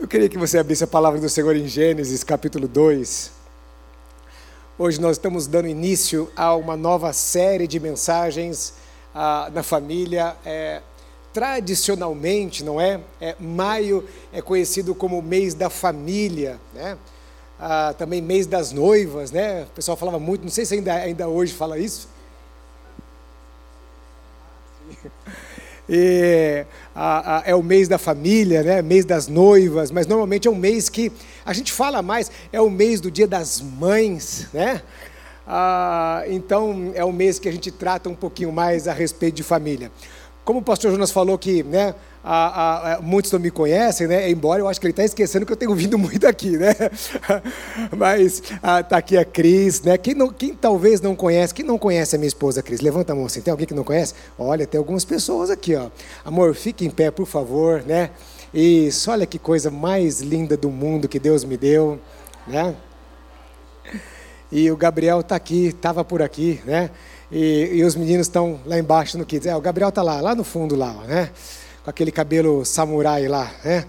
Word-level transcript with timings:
Eu 0.00 0.06
queria 0.06 0.28
que 0.28 0.38
você 0.38 0.56
abrisse 0.56 0.84
a 0.84 0.86
palavra 0.86 1.20
do 1.20 1.28
Senhor 1.28 1.56
em 1.56 1.66
Gênesis, 1.66 2.22
capítulo 2.22 2.68
2. 2.68 3.32
Hoje 4.78 5.00
nós 5.00 5.16
estamos 5.16 5.48
dando 5.48 5.66
início 5.66 6.30
a 6.36 6.54
uma 6.54 6.76
nova 6.76 7.12
série 7.12 7.66
de 7.66 7.80
mensagens 7.80 8.74
ah, 9.12 9.50
na 9.52 9.64
família. 9.64 10.36
É, 10.46 10.82
tradicionalmente, 11.32 12.62
não 12.62 12.80
é? 12.80 13.00
é? 13.20 13.34
Maio 13.40 14.08
é 14.32 14.40
conhecido 14.40 14.94
como 14.94 15.18
o 15.18 15.22
mês 15.22 15.52
da 15.52 15.68
família, 15.68 16.60
né? 16.72 16.96
Ah, 17.58 17.92
também 17.98 18.22
mês 18.22 18.46
das 18.46 18.70
noivas, 18.70 19.32
né? 19.32 19.64
O 19.64 19.74
pessoal 19.74 19.96
falava 19.96 20.20
muito, 20.20 20.42
não 20.42 20.50
sei 20.50 20.64
se 20.64 20.74
ainda, 20.74 20.94
ainda 20.94 21.26
hoje 21.26 21.52
fala 21.52 21.76
isso. 21.76 22.08
E, 25.88 26.64
a, 26.94 27.38
a, 27.38 27.42
é 27.46 27.54
o 27.54 27.62
mês 27.62 27.88
da 27.88 27.96
família, 27.96 28.62
né? 28.62 28.82
mês 28.82 29.04
das 29.04 29.26
noivas, 29.26 29.90
mas 29.90 30.06
normalmente 30.06 30.46
é 30.46 30.50
um 30.50 30.56
mês 30.56 30.88
que 30.88 31.10
a 31.44 31.52
gente 31.52 31.72
fala 31.72 32.02
mais, 32.02 32.30
é 32.52 32.60
o 32.60 32.68
mês 32.68 33.00
do 33.00 33.10
dia 33.10 33.26
das 33.26 33.60
mães, 33.60 34.48
né? 34.52 34.82
Ah, 35.50 36.24
então 36.26 36.92
é 36.94 37.02
um 37.02 37.12
mês 37.12 37.38
que 37.38 37.48
a 37.48 37.52
gente 37.52 37.70
trata 37.70 38.10
um 38.10 38.14
pouquinho 38.14 38.52
mais 38.52 38.86
a 38.86 38.92
respeito 38.92 39.36
de 39.36 39.42
família. 39.42 39.90
Como 40.48 40.60
o 40.60 40.62
pastor 40.62 40.90
Jonas 40.90 41.10
falou 41.10 41.36
que 41.36 41.62
né, 41.62 41.94
a, 42.24 42.94
a, 42.94 43.02
muitos 43.02 43.30
não 43.30 43.38
me 43.38 43.50
conhecem, 43.50 44.06
né? 44.06 44.30
Embora 44.30 44.62
eu 44.62 44.66
acho 44.66 44.80
que 44.80 44.86
ele 44.86 44.92
está 44.92 45.04
esquecendo 45.04 45.44
que 45.44 45.52
eu 45.52 45.56
tenho 45.58 45.74
vindo 45.74 45.98
muito 46.00 46.26
aqui, 46.26 46.56
né? 46.56 46.74
Mas 47.94 48.40
está 48.40 48.96
aqui 48.96 49.18
a 49.18 49.26
Cris, 49.26 49.82
né? 49.82 49.98
Quem, 49.98 50.14
não, 50.14 50.32
quem 50.32 50.54
talvez 50.54 51.02
não 51.02 51.14
conhece, 51.14 51.52
quem 51.52 51.66
não 51.66 51.76
conhece 51.76 52.16
a 52.16 52.18
minha 52.18 52.28
esposa 52.28 52.62
Cris, 52.62 52.80
levanta 52.80 53.12
a 53.12 53.14
mão 53.14 53.26
assim. 53.26 53.42
Tem 53.42 53.52
alguém 53.52 53.66
que 53.66 53.74
não 53.74 53.84
conhece? 53.84 54.14
Olha, 54.38 54.66
tem 54.66 54.78
algumas 54.78 55.04
pessoas 55.04 55.50
aqui, 55.50 55.76
ó. 55.76 55.90
Amor, 56.24 56.54
fique 56.54 56.86
em 56.86 56.90
pé, 56.90 57.10
por 57.10 57.26
favor, 57.26 57.84
né? 57.86 58.08
Isso, 58.54 59.10
olha 59.10 59.26
que 59.26 59.38
coisa 59.38 59.70
mais 59.70 60.22
linda 60.22 60.56
do 60.56 60.70
mundo 60.70 61.08
que 61.08 61.18
Deus 61.18 61.44
me 61.44 61.58
deu, 61.58 62.00
né? 62.46 62.74
E 64.50 64.70
o 64.70 64.78
Gabriel 64.78 65.20
está 65.20 65.36
aqui, 65.36 65.66
estava 65.66 66.02
por 66.02 66.22
aqui, 66.22 66.58
né? 66.64 66.90
E, 67.30 67.70
e 67.74 67.84
os 67.84 67.94
meninos 67.94 68.26
estão 68.26 68.58
lá 68.64 68.78
embaixo 68.78 69.18
no 69.18 69.26
Kids. 69.26 69.46
É, 69.46 69.54
o 69.54 69.60
Gabriel 69.60 69.90
está 69.90 70.02
lá, 70.02 70.20
lá 70.20 70.34
no 70.34 70.44
fundo 70.44 70.74
lá, 70.74 70.94
né? 71.06 71.30
com 71.84 71.90
aquele 71.90 72.10
cabelo 72.10 72.64
samurai 72.64 73.28
lá. 73.28 73.52
Né? 73.62 73.84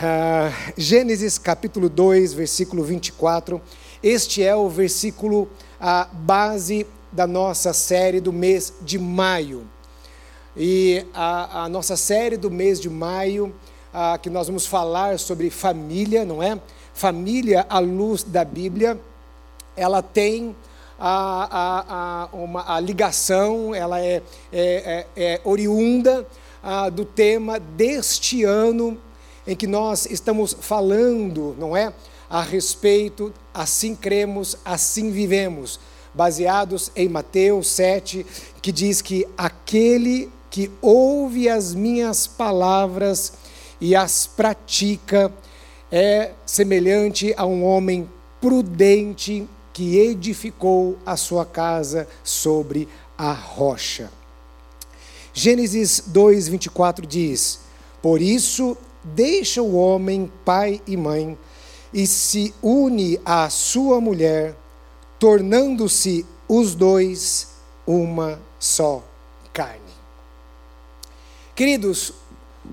Uh, 0.00 0.72
Gênesis 0.76 1.38
capítulo 1.38 1.88
2, 1.88 2.34
versículo 2.34 2.84
24. 2.84 3.60
Este 4.00 4.44
é 4.44 4.54
o 4.54 4.68
versículo 4.68 5.48
a 5.80 6.08
base 6.12 6.86
da 7.10 7.26
nossa 7.26 7.72
série 7.72 8.20
do 8.20 8.32
mês 8.32 8.72
de 8.80 8.96
maio. 8.96 9.66
E 10.56 11.04
a, 11.12 11.64
a 11.64 11.68
nossa 11.68 11.96
série 11.96 12.36
do 12.36 12.50
mês 12.50 12.80
de 12.80 12.88
maio, 12.88 13.52
a, 13.92 14.18
que 14.18 14.30
nós 14.30 14.46
vamos 14.46 14.66
falar 14.66 15.18
sobre 15.18 15.50
família, 15.50 16.24
não 16.24 16.40
é? 16.40 16.60
Família 16.94 17.66
à 17.68 17.80
luz 17.80 18.22
da 18.22 18.44
Bíblia, 18.44 19.00
ela 19.76 20.00
tem 20.02 20.54
a, 20.98 21.48
a, 21.50 22.22
a, 22.24 22.28
uma, 22.32 22.74
a 22.74 22.80
ligação, 22.80 23.74
ela 23.74 24.00
é, 24.00 24.22
é, 24.52 25.06
é, 25.06 25.06
é 25.16 25.40
oriunda 25.44 26.26
do 26.92 27.04
tema 27.04 27.58
deste 27.60 28.44
ano 28.44 28.98
em 29.46 29.56
que 29.56 29.66
nós 29.66 30.06
estamos 30.06 30.54
falando, 30.60 31.56
não 31.58 31.76
é? 31.76 31.92
A 32.28 32.42
respeito, 32.42 33.32
assim 33.54 33.94
cremos, 33.94 34.58
assim 34.64 35.10
vivemos, 35.10 35.80
baseados 36.12 36.90
em 36.94 37.08
Mateus 37.08 37.68
7, 37.68 38.26
que 38.60 38.70
diz 38.70 39.00
que 39.00 39.26
aquele 39.38 40.30
que 40.50 40.70
ouve 40.82 41.48
as 41.48 41.74
minhas 41.74 42.26
palavras 42.26 43.32
e 43.80 43.94
as 43.94 44.26
pratica 44.26 45.32
é 45.90 46.32
semelhante 46.44 47.32
a 47.36 47.46
um 47.46 47.64
homem 47.64 48.08
prudente 48.40 49.48
que 49.78 49.96
edificou 49.96 50.98
a 51.06 51.16
sua 51.16 51.46
casa 51.46 52.08
sobre 52.24 52.88
a 53.16 53.30
rocha. 53.30 54.10
Gênesis 55.32 56.02
2, 56.04 56.48
24 56.48 57.06
diz: 57.06 57.60
Por 58.02 58.20
isso, 58.20 58.76
deixa 59.04 59.62
o 59.62 59.76
homem 59.76 60.32
pai 60.44 60.82
e 60.84 60.96
mãe 60.96 61.38
e 61.94 62.08
se 62.08 62.52
une 62.60 63.20
à 63.24 63.48
sua 63.50 64.00
mulher, 64.00 64.56
tornando-se 65.16 66.26
os 66.48 66.74
dois 66.74 67.46
uma 67.86 68.42
só 68.58 69.00
carne. 69.52 69.78
Queridos, 71.54 72.12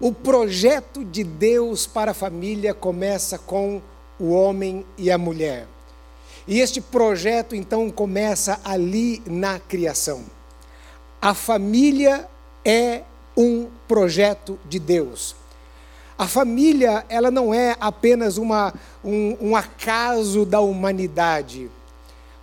o 0.02 0.12
projeto 0.12 1.06
de 1.06 1.24
Deus 1.24 1.86
para 1.86 2.10
a 2.10 2.16
família 2.16 2.74
começa 2.74 3.38
com 3.38 3.80
o 4.20 4.32
homem 4.32 4.84
e 4.98 5.12
a 5.12 5.20
mulher. 5.20 5.68
E 6.48 6.60
este 6.60 6.80
projeto 6.80 7.56
então 7.56 7.90
começa 7.90 8.60
ali 8.64 9.22
na 9.26 9.60
criação. 9.60 10.24
A 11.22 11.34
família 11.34 12.28
é 12.64 13.02
um 13.36 13.68
projeto 13.88 14.60
de 14.70 14.80
Deus. 14.80 15.36
A 16.18 16.28
família, 16.28 17.04
ela 17.10 17.30
não 17.30 17.54
é 17.54 17.76
apenas 17.80 18.38
uma, 18.38 18.74
um, 19.04 19.36
um 19.42 19.56
acaso 19.56 20.46
da 20.46 20.62
humanidade, 20.62 21.70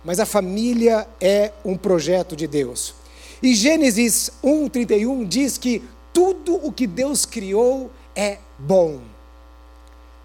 mas 0.03 0.19
a 0.19 0.25
família 0.25 1.07
é 1.19 1.51
um 1.65 1.75
projeto 1.75 2.35
de 2.35 2.45
Deus. 2.45 2.93
E 3.41 3.55
Gênesis 3.55 4.31
1,31 4.43 5.27
diz 5.27 5.57
que 5.57 5.83
tudo 6.13 6.55
o 6.55 6.71
que 6.71 6.85
Deus 6.85 7.25
criou 7.25 7.89
é 8.15 8.37
bom. 8.59 8.99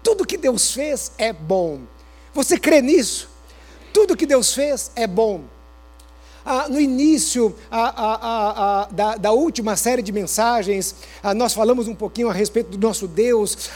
Tudo 0.03 0.25
que 0.25 0.37
Deus 0.37 0.71
fez 0.71 1.11
é 1.17 1.33
bom. 1.33 1.79
Você 2.33 2.57
crê 2.57 2.81
nisso? 2.81 3.28
Tudo 3.93 4.15
que 4.15 4.25
Deus 4.25 4.53
fez 4.53 4.91
é 4.95 5.07
bom 5.07 5.43
ah, 6.49 6.67
no 6.67 6.81
início 6.81 7.55
ah, 7.69 7.93
ah, 7.95 8.87
da, 8.89 9.15
da, 9.15 9.31
última 9.31 9.77
série 9.77 10.01
de 10.01 10.11
mensagens, 10.11 10.95
nós 11.35 11.53
falamos 11.53 11.87
um 11.87 11.93
pouquinho 11.93 12.27
a 12.27 12.33
respeito 12.33 12.75
do 12.75 12.87
nosso 12.87 13.07
Deus, 13.07 13.69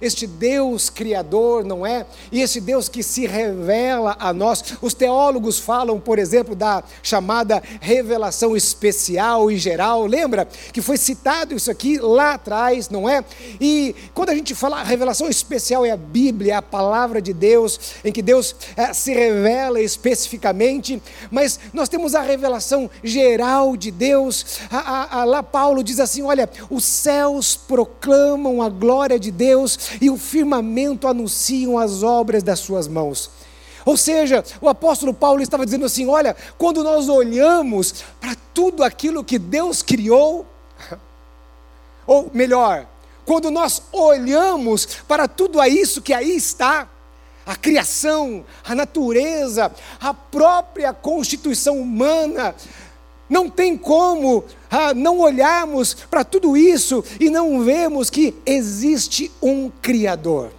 este 0.00 0.28
Deus 0.28 0.88
criador, 0.88 1.64
não 1.64 1.84
é? 1.84 2.06
E 2.30 2.40
esse 2.40 2.60
Deus 2.60 2.88
que 2.88 3.02
se 3.02 3.26
revela 3.26 4.16
a 4.20 4.32
nós. 4.32 4.62
Os 4.80 4.94
teólogos 4.94 5.58
falam, 5.58 5.98
por 5.98 6.20
exemplo, 6.20 6.54
da 6.54 6.84
chamada 7.02 7.60
revelação 7.80 8.56
especial 8.56 9.50
e 9.50 9.56
geral. 9.56 10.06
Lembra 10.06 10.46
que 10.72 10.80
foi 10.80 10.96
citado 10.96 11.54
isso 11.54 11.70
aqui 11.70 11.98
lá 11.98 12.34
atrás, 12.34 12.88
não 12.88 13.08
é? 13.08 13.24
E 13.60 13.94
quando 14.14 14.30
a 14.30 14.34
gente 14.34 14.54
fala 14.54 14.84
revelação 14.84 15.28
especial 15.28 15.84
é 15.84 15.90
a 15.90 15.96
Bíblia, 15.96 16.58
a 16.58 16.62
palavra 16.62 17.20
de 17.20 17.32
Deus, 17.32 17.80
em 18.04 18.12
que 18.12 18.22
Deus 18.22 18.54
eh, 18.76 18.92
se 18.92 19.12
revela 19.12 19.80
especificamente, 19.80 21.02
mas 21.30 21.58
nós 21.72 21.88
temos 21.88 22.14
a 22.14 22.19
a 22.20 22.24
revelação 22.24 22.90
geral 23.02 23.76
de 23.76 23.90
Deus. 23.90 24.60
A, 24.70 24.78
a, 24.78 25.20
a, 25.20 25.24
lá 25.24 25.42
Paulo 25.42 25.82
diz 25.82 26.00
assim: 26.00 26.22
olha, 26.22 26.48
os 26.68 26.84
céus 26.84 27.56
proclamam 27.56 28.62
a 28.62 28.68
glória 28.68 29.18
de 29.18 29.30
Deus 29.30 29.78
e 30.00 30.10
o 30.10 30.16
firmamento 30.16 31.08
anunciam 31.08 31.78
as 31.78 32.02
obras 32.02 32.42
das 32.42 32.60
suas 32.60 32.86
mãos. 32.86 33.30
Ou 33.84 33.96
seja, 33.96 34.44
o 34.60 34.68
apóstolo 34.68 35.14
Paulo 35.14 35.42
estava 35.42 35.64
dizendo 35.64 35.86
assim: 35.86 36.06
olha, 36.06 36.36
quando 36.58 36.84
nós 36.84 37.08
olhamos 37.08 38.04
para 38.20 38.36
tudo 38.54 38.84
aquilo 38.84 39.24
que 39.24 39.38
Deus 39.38 39.82
criou, 39.82 40.46
ou 42.06 42.30
melhor, 42.32 42.86
quando 43.24 43.50
nós 43.50 43.82
olhamos 43.92 44.86
para 45.06 45.28
tudo 45.28 45.62
isso 45.64 46.02
que 46.02 46.12
aí 46.12 46.36
está, 46.36 46.88
a 47.50 47.56
criação, 47.56 48.44
a 48.64 48.76
natureza, 48.76 49.72
a 49.98 50.14
própria 50.14 50.92
constituição 50.92 51.80
humana. 51.80 52.54
Não 53.28 53.50
tem 53.50 53.76
como 53.76 54.44
ah, 54.70 54.94
não 54.94 55.18
olharmos 55.18 55.94
para 55.94 56.22
tudo 56.22 56.56
isso 56.56 57.02
e 57.18 57.28
não 57.28 57.64
vemos 57.64 58.08
que 58.08 58.36
existe 58.46 59.32
um 59.42 59.68
Criador. 59.68 60.52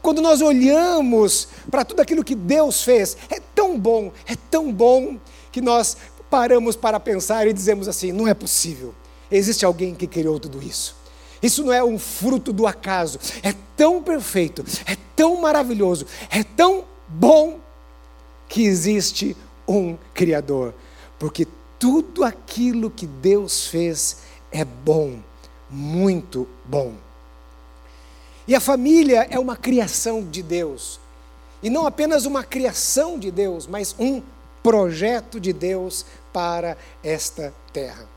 Quando 0.00 0.22
nós 0.22 0.40
olhamos 0.40 1.46
para 1.70 1.84
tudo 1.84 2.00
aquilo 2.00 2.24
que 2.24 2.34
Deus 2.34 2.82
fez, 2.82 3.14
é 3.28 3.38
tão 3.54 3.78
bom, 3.78 4.10
é 4.26 4.34
tão 4.50 4.72
bom, 4.72 5.18
que 5.52 5.60
nós 5.60 5.94
paramos 6.30 6.74
para 6.74 6.98
pensar 6.98 7.46
e 7.46 7.52
dizemos 7.52 7.86
assim: 7.86 8.12
não 8.12 8.26
é 8.26 8.32
possível, 8.32 8.94
existe 9.30 9.62
alguém 9.62 9.94
que 9.94 10.06
criou 10.06 10.40
tudo 10.40 10.62
isso. 10.62 10.96
Isso 11.46 11.62
não 11.62 11.72
é 11.72 11.82
um 11.82 11.96
fruto 11.96 12.52
do 12.52 12.66
acaso. 12.66 13.20
É 13.40 13.54
tão 13.76 14.02
perfeito, 14.02 14.64
é 14.84 14.96
tão 15.14 15.40
maravilhoso, 15.40 16.04
é 16.28 16.42
tão 16.42 16.84
bom 17.06 17.60
que 18.48 18.64
existe 18.64 19.36
um 19.68 19.96
Criador. 20.12 20.74
Porque 21.20 21.46
tudo 21.78 22.24
aquilo 22.24 22.90
que 22.90 23.06
Deus 23.06 23.68
fez 23.68 24.18
é 24.50 24.64
bom, 24.64 25.20
muito 25.70 26.48
bom. 26.64 26.94
E 28.48 28.54
a 28.54 28.60
família 28.60 29.28
é 29.30 29.38
uma 29.38 29.56
criação 29.56 30.24
de 30.24 30.42
Deus. 30.42 30.98
E 31.62 31.70
não 31.70 31.86
apenas 31.86 32.26
uma 32.26 32.42
criação 32.42 33.20
de 33.20 33.30
Deus, 33.30 33.68
mas 33.68 33.94
um 34.00 34.20
projeto 34.64 35.38
de 35.38 35.52
Deus 35.52 36.04
para 36.32 36.76
esta 37.04 37.54
terra. 37.72 38.15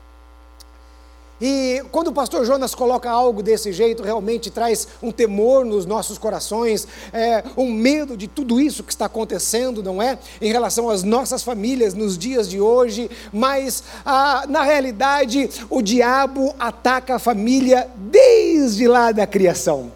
E 1.40 1.82
quando 1.90 2.08
o 2.08 2.12
pastor 2.12 2.44
Jonas 2.44 2.74
coloca 2.74 3.10
algo 3.10 3.42
desse 3.42 3.72
jeito, 3.72 4.02
realmente 4.02 4.50
traz 4.50 4.86
um 5.02 5.10
temor 5.10 5.64
nos 5.64 5.86
nossos 5.86 6.18
corações, 6.18 6.86
é, 7.12 7.42
um 7.56 7.72
medo 7.72 8.14
de 8.16 8.28
tudo 8.28 8.60
isso 8.60 8.84
que 8.84 8.92
está 8.92 9.06
acontecendo, 9.06 9.82
não 9.82 10.02
é? 10.02 10.18
Em 10.40 10.52
relação 10.52 10.90
às 10.90 11.02
nossas 11.02 11.42
famílias 11.42 11.94
nos 11.94 12.18
dias 12.18 12.48
de 12.48 12.60
hoje, 12.60 13.10
mas 13.32 13.82
ah, 14.04 14.44
na 14.48 14.62
realidade 14.62 15.48
o 15.70 15.80
diabo 15.80 16.54
ataca 16.58 17.14
a 17.14 17.18
família 17.18 17.88
desde 17.96 18.86
lá 18.86 19.10
da 19.10 19.26
criação. 19.26 19.92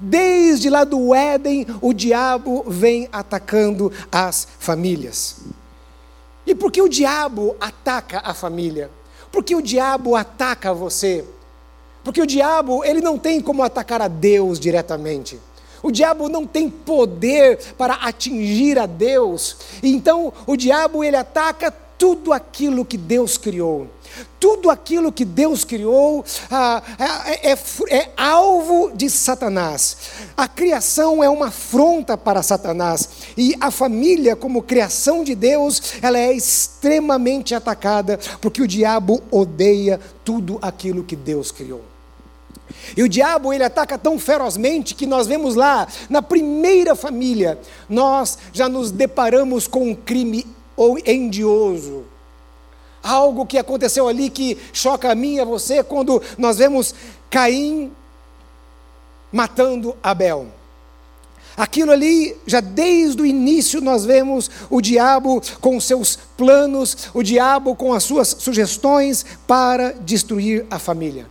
Desde 0.00 0.68
lá 0.68 0.82
do 0.82 1.14
Éden, 1.14 1.64
o 1.80 1.92
diabo 1.92 2.64
vem 2.66 3.08
atacando 3.12 3.92
as 4.10 4.48
famílias. 4.58 5.36
E 6.44 6.56
por 6.56 6.72
que 6.72 6.82
o 6.82 6.88
diabo 6.88 7.54
ataca 7.60 8.20
a 8.24 8.34
família? 8.34 8.90
Porque 9.32 9.56
o 9.56 9.62
diabo 9.62 10.14
ataca 10.14 10.72
você. 10.74 11.24
Porque 12.04 12.20
o 12.20 12.26
diabo, 12.26 12.84
ele 12.84 13.00
não 13.00 13.18
tem 13.18 13.40
como 13.40 13.62
atacar 13.62 14.02
a 14.02 14.08
Deus 14.08 14.60
diretamente. 14.60 15.40
O 15.82 15.90
diabo 15.90 16.28
não 16.28 16.46
tem 16.46 16.70
poder 16.70 17.58
para 17.76 17.94
atingir 17.94 18.78
a 18.78 18.86
Deus. 18.86 19.56
Então, 19.82 20.32
o 20.46 20.56
diabo 20.56 21.02
ele 21.02 21.16
ataca 21.16 21.72
tudo 21.98 22.32
aquilo 22.32 22.84
que 22.84 22.96
Deus 22.96 23.36
criou. 23.36 23.88
Tudo 24.38 24.70
aquilo 24.70 25.12
que 25.12 25.24
Deus 25.24 25.64
criou 25.64 26.24
ah, 26.50 26.82
é, 27.40 27.52
é, 27.52 27.58
é, 27.90 28.10
alvo 28.16 28.90
de 28.94 29.08
Satanás. 29.08 29.96
A 30.36 30.48
criação 30.48 31.22
é 31.22 31.28
uma 31.28 31.46
afronta 31.46 32.16
para 32.16 32.42
Satanás. 32.42 33.08
E 33.36 33.54
a 33.60 33.70
família, 33.70 34.36
como 34.36 34.62
criação 34.62 35.24
de 35.24 35.34
Deus, 35.34 35.94
ela 36.02 36.18
é 36.18 36.32
extremamente 36.32 37.54
atacada, 37.54 38.18
porque 38.40 38.62
o 38.62 38.68
diabo 38.68 39.22
odeia 39.30 40.00
tudo 40.24 40.58
aquilo 40.60 41.04
que 41.04 41.16
Deus 41.16 41.50
criou. 41.50 41.82
E 42.96 43.02
o 43.02 43.08
diabo 43.08 43.52
ele 43.52 43.64
ataca 43.64 43.98
tão 43.98 44.18
ferozmente 44.18 44.94
que 44.94 45.06
nós 45.06 45.26
vemos 45.26 45.54
lá, 45.54 45.86
na 46.08 46.22
primeira 46.22 46.94
família, 46.94 47.58
nós 47.88 48.38
já 48.52 48.68
nos 48.68 48.90
deparamos 48.90 49.66
com 49.66 49.90
um 49.90 49.94
crime 49.94 50.46
endioso 51.06 52.11
algo 53.02 53.46
que 53.46 53.58
aconteceu 53.58 54.08
ali 54.08 54.30
que 54.30 54.58
choca 54.72 55.10
a 55.10 55.14
mim 55.14 55.34
e 55.34 55.40
a 55.40 55.44
você 55.44 55.82
quando 55.82 56.22
nós 56.38 56.58
vemos 56.58 56.94
Caim 57.30 57.92
matando 59.32 59.96
Abel. 60.02 60.46
Aquilo 61.56 61.92
ali, 61.92 62.34
já 62.46 62.60
desde 62.60 63.20
o 63.20 63.26
início, 63.26 63.80
nós 63.80 64.04
vemos 64.04 64.50
o 64.70 64.80
diabo 64.80 65.42
com 65.60 65.78
seus 65.78 66.16
planos, 66.36 67.08
o 67.12 67.22
diabo 67.22 67.76
com 67.76 67.92
as 67.92 68.04
suas 68.04 68.28
sugestões 68.38 69.24
para 69.46 69.92
destruir 69.92 70.66
a 70.70 70.78
família. 70.78 71.26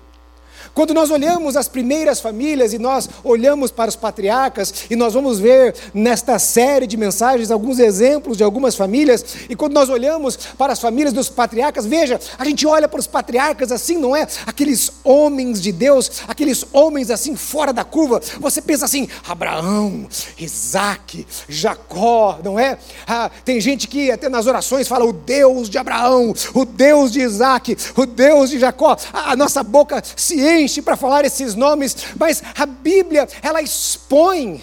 Quando 0.74 0.94
nós 0.94 1.12
olhamos 1.12 1.58
as 1.58 1.68
primeiras 1.68 2.22
famílias 2.22 2.74
e 2.74 2.80
nós 2.80 3.10
olhamos 3.24 3.72
para 3.72 3.90
os 3.90 3.96
patriarcas, 3.96 4.86
e 4.90 4.96
nós 4.96 5.14
vamos 5.14 5.38
ver 5.38 5.76
nesta 5.94 6.40
série 6.40 6.88
de 6.88 6.96
mensagens 6.96 7.52
alguns 7.52 7.78
exemplos 7.78 8.38
de 8.38 8.44
algumas 8.44 8.76
famílias, 8.76 9.24
e 9.50 9.56
quando 9.56 9.74
nós 9.74 9.90
olhamos 9.90 10.38
para 10.58 10.72
as 10.72 10.80
famílias 10.80 11.14
dos 11.14 11.28
patriarcas, 11.28 11.86
veja, 11.86 12.20
a 12.38 12.46
gente 12.46 12.66
olha 12.66 12.88
para 12.88 13.00
os 13.00 13.08
patriarcas 13.08 13.72
assim, 13.72 13.98
não 13.98 14.16
é? 14.16 14.26
Aqueles 14.46 14.92
homens 15.04 15.62
de 15.62 15.74
Deus, 15.74 16.24
aqueles 16.28 16.64
homens 16.72 17.12
assim 17.12 17.36
fora 17.36 17.74
da 17.74 17.84
curva, 17.84 18.22
você 18.40 18.62
pensa 18.62 18.86
assim: 18.86 19.10
Abraão, 19.28 20.08
Isaac, 20.38 21.28
Jacó, 21.50 22.40
não 22.44 22.58
é? 22.58 22.78
Ah, 23.06 23.30
tem 23.44 23.60
gente 23.60 23.90
que 23.90 24.10
até 24.10 24.30
nas 24.30 24.48
orações 24.48 24.88
fala 24.88 25.04
o 25.04 25.12
Deus 25.12 25.70
de 25.70 25.78
Abraão, 25.78 26.34
o 26.54 26.64
Deus 26.64 27.12
de 27.12 27.20
Isaac, 27.20 27.78
o 27.98 28.06
Deus 28.06 28.52
de 28.52 28.60
Jacó, 28.60 28.96
a 29.12 29.36
nossa 29.36 29.64
boca 29.64 30.02
se 30.16 30.40
enche 30.40 30.61
enche 30.62 30.82
para 30.82 30.96
falar 30.96 31.26
esses 31.26 31.56
nomes, 31.56 31.96
mas 32.18 32.42
a 32.58 32.66
Bíblia, 32.66 33.28
ela 33.42 33.62
expõe. 33.62 34.62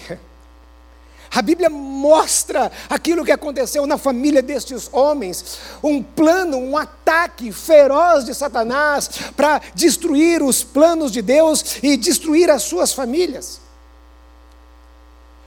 A 1.31 1.41
Bíblia 1.41 1.69
mostra 1.69 2.71
aquilo 2.89 3.23
que 3.23 3.31
aconteceu 3.31 3.85
na 3.85 3.97
família 3.97 4.41
destes 4.41 4.89
homens, 4.91 5.59
um 5.83 6.01
plano, 6.01 6.57
um 6.57 6.75
ataque 6.75 7.51
feroz 7.51 8.25
de 8.25 8.33
Satanás 8.33 9.09
para 9.35 9.61
destruir 9.75 10.41
os 10.41 10.63
planos 10.63 11.11
de 11.11 11.21
Deus 11.21 11.77
e 11.83 11.95
destruir 11.95 12.49
as 12.49 12.63
suas 12.63 12.93
famílias. 12.93 13.61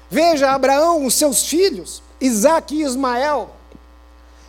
Veja 0.09 0.51
Abraão, 0.51 1.05
os 1.05 1.15
seus 1.15 1.47
filhos, 1.47 2.03
Isaac 2.21 2.75
e 2.75 2.83
Ismael 2.83 3.51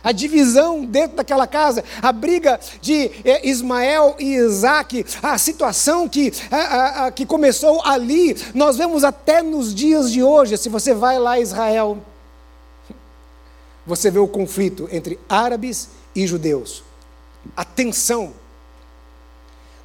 a 0.04 0.12
divisão 0.12 0.84
dentro 0.84 1.16
daquela 1.16 1.46
casa, 1.46 1.82
a 2.02 2.12
briga 2.12 2.60
de 2.82 3.10
eh, 3.24 3.48
Ismael 3.48 4.14
e 4.18 4.34
Isaac, 4.34 5.06
a 5.22 5.38
situação 5.38 6.06
que, 6.06 6.30
a, 6.50 7.06
a, 7.06 7.10
que 7.10 7.24
começou 7.24 7.82
ali, 7.82 8.36
nós 8.54 8.76
vemos 8.76 9.02
até 9.02 9.42
nos 9.42 9.74
dias 9.74 10.12
de 10.12 10.22
hoje. 10.22 10.58
Se 10.58 10.68
você 10.68 10.92
vai 10.92 11.18
lá 11.18 11.32
a 11.32 11.40
Israel, 11.40 11.98
você 13.86 14.10
vê 14.10 14.18
o 14.18 14.28
conflito 14.28 14.86
entre 14.92 15.18
árabes 15.26 15.88
e 16.14 16.26
judeus, 16.26 16.84
a 17.56 17.64
tensão. 17.64 18.34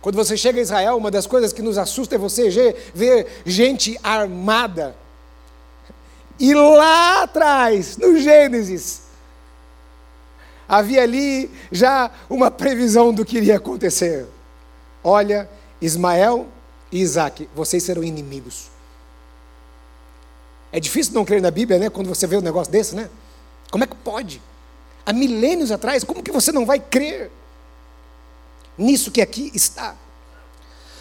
Quando 0.01 0.15
você 0.15 0.35
chega 0.35 0.59
a 0.59 0.61
Israel, 0.61 0.97
uma 0.97 1.11
das 1.11 1.27
coisas 1.27 1.53
que 1.53 1.61
nos 1.61 1.77
assusta 1.77 2.15
é 2.15 2.17
você 2.17 2.49
ver 2.93 3.41
gente 3.45 3.97
armada. 4.03 4.95
E 6.39 6.53
lá 6.53 7.23
atrás, 7.23 7.97
no 7.97 8.17
Gênesis, 8.17 9.08
havia 10.69 11.01
ali 11.01 11.49
já 11.71 12.11
uma 12.29 12.51
previsão 12.51 13.11
do 13.11 13.25
que 13.25 13.37
iria 13.37 13.57
acontecer. 13.57 14.27
Olha, 15.03 15.49
Ismael 15.81 16.47
e 16.91 17.01
Isaac, 17.01 17.49
vocês 17.55 17.81
serão 17.81 18.03
inimigos. 18.03 18.69
É 20.71 20.79
difícil 20.79 21.15
não 21.15 21.25
crer 21.25 21.41
na 21.41 21.49
Bíblia, 21.49 21.79
né? 21.79 21.89
Quando 21.89 22.07
você 22.07 22.27
vê 22.27 22.37
um 22.37 22.41
negócio 22.41 22.71
desse, 22.71 22.95
né? 22.95 23.09
Como 23.71 23.83
é 23.83 23.87
que 23.87 23.95
pode? 23.95 24.39
Há 25.03 25.11
milênios 25.11 25.71
atrás, 25.71 26.03
como 26.03 26.21
que 26.21 26.31
você 26.31 26.51
não 26.51 26.65
vai 26.65 26.79
crer 26.79 27.31
nisso 28.77 29.09
que 29.09 29.21
aqui 29.21 29.51
está? 29.55 29.95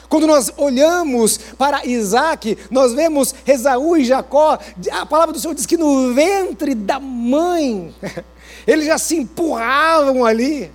Quando 0.08 0.26
nós 0.26 0.50
olhamos 0.56 1.36
para 1.58 1.84
Isaac, 1.86 2.56
nós 2.70 2.94
vemos 2.94 3.34
Esaú 3.46 3.94
e 3.94 4.06
Jacó, 4.06 4.58
a 4.90 5.04
palavra 5.04 5.34
do 5.34 5.38
Senhor 5.38 5.52
diz 5.52 5.66
que 5.66 5.76
no 5.76 6.14
ventre 6.14 6.74
da 6.74 6.98
mãe 6.98 7.94
eles 8.66 8.86
já 8.86 8.98
se 8.98 9.16
empurravam 9.16 10.24
ali. 10.24 10.70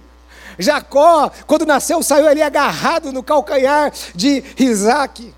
Jacó, 0.57 1.31
quando 1.47 1.65
nasceu, 1.65 2.01
saiu 2.03 2.27
ali 2.27 2.41
agarrado 2.41 3.11
no 3.11 3.23
calcanhar 3.23 3.91
de 4.13 4.43
Isaac. 4.57 5.33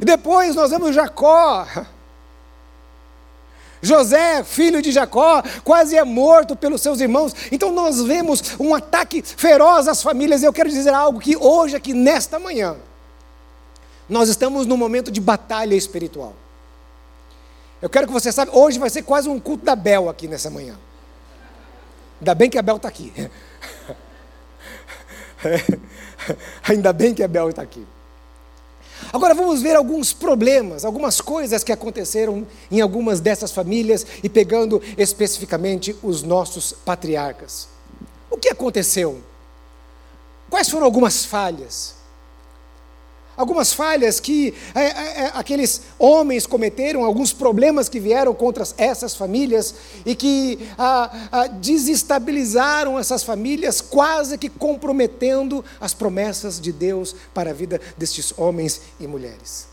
E 0.00 0.04
depois 0.04 0.54
nós 0.54 0.70
vemos 0.70 0.94
Jacó. 0.94 1.66
José, 3.80 4.42
filho 4.42 4.82
de 4.82 4.90
Jacó, 4.90 5.42
quase 5.62 5.96
é 5.96 6.02
morto 6.04 6.56
pelos 6.56 6.82
seus 6.82 7.00
irmãos. 7.00 7.34
Então 7.52 7.70
nós 7.72 8.02
vemos 8.02 8.56
um 8.58 8.74
ataque 8.74 9.22
feroz 9.22 9.86
às 9.86 10.02
famílias. 10.02 10.42
Eu 10.42 10.52
quero 10.52 10.68
dizer 10.68 10.92
algo 10.92 11.20
que 11.20 11.36
hoje, 11.36 11.76
aqui 11.76 11.94
nesta 11.94 12.38
manhã, 12.38 12.76
nós 14.08 14.28
estamos 14.28 14.66
num 14.66 14.76
momento 14.76 15.10
de 15.10 15.20
batalha 15.20 15.74
espiritual. 15.74 16.34
Eu 17.80 17.88
quero 17.88 18.08
que 18.08 18.12
você 18.12 18.32
saiba, 18.32 18.56
hoje 18.56 18.78
vai 18.78 18.90
ser 18.90 19.02
quase 19.02 19.28
um 19.28 19.38
culto 19.38 19.64
da 19.64 19.76
Bel 19.76 20.08
aqui 20.08 20.26
nessa 20.26 20.50
manhã. 20.50 20.76
Ainda 22.20 22.34
bem 22.34 22.50
que 22.50 22.58
a 22.58 22.62
Bel 22.62 22.76
está 22.76 22.88
aqui. 22.88 23.12
Ainda 26.68 26.92
bem 26.92 27.14
que 27.14 27.22
a 27.22 27.28
Bel 27.28 27.50
está 27.50 27.62
aqui. 27.62 27.86
Agora 29.12 29.34
vamos 29.34 29.62
ver 29.62 29.76
alguns 29.76 30.12
problemas, 30.12 30.84
algumas 30.84 31.20
coisas 31.20 31.62
que 31.62 31.72
aconteceram 31.72 32.46
em 32.70 32.80
algumas 32.80 33.20
dessas 33.20 33.52
famílias 33.52 34.04
e 34.22 34.28
pegando 34.28 34.82
especificamente 34.96 35.96
os 36.02 36.22
nossos 36.22 36.72
patriarcas. 36.72 37.68
O 38.30 38.36
que 38.36 38.48
aconteceu? 38.48 39.22
Quais 40.50 40.68
foram 40.68 40.84
algumas 40.84 41.24
falhas? 41.24 41.97
Algumas 43.38 43.72
falhas 43.72 44.18
que 44.18 44.52
é, 44.74 44.80
é, 44.80 44.90
é, 44.90 45.32
aqueles 45.32 45.82
homens 45.96 46.44
cometeram, 46.44 47.04
alguns 47.04 47.32
problemas 47.32 47.88
que 47.88 48.00
vieram 48.00 48.34
contra 48.34 48.64
essas 48.76 49.14
famílias 49.14 49.74
e 50.04 50.16
que 50.16 50.58
ah, 50.76 51.28
ah, 51.30 51.46
desestabilizaram 51.46 52.98
essas 52.98 53.22
famílias, 53.22 53.80
quase 53.80 54.36
que 54.36 54.48
comprometendo 54.48 55.64
as 55.80 55.94
promessas 55.94 56.60
de 56.60 56.72
Deus 56.72 57.14
para 57.32 57.50
a 57.50 57.54
vida 57.54 57.80
destes 57.96 58.34
homens 58.36 58.80
e 58.98 59.06
mulheres. 59.06 59.68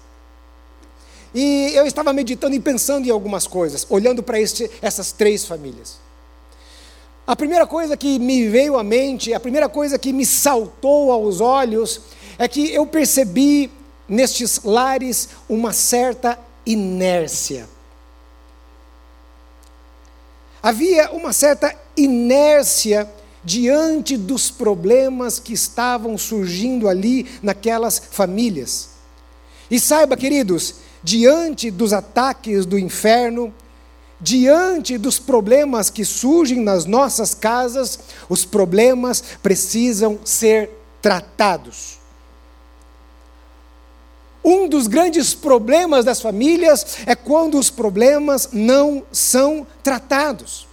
E 1.33 1.71
eu 1.73 1.85
estava 1.87 2.13
meditando 2.13 2.55
e 2.55 2.59
pensando 2.59 3.07
em 3.07 3.11
algumas 3.11 3.47
coisas, 3.47 3.85
olhando 3.89 4.21
para 4.21 4.39
essas 4.39 5.11
três 5.11 5.43
famílias. 5.43 5.97
A 7.27 7.35
primeira 7.35 7.65
coisa 7.65 7.97
que 7.97 8.19
me 8.19 8.47
veio 8.47 8.77
à 8.77 8.83
mente, 8.83 9.33
a 9.33 9.39
primeira 9.39 9.67
coisa 9.67 9.97
que 9.97 10.13
me 10.13 10.25
saltou 10.25 11.11
aos 11.11 11.41
olhos, 11.41 12.01
é 12.37 12.47
que 12.47 12.73
eu 12.73 12.85
percebi 12.85 13.71
nestes 14.07 14.61
lares 14.63 15.29
uma 15.47 15.73
certa 15.73 16.37
inércia. 16.65 17.67
Havia 20.61 21.11
uma 21.11 21.31
certa 21.31 21.75
inércia 21.95 23.09
diante 23.43 24.17
dos 24.17 24.49
problemas 24.49 25.39
que 25.39 25.53
estavam 25.53 26.17
surgindo 26.17 26.89
ali 26.89 27.27
naquelas 27.43 27.99
famílias. 27.99 28.89
E 29.69 29.79
saiba, 29.79 30.17
queridos, 30.17 30.75
diante 31.03 31.69
dos 31.69 31.93
ataques 31.93 32.65
do 32.65 32.79
inferno, 32.79 33.53
diante 34.19 34.97
dos 34.97 35.19
problemas 35.19 35.91
que 35.91 36.03
surgem 36.03 36.59
nas 36.61 36.85
nossas 36.85 37.35
casas, 37.35 37.99
os 38.27 38.43
problemas 38.43 39.23
precisam 39.43 40.19
ser 40.25 40.71
tratados. 40.99 41.94
Um 44.47 44.67
dos 44.67 44.85
grandes 44.85 45.33
problemas 45.33 46.05
das 46.05 46.21
famílias 46.21 46.99
é 47.07 47.15
quando 47.15 47.57
os 47.57 47.71
problemas 47.71 48.49
não 48.53 49.03
são 49.11 49.65
tratados. 49.81 50.67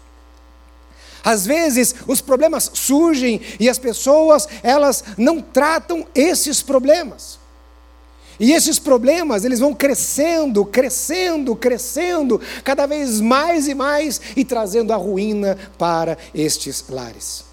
Às 1.24 1.46
vezes, 1.46 1.94
os 2.06 2.20
problemas 2.20 2.70
surgem 2.74 3.40
e 3.58 3.70
as 3.70 3.78
pessoas, 3.78 4.46
elas 4.62 5.02
não 5.16 5.40
tratam 5.40 6.06
esses 6.14 6.60
problemas. 6.60 7.38
E 8.38 8.52
esses 8.52 8.78
problemas, 8.78 9.42
eles 9.42 9.60
vão 9.60 9.72
crescendo, 9.72 10.66
crescendo, 10.66 11.56
crescendo, 11.56 12.40
cada 12.62 12.84
vez 12.84 13.22
mais 13.22 13.68
e 13.68 13.74
mais 13.74 14.20
e 14.36 14.44
trazendo 14.44 14.92
a 14.92 14.96
ruína 14.96 15.56
para 15.78 16.18
estes 16.34 16.84
lares. 16.90 17.44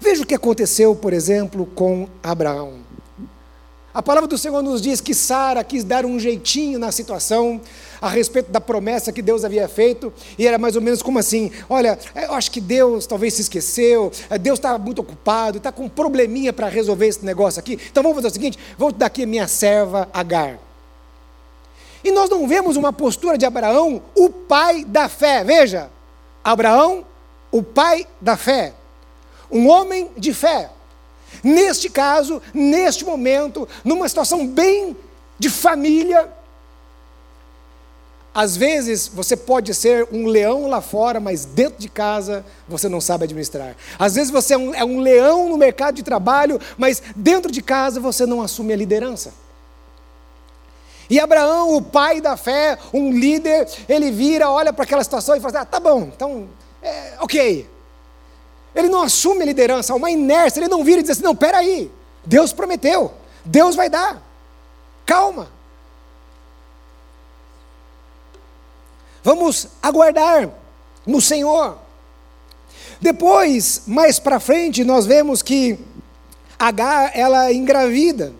Veja 0.00 0.22
o 0.22 0.26
que 0.26 0.34
aconteceu, 0.34 0.94
por 0.94 1.12
exemplo, 1.12 1.66
com 1.66 2.08
Abraão. 2.22 2.88
A 4.00 4.02
palavra 4.02 4.26
do 4.26 4.38
Senhor 4.38 4.62
nos 4.62 4.80
diz 4.80 4.98
que 4.98 5.12
Sara 5.12 5.62
quis 5.62 5.84
dar 5.84 6.06
um 6.06 6.18
jeitinho 6.18 6.78
na 6.78 6.90
situação 6.90 7.60
a 8.00 8.08
respeito 8.08 8.50
da 8.50 8.58
promessa 8.58 9.12
que 9.12 9.20
Deus 9.20 9.44
havia 9.44 9.68
feito, 9.68 10.10
e 10.38 10.46
era 10.46 10.56
mais 10.56 10.74
ou 10.74 10.80
menos 10.80 11.02
como 11.02 11.18
assim: 11.18 11.52
olha, 11.68 11.98
eu 12.14 12.32
acho 12.32 12.50
que 12.50 12.62
Deus 12.62 13.06
talvez 13.06 13.34
se 13.34 13.42
esqueceu, 13.42 14.10
eh, 14.30 14.38
Deus 14.38 14.58
está 14.58 14.78
muito 14.78 15.00
ocupado, 15.02 15.58
está 15.58 15.70
com 15.70 15.84
um 15.84 15.88
probleminha 15.90 16.50
para 16.50 16.66
resolver 16.66 17.08
esse 17.08 17.22
negócio 17.26 17.60
aqui, 17.60 17.78
então 17.90 18.02
vamos 18.02 18.16
fazer 18.16 18.28
o 18.28 18.30
seguinte: 18.30 18.58
vou 18.78 18.90
dar 18.90 19.04
aqui 19.04 19.24
a 19.24 19.26
minha 19.26 19.46
serva 19.46 20.08
Agar. 20.14 20.58
E 22.02 22.10
nós 22.10 22.30
não 22.30 22.48
vemos 22.48 22.76
uma 22.76 22.94
postura 22.94 23.36
de 23.36 23.44
Abraão, 23.44 24.00
o 24.16 24.30
pai 24.30 24.82
da 24.82 25.10
fé, 25.10 25.44
veja, 25.44 25.90
Abraão, 26.42 27.04
o 27.52 27.62
pai 27.62 28.06
da 28.18 28.34
fé, 28.34 28.72
um 29.50 29.68
homem 29.68 30.10
de 30.16 30.32
fé. 30.32 30.70
Neste 31.42 31.88
caso, 31.88 32.42
neste 32.52 33.04
momento, 33.04 33.68
numa 33.84 34.08
situação 34.08 34.46
bem 34.46 34.96
de 35.38 35.48
família, 35.48 36.28
às 38.32 38.56
vezes 38.56 39.08
você 39.08 39.36
pode 39.36 39.74
ser 39.74 40.06
um 40.12 40.26
leão 40.26 40.68
lá 40.68 40.80
fora, 40.80 41.18
mas 41.18 41.44
dentro 41.44 41.80
de 41.80 41.88
casa 41.88 42.44
você 42.68 42.88
não 42.88 43.00
sabe 43.00 43.24
administrar. 43.24 43.76
Às 43.98 44.14
vezes 44.14 44.30
você 44.30 44.54
é 44.54 44.58
um, 44.58 44.74
é 44.74 44.84
um, 44.84 45.00
leão 45.00 45.48
no 45.48 45.56
mercado 45.56 45.96
de 45.96 46.02
trabalho, 46.02 46.60
mas 46.78 47.02
dentro 47.16 47.50
de 47.50 47.60
casa 47.60 47.98
você 47.98 48.26
não 48.26 48.40
assume 48.40 48.72
a 48.72 48.76
liderança. 48.76 49.32
E 51.08 51.18
Abraão, 51.18 51.74
o 51.74 51.82
pai 51.82 52.20
da 52.20 52.36
fé, 52.36 52.78
um 52.94 53.10
líder, 53.12 53.68
ele 53.88 54.12
vira, 54.12 54.48
olha 54.48 54.72
para 54.72 54.84
aquela 54.84 55.02
situação 55.02 55.34
e 55.34 55.40
fala 55.40 55.50
assim: 55.50 55.62
ah, 55.62 55.66
tá 55.66 55.80
bom, 55.80 56.02
então, 56.14 56.48
é, 56.80 57.14
ok. 57.20 57.68
Ele 58.74 58.88
não 58.88 59.02
assume 59.02 59.42
a 59.42 59.46
liderança, 59.46 59.92
há 59.92 59.96
uma 59.96 60.10
inércia, 60.10 60.60
ele 60.60 60.68
não 60.68 60.84
vira 60.84 61.00
e 61.00 61.02
diz 61.02 61.10
assim: 61.12 61.22
não, 61.22 61.34
peraí, 61.34 61.90
Deus 62.24 62.52
prometeu, 62.52 63.12
Deus 63.44 63.74
vai 63.74 63.88
dar, 63.88 64.22
calma. 65.04 65.48
Vamos 69.22 69.68
aguardar 69.82 70.48
no 71.06 71.20
Senhor. 71.20 71.78
Depois, 73.00 73.82
mais 73.86 74.18
para 74.18 74.40
frente, 74.40 74.84
nós 74.84 75.06
vemos 75.06 75.42
que 75.42 75.78
Agar, 76.60 77.16
ela 77.16 77.50
engravida. 77.50 78.34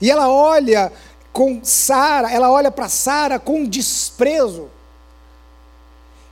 E 0.00 0.10
ela 0.10 0.30
olha 0.30 0.90
com 1.34 1.62
Sara, 1.62 2.32
ela 2.32 2.50
olha 2.50 2.70
para 2.70 2.88
Sara 2.88 3.38
com 3.38 3.66
desprezo. 3.66 4.70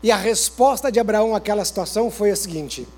E 0.02 0.10
a 0.10 0.16
resposta 0.16 0.90
de 0.90 0.98
Abraão 0.98 1.36
àquela 1.36 1.62
situação 1.62 2.10
foi 2.10 2.30
a 2.30 2.36
seguinte: 2.36 2.88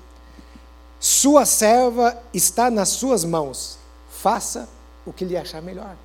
sua 1.03 1.45
serva 1.45 2.17
está 2.33 2.71
nas 2.71 2.87
suas 2.87 3.25
mãos, 3.25 3.77
faça 4.09 4.69
o 5.05 5.11
que 5.11 5.25
lhe 5.25 5.35
achar 5.35 5.61
melhor. 5.61 5.97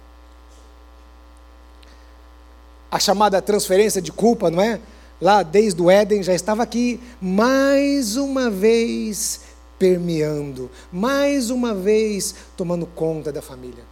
A 2.90 2.98
chamada 2.98 3.40
transferência 3.40 4.02
de 4.02 4.10
culpa, 4.10 4.50
não 4.50 4.60
é? 4.60 4.80
Lá 5.20 5.44
desde 5.44 5.80
o 5.80 5.88
Éden 5.88 6.20
já 6.20 6.34
estava 6.34 6.64
aqui, 6.64 7.00
mais 7.20 8.16
uma 8.16 8.50
vez 8.50 9.42
permeando, 9.78 10.68
mais 10.90 11.48
uma 11.48 11.72
vez 11.72 12.34
tomando 12.56 12.84
conta 12.84 13.30
da 13.30 13.40
família. 13.40 13.84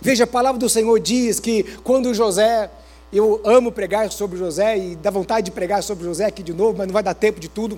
Veja, 0.00 0.22
a 0.22 0.28
palavra 0.28 0.60
do 0.60 0.68
Senhor 0.68 1.00
diz 1.00 1.40
que 1.40 1.64
quando 1.82 2.14
José, 2.14 2.70
eu 3.12 3.40
amo 3.44 3.72
pregar 3.72 4.12
sobre 4.12 4.38
José 4.38 4.78
e 4.78 4.94
dá 4.94 5.10
vontade 5.10 5.46
de 5.46 5.50
pregar 5.50 5.82
sobre 5.82 6.04
José 6.04 6.26
aqui 6.26 6.44
de 6.44 6.54
novo, 6.54 6.78
mas 6.78 6.86
não 6.86 6.94
vai 6.94 7.02
dar 7.02 7.14
tempo 7.14 7.40
de 7.40 7.48
tudo. 7.48 7.76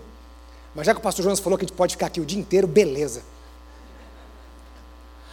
Mas 0.75 0.87
já 0.87 0.95
que 0.95 1.01
o 1.01 1.03
pastor 1.03 1.25
Jonas 1.25 1.41
falou 1.41 1.59
que 1.59 1.65
a 1.65 1.69
gente 1.69 1.77
pode 1.77 1.95
ficar 1.95 2.07
aqui 2.07 2.21
o 2.21 2.25
dia 2.25 2.39
inteiro, 2.39 2.67
beleza. 2.67 3.23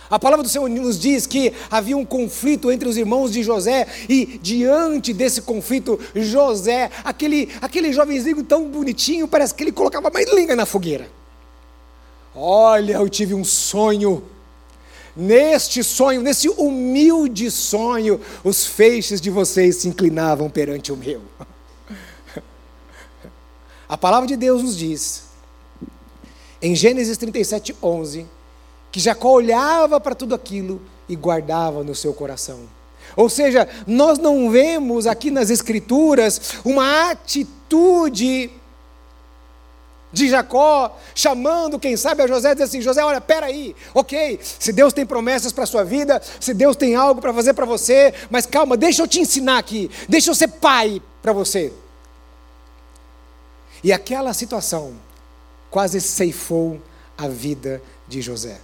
A 0.09 0.19
palavra 0.19 0.43
do 0.43 0.49
Senhor 0.49 0.69
nos 0.69 0.99
diz 0.99 1.25
que 1.25 1.51
havia 1.69 1.97
um 1.97 2.05
conflito 2.05 2.71
entre 2.71 2.87
os 2.87 2.95
irmãos 2.95 3.31
de 3.31 3.41
José, 3.41 3.87
e 4.07 4.39
diante 4.41 5.13
desse 5.13 5.41
conflito, 5.41 5.99
José, 6.13 6.91
aquele, 7.03 7.49
aquele 7.59 7.91
jovenzinho 7.91 8.43
tão 8.43 8.69
bonitinho, 8.69 9.27
parece 9.27 9.53
que 9.53 9.63
ele 9.63 9.71
colocava 9.71 10.11
mais 10.11 10.31
linha 10.31 10.55
na 10.55 10.65
fogueira. 10.65 11.09
Olha, 12.35 12.93
eu 12.93 13.09
tive 13.09 13.33
um 13.33 13.43
sonho. 13.43 14.23
Neste 15.15 15.83
sonho, 15.83 16.21
nesse 16.21 16.49
humilde 16.49 17.49
sonho, 17.49 18.19
os 18.43 18.65
feixes 18.65 19.21
de 19.21 19.29
vocês 19.29 19.77
se 19.77 19.87
inclinavam 19.87 20.49
perante 20.49 20.91
o 20.91 20.97
meu. 20.97 21.21
A 23.87 23.97
palavra 23.97 24.27
de 24.27 24.35
Deus 24.35 24.63
nos 24.63 24.77
diz, 24.77 25.23
em 26.61 26.75
Gênesis 26.75 27.17
37, 27.17 27.75
11, 27.81 28.25
que 28.91 28.99
Jacó 28.99 29.31
olhava 29.31 29.99
para 29.99 30.15
tudo 30.15 30.33
aquilo 30.33 30.81
e 31.07 31.15
guardava 31.15 31.83
no 31.83 31.93
seu 31.93 32.13
coração. 32.13 32.61
Ou 33.15 33.29
seja, 33.29 33.67
nós 33.85 34.17
não 34.17 34.49
vemos 34.49 35.05
aqui 35.05 35.29
nas 35.29 35.49
Escrituras 35.49 36.55
uma 36.65 37.11
atitude 37.11 38.49
de 40.11 40.29
Jacó, 40.29 40.97
chamando, 41.13 41.77
quem 41.77 41.97
sabe, 41.97 42.23
a 42.23 42.27
José, 42.27 42.55
diz 42.55 42.63
assim: 42.63 42.81
José, 42.81 43.03
olha, 43.03 43.19
peraí, 43.19 43.75
ok, 43.93 44.39
se 44.41 44.71
Deus 44.71 44.93
tem 44.93 45.05
promessas 45.05 45.51
para 45.51 45.65
a 45.65 45.67
sua 45.67 45.83
vida, 45.83 46.21
se 46.39 46.53
Deus 46.53 46.77
tem 46.77 46.95
algo 46.95 47.19
para 47.19 47.33
fazer 47.33 47.53
para 47.53 47.65
você, 47.65 48.13
mas 48.29 48.45
calma, 48.45 48.77
deixa 48.77 49.01
eu 49.03 49.07
te 49.07 49.19
ensinar 49.19 49.57
aqui, 49.57 49.91
deixa 50.07 50.31
eu 50.31 50.35
ser 50.35 50.47
pai 50.47 51.01
para 51.21 51.33
você. 51.33 51.71
E 53.85 53.93
aquela 53.93 54.33
situação 54.33 54.93
quase 55.69 56.01
ceifou 56.01 56.81
a 57.15 57.27
vida 57.27 57.83
de 58.07 58.19
José. 58.19 58.59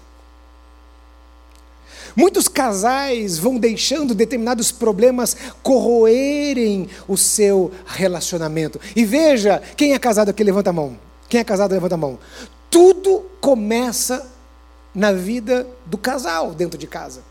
Muitos 2.16 2.48
casais 2.48 3.38
vão 3.38 3.60
deixando 3.60 4.16
determinados 4.16 4.72
problemas 4.72 5.38
corroerem 5.62 6.90
o 7.08 7.16
seu 7.16 7.72
relacionamento. 7.86 8.82
E 8.96 9.06
veja, 9.06 9.62
quem 9.78 9.94
é 9.94 10.00
casado 10.00 10.30
aqui, 10.30 10.44
levanta 10.44 10.72
a 10.72 10.74
mão. 10.74 10.98
Quem 11.30 11.40
é 11.40 11.44
casado, 11.44 11.72
levanta 11.72 11.94
a 11.94 12.00
mão. 12.00 12.18
Tudo 12.72 13.24
começa 13.40 14.28
na 14.92 15.13
vida 15.13 15.68
do 15.86 16.00
casal 16.00 16.51
dentro 16.51 16.80
de 16.80 16.88
casa. 16.88 17.22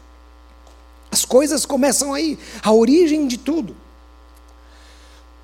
As 1.11 1.25
coisas 1.25 1.67
começam 1.67 2.15
aí, 2.15 2.39
a 2.63 2.73
origem 2.73 3.27
de 3.27 3.37
tudo. 3.37 3.75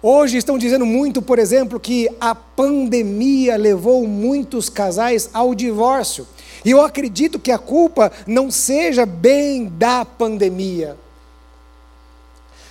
Hoje 0.08 0.36
estão 0.36 0.56
dizendo 0.56 0.86
muito, 0.86 1.20
por 1.20 1.36
exemplo, 1.36 1.80
que 1.80 2.08
a 2.20 2.32
pandemia 2.32 3.56
levou 3.56 4.06
muitos 4.06 4.68
casais 4.68 5.28
ao 5.32 5.52
divórcio. 5.52 6.24
E 6.64 6.70
eu 6.70 6.80
acredito 6.80 7.40
que 7.40 7.50
a 7.50 7.58
culpa 7.58 8.12
não 8.24 8.48
seja 8.48 9.04
bem 9.04 9.64
da 9.64 10.04
pandemia. 10.04 10.96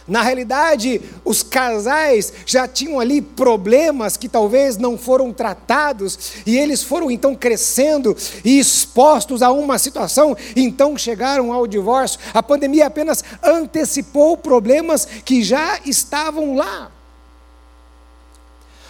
Na 0.07 0.21
realidade, 0.21 1.01
os 1.25 1.43
casais 1.43 2.31
já 2.45 2.69
tinham 2.69 3.01
ali 3.01 3.21
problemas 3.21 4.15
que 4.15 4.29
talvez 4.29 4.77
não 4.77 4.97
foram 4.97 5.33
tratados, 5.33 6.17
e 6.45 6.57
eles 6.57 6.83
foram 6.83 7.11
então 7.11 7.35
crescendo 7.35 8.15
e 8.45 8.57
expostos 8.57 9.41
a 9.41 9.51
uma 9.51 9.77
situação, 9.77 10.37
então 10.55 10.97
chegaram 10.97 11.51
ao 11.51 11.67
divórcio. 11.67 12.17
A 12.33 12.41
pandemia 12.41 12.87
apenas 12.87 13.25
antecipou 13.43 14.37
problemas 14.37 15.05
que 15.25 15.43
já 15.43 15.81
estavam 15.85 16.55
lá. 16.55 16.94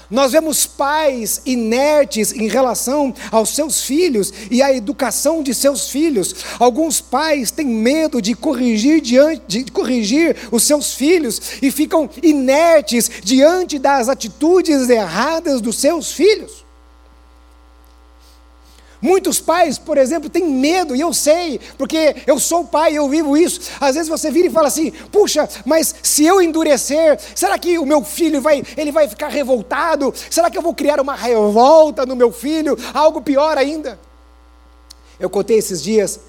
Nós 0.10 0.32
vemos 0.32 0.66
pais 0.66 1.42
inertes 1.46 2.32
em 2.32 2.48
relação 2.48 3.14
aos 3.32 3.50
seus 3.50 3.82
filhos 3.82 4.32
e 4.52 4.62
à 4.62 4.74
educação 4.74 5.42
de 5.42 5.54
seus 5.54 5.90
filhos. 5.90 6.36
Alguns 6.60 7.02
pais 7.02 7.52
têm 7.52 7.68
medo 7.68 8.22
de 8.22 8.36
corrigir, 8.36 9.02
diante, 9.02 9.64
de 9.64 9.72
corrigir 9.72 10.36
os 10.52 10.64
seus 10.64 10.94
filhos 10.94 11.42
e 11.62 11.72
ficam 11.72 12.10
inertes 12.22 13.10
diante 13.24 13.80
das 13.80 14.10
atitudes 14.10 14.90
erradas 14.90 15.62
dos 15.62 15.78
seus 15.78 16.12
filhos. 16.12 16.65
Muitos 19.02 19.40
pais, 19.40 19.78
por 19.78 19.98
exemplo, 19.98 20.30
têm 20.30 20.46
medo, 20.46 20.96
e 20.96 21.02
eu 21.02 21.14
sei, 21.14 21.60
porque 21.78 22.16
eu 22.26 22.40
sou 22.40 22.66
pai, 22.66 22.98
eu 22.98 23.08
vivo 23.10 23.38
isso. 23.38 23.62
Às 23.80 23.96
vezes 23.96 24.10
você 24.10 24.32
vira 24.32 24.48
e 24.48 24.52
fala 24.52 24.68
assim: 24.68 24.92
puxa, 25.12 25.48
mas 25.66 25.94
se 26.02 26.26
eu 26.26 26.42
endurecer, 26.42 27.20
será 27.36 27.58
que 27.58 27.78
o 27.78 27.86
meu 27.86 28.04
filho 28.04 28.42
vai, 28.42 28.64
ele 28.78 28.92
vai 28.92 29.08
ficar 29.08 29.28
revoltado? 29.28 30.14
Será 30.30 30.50
que 30.50 30.58
eu 30.58 30.62
vou 30.62 30.74
criar 30.74 31.00
uma 31.00 31.16
revolta 31.16 32.06
no 32.06 32.16
meu 32.16 32.32
filho? 32.32 32.78
Algo 32.94 33.22
pior 33.22 33.58
ainda. 33.58 34.00
Eu 35.20 35.30
contei 35.30 35.58
esses 35.58 35.82
dias, 35.82 36.20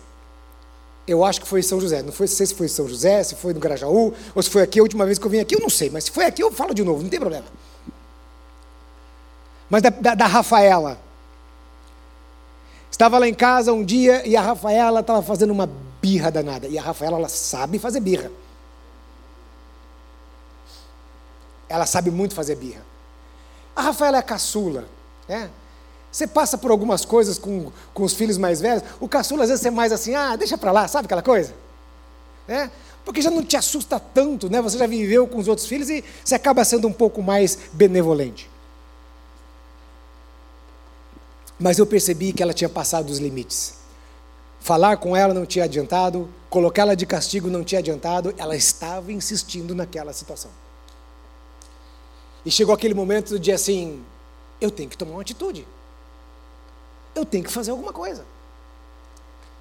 eu 1.07 1.25
acho 1.25 1.41
que 1.41 1.47
foi 1.47 1.61
em 1.61 1.63
São 1.63 1.81
José, 1.81 2.03
não 2.03 2.13
foi, 2.13 2.27
sei 2.27 2.47
se 2.47 2.55
foi 2.55 2.67
em 2.67 2.69
São 2.69 2.89
José, 2.89 3.23
se 3.23 3.35
foi 3.37 3.53
no 3.55 3.61
Grajaú, 3.61 4.13
ou 4.35 4.43
se 4.43 4.51
foi 4.51 4.63
aqui 4.63 4.79
a 4.79 4.83
última 4.83 5.05
vez 5.05 5.19
que 5.19 5.27
eu 5.27 5.31
vim 5.31 5.41
aqui, 5.41 5.55
eu 5.55 5.61
não 5.61 5.71
sei, 5.71 5.91
mas 5.91 6.05
se 6.05 6.11
foi 6.11 6.25
aqui 6.25 6.43
eu 6.43 6.53
falo 6.53 6.75
de 6.75 6.83
novo, 6.83 7.03
não 7.03 7.09
tem 7.09 7.19
problema. 7.21 7.47
Mas 9.69 9.83
da, 9.83 9.91
da, 9.91 10.15
da 10.15 10.27
Rafaela. 10.27 11.06
Estava 12.97 13.19
lá 13.19 13.29
em 13.29 13.35
casa 13.35 13.75
um 13.75 13.85
dia 13.85 14.27
e 14.27 14.35
a 14.39 14.41
Rafaela 14.41 15.01
estava 15.01 15.21
fazendo 15.21 15.51
uma 15.51 15.69
birra 16.01 16.31
danada. 16.31 16.67
E 16.67 16.79
a 16.79 16.83
Rafaela, 16.83 17.19
ela 17.19 17.29
sabe 17.29 17.79
fazer 17.79 18.01
birra. 18.01 18.33
Ela 21.69 21.85
sabe 21.85 22.11
muito 22.11 22.35
fazer 22.35 22.55
birra. 22.55 22.81
A 23.77 23.83
Rafaela 23.83 24.17
é 24.17 24.21
a 24.21 24.23
caçula, 24.23 24.87
né? 25.29 25.51
Você 26.11 26.27
passa 26.27 26.57
por 26.57 26.71
algumas 26.71 27.05
coisas 27.05 27.37
com, 27.37 27.71
com 27.93 28.03
os 28.03 28.15
filhos 28.15 28.39
mais 28.39 28.63
velhos, 28.63 28.83
o 28.99 29.07
caçula 29.07 29.43
às 29.43 29.51
vezes 29.51 29.67
é 29.67 29.71
mais 29.71 29.93
assim, 29.93 30.15
ah, 30.15 30.35
deixa 30.35 30.57
para 30.57 30.73
lá, 30.73 30.89
sabe 30.89 31.05
aquela 31.05 31.21
coisa? 31.21 31.53
É? 32.49 32.71
Porque 33.05 33.21
já 33.21 33.31
não 33.31 33.45
te 33.45 33.59
assusta 33.59 34.01
tanto, 34.01 34.49
né? 34.49 34.63
Você 34.63 34.79
já 34.79 34.87
viveu 34.87 35.29
com 35.29 35.37
os 35.37 35.49
outros 35.49 35.67
filhos 35.67 35.91
e 35.91 36.03
você 36.25 36.35
acaba 36.35 36.65
sendo 36.65 36.89
um 36.89 36.93
pouco 36.95 37.23
mais 37.23 37.59
benevolente. 37.75 38.49
Mas 41.59 41.79
eu 41.79 41.87
percebi 41.87 42.33
que 42.33 42.43
ela 42.43 42.53
tinha 42.53 42.69
passado 42.69 43.11
os 43.11 43.19
limites. 43.19 43.75
Falar 44.61 44.97
com 44.97 45.17
ela 45.17 45.33
não 45.33 45.47
tinha 45.47 45.65
adiantado, 45.65 46.29
colocá-la 46.51 46.95
de 46.95 47.07
castigo 47.07 47.49
não 47.49 47.63
tinha 47.63 47.79
adiantado, 47.79 48.35
ela 48.37 48.57
estava 48.57 49.13
insistindo 49.13 49.75
naquela 49.75 50.13
situação. 50.13 50.51
E 52.45 52.51
chegou 52.51 52.75
aquele 52.75 52.95
momento 52.95 53.39
de 53.39 53.53
assim: 53.53 54.05
eu 54.61 54.71
tenho 54.71 54.91
que 54.91 54.97
tomar 54.97 55.13
uma 55.13 55.21
atitude. 55.21 55.67
Eu 57.15 57.25
tenho 57.25 57.45
que 57.45 57.51
fazer 57.51 57.71
alguma 57.71 57.93
coisa. 57.93 58.25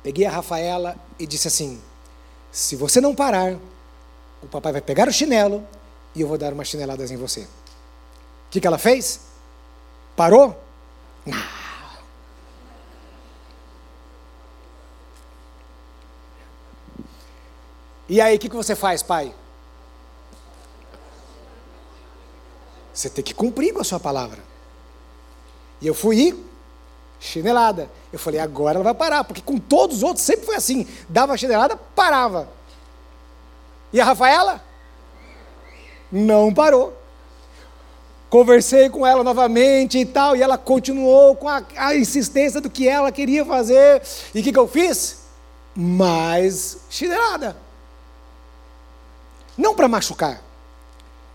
Peguei 0.03 0.25
a 0.25 0.31
Rafaela 0.31 0.95
e 1.17 1.25
disse 1.25 1.47
assim: 1.47 1.81
se 2.51 2.75
você 2.75 2.99
não 2.99 3.15
parar, 3.15 3.57
o 4.41 4.47
papai 4.47 4.71
vai 4.71 4.81
pegar 4.81 5.07
o 5.07 5.13
chinelo 5.13 5.65
e 6.13 6.21
eu 6.21 6.27
vou 6.27 6.37
dar 6.37 6.53
umas 6.53 6.67
chineladas 6.67 7.11
em 7.11 7.17
você. 7.17 7.41
O 7.41 7.47
que, 8.51 8.61
que 8.61 8.67
ela 8.67 8.77
fez? 8.77 9.21
Parou? 10.15 10.55
Não. 11.25 11.64
E 18.07 18.21
aí, 18.21 18.35
o 18.35 18.39
que, 18.39 18.49
que 18.49 18.55
você 18.55 18.75
faz, 18.75 19.01
pai? 19.01 19.33
Você 22.93 23.09
tem 23.09 23.23
que 23.23 23.33
cumprir 23.33 23.73
com 23.73 23.81
a 23.81 23.83
sua 23.83 23.99
palavra. 23.99 24.39
E 25.81 25.87
eu 25.87 25.93
fui 25.93 26.45
chinelada. 27.19 27.89
Eu 28.13 28.19
falei, 28.19 28.39
agora 28.39 28.75
ela 28.75 28.83
vai 28.83 28.93
parar, 28.93 29.23
porque 29.23 29.41
com 29.41 29.57
todos 29.57 29.97
os 29.97 30.03
outros 30.03 30.25
sempre 30.25 30.45
foi 30.45 30.55
assim: 30.55 30.87
dava 31.09 31.37
chinelada, 31.37 31.75
parava. 31.75 32.47
E 33.91 33.99
a 33.99 34.05
Rafaela? 34.05 34.63
Não 36.11 36.53
parou. 36.53 36.93
Conversei 38.29 38.89
com 38.89 39.05
ela 39.05 39.23
novamente 39.23 39.97
e 39.99 40.05
tal, 40.05 40.35
e 40.35 40.41
ela 40.41 40.57
continuou 40.57 41.35
com 41.35 41.47
a, 41.47 41.63
a 41.77 41.95
insistência 41.95 42.59
do 42.59 42.69
que 42.69 42.87
ela 42.87 43.11
queria 43.11 43.45
fazer. 43.45 44.01
E 44.33 44.39
o 44.39 44.43
que, 44.43 44.51
que 44.51 44.59
eu 44.59 44.67
fiz? 44.67 45.25
Mais 45.75 46.77
chinelada. 46.89 47.64
Não 49.57 49.75
para 49.75 49.87
machucar. 49.87 50.41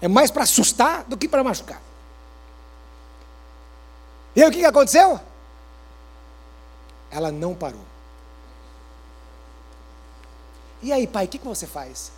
É 0.00 0.08
mais 0.08 0.30
para 0.30 0.44
assustar 0.44 1.04
do 1.04 1.16
que 1.16 1.28
para 1.28 1.44
machucar. 1.44 1.80
E 4.34 4.42
aí 4.42 4.48
o 4.48 4.52
que 4.52 4.64
aconteceu? 4.64 5.20
Ela 7.10 7.30
não 7.32 7.54
parou. 7.54 7.84
E 10.82 10.92
aí, 10.92 11.06
pai, 11.06 11.26
o 11.26 11.28
que 11.28 11.38
você 11.38 11.66
faz? 11.66 12.10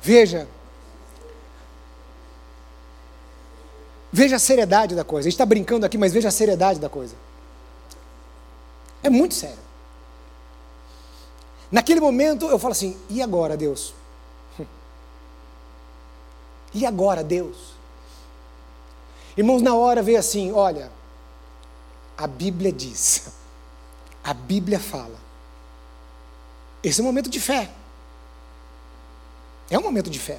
Veja. 0.00 0.48
Veja 4.12 4.36
a 4.36 4.38
seriedade 4.38 4.94
da 4.94 5.04
coisa. 5.04 5.26
A 5.26 5.30
gente 5.30 5.34
está 5.34 5.44
brincando 5.44 5.84
aqui, 5.84 5.98
mas 5.98 6.12
veja 6.12 6.28
a 6.28 6.32
seriedade 6.32 6.78
da 6.78 6.88
coisa. 6.88 7.14
É 9.02 9.10
muito 9.10 9.34
sério. 9.34 9.65
Naquele 11.70 12.00
momento 12.00 12.46
eu 12.46 12.58
falo 12.58 12.72
assim: 12.72 12.96
e 13.08 13.22
agora, 13.22 13.56
Deus? 13.56 13.94
E 16.74 16.84
agora, 16.84 17.24
Deus? 17.24 17.74
Irmãos, 19.36 19.62
na 19.62 19.74
hora 19.74 20.02
veio 20.02 20.18
assim: 20.18 20.52
olha, 20.52 20.90
a 22.16 22.26
Bíblia 22.26 22.72
diz, 22.72 23.28
a 24.22 24.32
Bíblia 24.32 24.78
fala. 24.78 25.26
Esse 26.82 27.00
é 27.00 27.02
um 27.02 27.06
momento 27.06 27.28
de 27.28 27.40
fé. 27.40 27.70
É 29.68 29.78
um 29.78 29.82
momento 29.82 30.08
de 30.08 30.18
fé. 30.20 30.38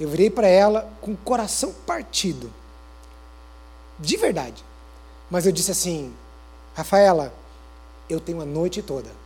Eu 0.00 0.08
virei 0.08 0.28
para 0.28 0.48
ela 0.48 0.92
com 1.00 1.12
o 1.12 1.16
coração 1.16 1.72
partido. 1.86 2.52
De 3.98 4.16
verdade. 4.16 4.64
Mas 5.30 5.46
eu 5.46 5.52
disse 5.52 5.70
assim: 5.70 6.12
Rafaela, 6.74 7.32
eu 8.10 8.18
tenho 8.18 8.40
a 8.40 8.44
noite 8.44 8.82
toda 8.82 9.25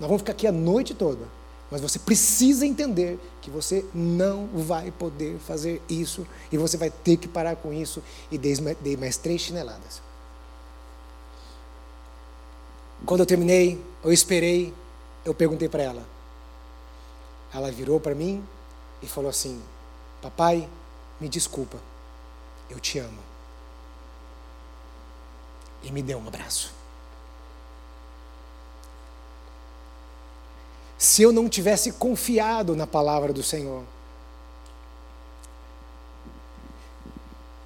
nós 0.00 0.08
vamos 0.08 0.22
ficar 0.22 0.32
aqui 0.32 0.46
a 0.46 0.52
noite 0.52 0.94
toda. 0.94 1.28
Mas 1.70 1.80
você 1.80 1.98
precisa 2.00 2.66
entender 2.66 3.20
que 3.40 3.50
você 3.50 3.84
não 3.94 4.48
vai 4.48 4.90
poder 4.90 5.38
fazer 5.38 5.80
isso 5.88 6.26
e 6.50 6.58
você 6.58 6.76
vai 6.76 6.90
ter 6.90 7.16
que 7.16 7.28
parar 7.28 7.54
com 7.54 7.72
isso. 7.72 8.02
E 8.32 8.36
dei 8.36 8.96
mais 8.96 9.18
três 9.18 9.42
chineladas. 9.42 10.02
Quando 13.06 13.20
eu 13.20 13.26
terminei, 13.26 13.80
eu 14.02 14.12
esperei, 14.12 14.74
eu 15.24 15.32
perguntei 15.32 15.68
para 15.68 15.82
ela. 15.82 16.04
Ela 17.52 17.70
virou 17.70 18.00
para 18.00 18.14
mim 18.14 18.44
e 19.00 19.06
falou 19.06 19.30
assim: 19.30 19.62
Papai, 20.20 20.68
me 21.20 21.28
desculpa, 21.28 21.78
eu 22.68 22.80
te 22.80 22.98
amo. 22.98 23.18
E 25.82 25.92
me 25.92 26.02
deu 26.02 26.18
um 26.18 26.26
abraço. 26.26 26.79
Se 31.00 31.22
eu 31.22 31.32
não 31.32 31.48
tivesse 31.48 31.92
confiado 31.92 32.76
na 32.76 32.86
palavra 32.86 33.32
do 33.32 33.42
Senhor. 33.42 33.84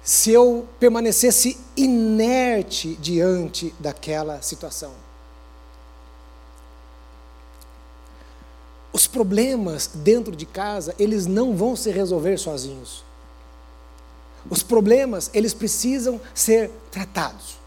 Se 0.01 0.31
eu 0.31 0.65
permanecesse 0.79 1.59
inerte 1.75 2.95
diante 2.95 3.75
daquela 3.77 4.41
situação. 4.41 4.93
Os 8.93 9.05
problemas 9.05 9.87
dentro 9.93 10.33
de 10.33 10.45
casa, 10.45 10.95
eles 10.97 11.25
não 11.25 11.57
vão 11.57 11.75
se 11.75 11.91
resolver 11.91 12.37
sozinhos. 12.37 13.03
Os 14.49 14.63
problemas, 14.63 15.29
eles 15.33 15.53
precisam 15.53 16.21
ser 16.33 16.71
tratados. 16.89 17.57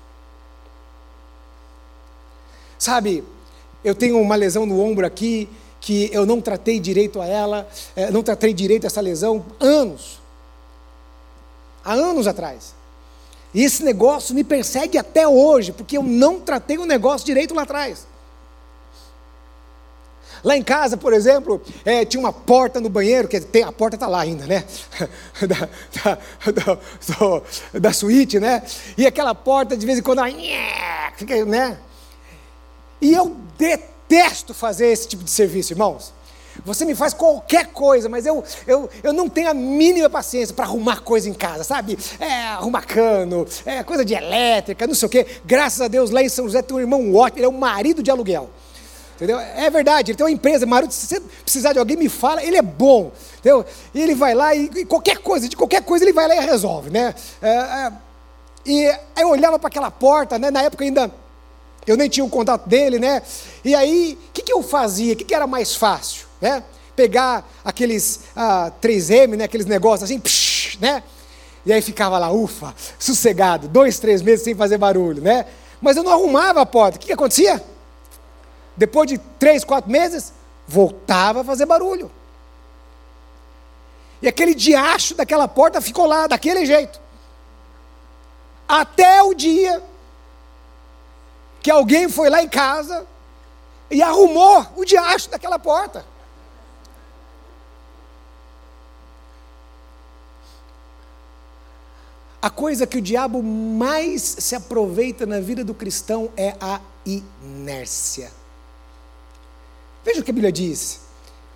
Sabe, 2.78 3.22
eu 3.84 3.94
tenho 3.94 4.20
uma 4.20 4.34
lesão 4.34 4.66
no 4.66 4.80
ombro 4.80 5.06
aqui, 5.06 5.48
que 5.80 6.10
eu 6.12 6.26
não 6.26 6.40
tratei 6.40 6.80
direito 6.80 7.20
a 7.20 7.26
ela, 7.26 7.68
é, 7.94 8.10
não 8.10 8.22
tratei 8.22 8.52
direito 8.52 8.86
essa 8.86 9.00
lesão 9.00 9.44
anos. 9.60 10.20
Há 11.84 11.92
anos 11.92 12.26
atrás. 12.26 12.74
E 13.54 13.64
esse 13.64 13.82
negócio 13.82 14.34
me 14.34 14.44
persegue 14.44 14.98
até 14.98 15.26
hoje, 15.26 15.72
porque 15.72 15.96
eu 15.96 16.02
não 16.02 16.40
tratei 16.40 16.76
o 16.78 16.84
negócio 16.84 17.26
direito 17.26 17.54
lá 17.54 17.62
atrás. 17.62 18.06
Lá 20.44 20.56
em 20.56 20.62
casa, 20.62 20.96
por 20.96 21.12
exemplo, 21.12 21.60
é, 21.84 22.04
tinha 22.04 22.20
uma 22.20 22.32
porta 22.32 22.80
no 22.80 22.88
banheiro, 22.88 23.26
que 23.26 23.40
tem, 23.40 23.64
a 23.64 23.72
porta 23.72 23.96
está 23.96 24.06
lá 24.06 24.20
ainda, 24.20 24.46
né? 24.46 24.64
da, 25.42 25.68
da, 26.04 26.18
da, 26.52 27.80
da, 27.80 27.92
suíte, 27.92 28.38
né? 28.38 28.62
E 28.96 29.06
aquela 29.06 29.34
porta, 29.34 29.76
de 29.76 29.84
vez 29.84 29.98
em 29.98 30.02
quando, 30.02 30.20
ela, 30.20 31.44
né? 31.46 31.78
E 33.00 33.12
eu 33.12 33.36
detesto 33.56 34.52
fazer 34.54 34.86
esse 34.88 35.08
tipo 35.08 35.24
de 35.24 35.30
serviço, 35.30 35.72
irmãos. 35.72 36.12
Você 36.64 36.84
me 36.84 36.94
faz 36.94 37.14
qualquer 37.14 37.68
coisa, 37.68 38.08
mas 38.08 38.26
eu, 38.26 38.42
eu, 38.66 38.90
eu 39.02 39.12
não 39.12 39.28
tenho 39.28 39.50
a 39.50 39.54
mínima 39.54 40.10
paciência 40.10 40.54
para 40.54 40.64
arrumar 40.64 41.00
coisa 41.02 41.28
em 41.28 41.34
casa, 41.34 41.62
sabe? 41.62 41.98
É, 42.18 42.48
arrumar 42.48 42.82
cano, 42.82 43.46
é, 43.64 43.82
coisa 43.82 44.04
de 44.04 44.14
elétrica, 44.14 44.86
não 44.86 44.94
sei 44.94 45.06
o 45.06 45.10
quê. 45.10 45.26
Graças 45.44 45.80
a 45.80 45.88
Deus, 45.88 46.10
lá 46.10 46.22
em 46.22 46.28
São 46.28 46.46
José 46.46 46.62
tem 46.62 46.76
um 46.76 46.80
irmão 46.80 47.14
ótimo, 47.14 47.38
ele 47.38 47.46
é 47.46 47.48
um 47.48 47.58
marido 47.58 48.02
de 48.02 48.10
aluguel. 48.10 48.50
Entendeu? 49.16 49.38
É 49.38 49.68
verdade, 49.68 50.12
ele 50.12 50.16
tem 50.16 50.24
uma 50.24 50.30
empresa, 50.30 50.64
Maruti, 50.64 50.94
se 50.94 51.06
você 51.06 51.20
precisar 51.42 51.72
de 51.72 51.78
alguém, 51.80 51.96
me 51.96 52.08
fala, 52.08 52.42
ele 52.42 52.56
é 52.56 52.62
bom. 52.62 53.10
Entendeu? 53.38 53.64
E 53.92 54.00
ele 54.00 54.14
vai 54.14 54.32
lá 54.32 54.54
e, 54.54 54.70
e 54.76 54.84
qualquer 54.84 55.18
coisa, 55.18 55.48
de 55.48 55.56
qualquer 55.56 55.82
coisa, 55.82 56.04
ele 56.04 56.12
vai 56.12 56.28
lá 56.28 56.36
e 56.36 56.40
resolve. 56.40 56.88
Né? 56.90 57.14
É, 57.42 57.48
é, 57.48 57.92
e 58.64 58.96
eu 59.18 59.28
olhava 59.30 59.58
para 59.58 59.68
aquela 59.68 59.90
porta, 59.90 60.38
né? 60.38 60.52
na 60.52 60.62
época 60.62 60.84
ainda 60.84 61.10
eu 61.90 61.96
nem 61.96 62.08
tinha 62.08 62.24
o 62.24 62.28
contato 62.28 62.68
dele, 62.68 62.98
né? 62.98 63.22
E 63.64 63.74
aí, 63.74 64.18
o 64.28 64.32
que, 64.32 64.42
que 64.42 64.52
eu 64.52 64.62
fazia? 64.62 65.14
O 65.14 65.16
que, 65.16 65.24
que 65.24 65.34
era 65.34 65.46
mais 65.46 65.74
fácil? 65.74 66.26
Né? 66.40 66.62
Pegar 66.94 67.48
aqueles 67.64 68.20
ah, 68.34 68.72
3M, 68.82 69.36
né? 69.36 69.44
aqueles 69.44 69.66
negócios 69.66 70.10
assim, 70.10 70.18
psh, 70.18 70.78
né? 70.80 71.02
E 71.66 71.72
aí 71.72 71.82
ficava 71.82 72.18
lá, 72.18 72.30
ufa, 72.30 72.74
sossegado, 72.98 73.68
dois, 73.68 73.98
três 73.98 74.22
meses 74.22 74.44
sem 74.44 74.54
fazer 74.54 74.78
barulho, 74.78 75.22
né? 75.22 75.44
Mas 75.80 75.96
eu 75.96 76.02
não 76.02 76.12
arrumava 76.12 76.60
a 76.60 76.66
porta. 76.66 76.96
O 76.96 77.00
que, 77.00 77.06
que 77.06 77.12
acontecia? 77.12 77.62
depois 78.78 79.08
de 79.08 79.18
três, 79.18 79.64
quatro 79.64 79.90
meses, 79.90 80.32
voltava 80.66 81.40
a 81.40 81.44
fazer 81.44 81.66
barulho. 81.66 82.08
E 84.22 84.28
aquele 84.28 84.54
diacho 84.54 85.16
daquela 85.16 85.48
porta 85.48 85.80
ficou 85.80 86.06
lá, 86.06 86.28
daquele 86.28 86.64
jeito. 86.64 87.00
Até 88.68 89.20
o 89.22 89.34
dia 89.34 89.82
que 91.68 91.70
alguém 91.70 92.08
foi 92.08 92.30
lá 92.30 92.42
em 92.42 92.48
casa 92.48 93.06
e 93.90 94.00
arrumou 94.00 94.66
o 94.74 94.86
diacho 94.86 95.28
daquela 95.28 95.58
porta. 95.58 96.02
A 102.40 102.48
coisa 102.48 102.86
que 102.86 102.96
o 102.96 103.02
diabo 103.02 103.42
mais 103.42 104.22
se 104.22 104.54
aproveita 104.54 105.26
na 105.26 105.40
vida 105.40 105.62
do 105.62 105.74
cristão 105.74 106.32
é 106.38 106.56
a 106.58 106.80
inércia. 107.04 108.32
Veja 110.02 110.22
o 110.22 110.24
que 110.24 110.30
a 110.30 110.34
Bíblia 110.34 110.50
diz: 110.50 111.02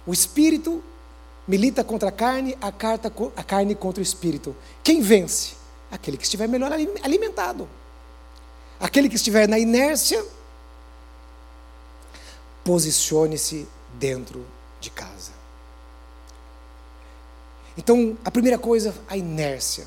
o 0.07 0.13
espírito 0.13 0.85
milita 1.49 1.83
contra 1.83 2.11
a 2.11 2.13
carne, 2.13 2.55
a, 2.61 2.69
a 3.41 3.43
carne 3.43 3.75
contra 3.75 4.01
o 4.01 4.03
espírito. 4.03 4.55
Quem 4.85 5.01
vence? 5.01 5.55
Aquele 5.91 6.19
que 6.19 6.25
estiver 6.25 6.47
melhor 6.47 6.71
alimentado. 7.03 7.67
Aquele 8.83 9.09
que 9.09 9.17
estiver 9.17 9.49
na 9.49 9.59
inércia, 9.59 10.23
posicione-se 12.63 13.67
dentro 13.95 14.45
de 14.79 14.91
casa. 14.91 15.31
Então, 17.79 18.19
a 18.23 18.31
primeira 18.31 18.59
coisa, 18.59 18.95
a 19.09 19.17
inércia. 19.17 19.87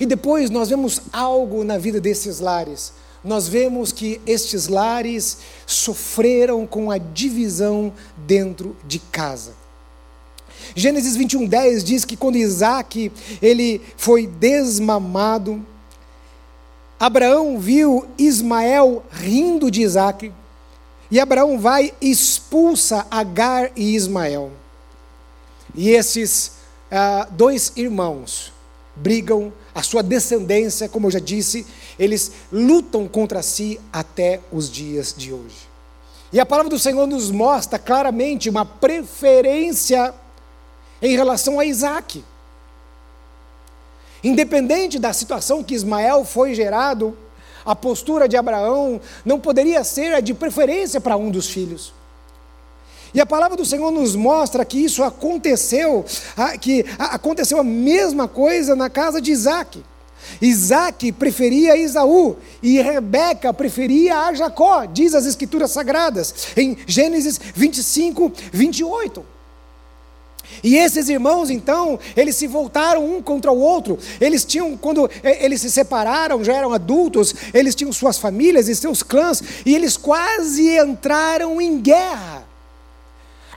E 0.00 0.04
depois 0.04 0.50
nós 0.50 0.68
vemos 0.68 1.02
algo 1.12 1.62
na 1.62 1.78
vida 1.78 2.00
desses 2.00 2.40
lares 2.40 2.92
nós 3.24 3.48
vemos 3.48 3.90
que 3.90 4.20
estes 4.26 4.68
lares 4.68 5.38
sofreram 5.66 6.66
com 6.66 6.90
a 6.90 6.98
divisão 6.98 7.90
dentro 8.26 8.76
de 8.86 8.98
casa. 8.98 9.54
Gênesis 10.76 11.16
21, 11.16 11.46
10 11.46 11.84
diz 11.84 12.04
que 12.04 12.16
quando 12.16 12.36
Isaac 12.36 13.10
ele 13.40 13.80
foi 13.96 14.26
desmamado, 14.26 15.64
Abraão 16.98 17.58
viu 17.58 18.06
Ismael 18.16 19.04
rindo 19.10 19.70
de 19.70 19.82
Isaac, 19.82 20.32
e 21.10 21.20
Abraão 21.20 21.58
vai 21.58 21.92
e 22.00 22.10
expulsa 22.10 23.06
Agar 23.10 23.70
e 23.76 23.94
Ismael. 23.94 24.50
E 25.74 25.90
esses 25.90 26.52
ah, 26.90 27.28
dois 27.30 27.72
irmãos 27.76 28.52
brigam, 28.96 29.52
a 29.74 29.82
sua 29.82 30.02
descendência, 30.02 30.88
como 30.88 31.08
eu 31.08 31.10
já 31.10 31.18
disse, 31.18 31.66
eles 31.98 32.32
lutam 32.52 33.08
contra 33.08 33.42
si 33.42 33.80
até 33.92 34.40
os 34.52 34.70
dias 34.70 35.14
de 35.16 35.32
hoje. 35.32 35.68
E 36.32 36.40
a 36.40 36.46
palavra 36.46 36.70
do 36.70 36.78
Senhor 36.78 37.06
nos 37.06 37.30
mostra 37.30 37.78
claramente 37.78 38.48
uma 38.48 38.64
preferência 38.64 40.14
em 41.00 41.16
relação 41.16 41.60
a 41.60 41.64
Isaac. 41.64 42.24
Independente 44.24 44.98
da 44.98 45.12
situação 45.12 45.62
que 45.62 45.74
Ismael 45.74 46.24
foi 46.24 46.54
gerado, 46.54 47.16
a 47.64 47.76
postura 47.76 48.26
de 48.26 48.36
Abraão 48.36 49.00
não 49.24 49.38
poderia 49.38 49.84
ser 49.84 50.14
a 50.14 50.20
de 50.20 50.32
preferência 50.32 51.00
para 51.00 51.16
um 51.16 51.30
dos 51.30 51.48
filhos. 51.48 51.92
E 53.12 53.20
a 53.20 53.26
palavra 53.26 53.56
do 53.56 53.64
Senhor 53.64 53.92
nos 53.92 54.16
mostra 54.16 54.64
que 54.64 54.78
isso 54.78 55.04
aconteceu, 55.04 56.04
que 56.60 56.84
aconteceu 56.98 57.58
a 57.60 57.64
mesma 57.64 58.26
coisa 58.26 58.74
na 58.74 58.90
casa 58.90 59.20
de 59.20 59.30
Isaac. 59.30 59.84
Isaac 60.40 61.12
preferia 61.12 61.76
Isaú 61.76 62.36
e 62.62 62.80
Rebeca 62.80 63.52
preferia 63.52 64.20
a 64.20 64.34
Jacó, 64.34 64.84
diz 64.84 65.14
as 65.14 65.26
Escrituras 65.26 65.70
Sagradas, 65.70 66.48
em 66.56 66.76
Gênesis 66.86 67.38
25, 67.54 68.32
28. 68.52 69.24
E 70.62 70.76
esses 70.76 71.08
irmãos, 71.08 71.50
então, 71.50 71.98
eles 72.16 72.36
se 72.36 72.46
voltaram 72.46 73.04
um 73.04 73.22
contra 73.22 73.52
o 73.52 73.58
outro. 73.58 73.98
Eles 74.20 74.44
tinham, 74.44 74.76
quando 74.76 75.10
eles 75.22 75.60
se 75.60 75.70
separaram, 75.70 76.44
já 76.44 76.54
eram 76.54 76.72
adultos, 76.72 77.34
eles 77.52 77.74
tinham 77.74 77.92
suas 77.92 78.18
famílias 78.18 78.68
e 78.68 78.74
seus 78.74 79.02
clãs, 79.02 79.42
e 79.64 79.74
eles 79.74 79.96
quase 79.96 80.76
entraram 80.78 81.60
em 81.60 81.80
guerra 81.80 82.44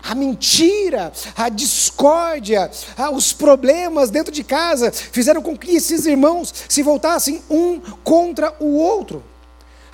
a 0.08 0.15
mentira, 0.15 1.12
a 1.36 1.50
discórdia, 1.50 2.71
os 3.13 3.34
problemas 3.34 4.10
dentro 4.10 4.32
de 4.32 4.41
casa 4.41 4.89
fizeram 4.91 5.41
com 5.41 5.58
que 5.58 5.76
esses 5.76 6.06
irmãos 6.06 6.54
se 6.69 6.82
voltassem 6.82 7.41
um 7.50 7.80
contra 8.04 8.56
o 8.60 8.78
outro. 8.78 9.21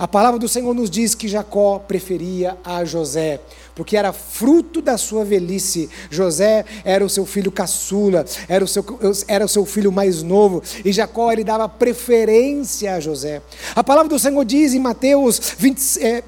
A 0.04 0.08
palavra 0.08 0.38
do 0.38 0.50
Senhor 0.50 0.74
nos 0.74 0.89
diz 0.89 1.16
que 1.16 1.30
Jacó 1.30 1.80
preferia 1.80 2.58
a 2.62 2.84
José, 2.84 3.39
porque 3.74 3.96
era 3.96 4.12
fruto 4.12 4.82
da 4.82 4.98
sua 4.98 5.24
velhice. 5.24 5.89
José 6.10 6.66
era 6.84 7.06
o 7.06 7.10
seu 7.10 7.26
filho 7.26 7.50
caçula, 7.50 8.26
era 8.50 8.66
o 8.66 8.68
seu, 8.68 8.84
era 9.30 9.46
o 9.46 9.48
seu 9.48 9.66
filho 9.66 9.94
mais 9.94 10.22
novo, 10.22 10.62
e 10.84 10.92
Jacó 10.92 11.32
ele 11.32 11.46
dava 11.46 11.70
preferência 11.70 12.96
a 12.96 13.00
José. 13.00 13.42
A 13.74 13.82
palavra 13.82 14.10
do 14.10 14.20
Senhor 14.20 14.44
diz 14.44 14.74
em 14.74 14.80
Mateus 14.80 15.39
20, 15.58 16.04
é, 16.04 16.22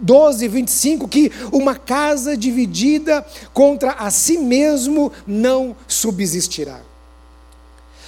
12, 0.00 0.48
25 0.48 1.06
que 1.06 1.30
uma 1.52 1.76
casa 1.76 2.36
dividida 2.36 3.24
contra 3.52 3.92
a 3.92 4.10
si 4.10 4.38
mesmo 4.38 5.12
não 5.24 5.76
subsistirá. 5.86 6.80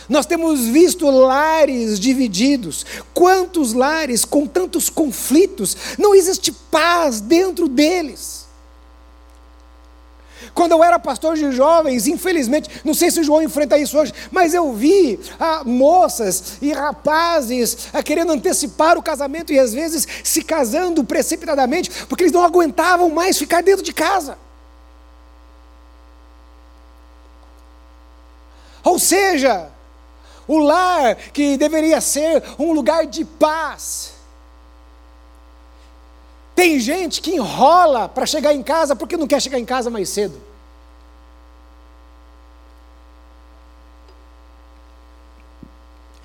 Nós 0.09 0.27
temos 0.27 0.67
visto 0.67 1.11
lares 1.11 1.99
divididos. 1.99 2.87
Quantos 3.13 3.73
lares 3.73 4.25
com 4.25 4.47
tantos 4.47 4.89
conflitos? 4.89 5.77
Não 5.99 6.15
existe 6.15 6.53
paz 6.53 7.21
dentro 7.21 7.69
deles. 7.69 8.47
Quando 10.55 10.73
eu 10.73 10.85
era 10.85 10.99
pastor 10.99 11.37
de 11.37 11.51
jovens, 11.53 12.07
infelizmente, 12.07 12.69
não 12.85 12.95
sei 12.95 13.11
se 13.11 13.21
o 13.21 13.25
João 13.25 13.43
enfrenta 13.43 13.79
isso 13.79 13.99
hoje, 13.99 14.13
mas 14.31 14.55
eu 14.55 14.73
vi 14.73 15.19
ah, 15.39 15.63
moças 15.65 16.55
e 16.63 16.73
rapazes 16.73 17.89
ah, 17.93 18.03
querendo 18.03 18.33
antecipar 18.33 18.97
o 18.97 19.03
casamento 19.03 19.53
e 19.53 19.59
às 19.59 19.73
vezes 19.73 20.07
se 20.23 20.43
casando 20.43 21.05
precipitadamente, 21.05 21.91
porque 22.07 22.25
eles 22.25 22.33
não 22.33 22.43
aguentavam 22.43 23.11
mais 23.11 23.37
ficar 23.37 23.63
dentro 23.63 23.85
de 23.85 23.93
casa. 23.93 24.39
Ou 28.85 28.99
seja, 28.99 29.69
o 30.47 30.59
lar 30.59 31.17
que 31.33 31.57
deveria 31.57 32.01
ser 32.01 32.43
um 32.59 32.73
lugar 32.73 33.07
de 33.07 33.25
paz. 33.25 34.13
Tem 36.55 36.81
gente 36.81 37.21
que 37.21 37.33
enrola 37.35 38.09
para 38.09 38.25
chegar 38.25 38.55
em 38.55 38.63
casa 38.63 38.97
porque 38.97 39.17
não 39.17 39.27
quer 39.27 39.43
chegar 39.43 39.59
em 39.59 39.65
casa 39.65 39.91
mais 39.91 40.09
cedo. 40.09 40.41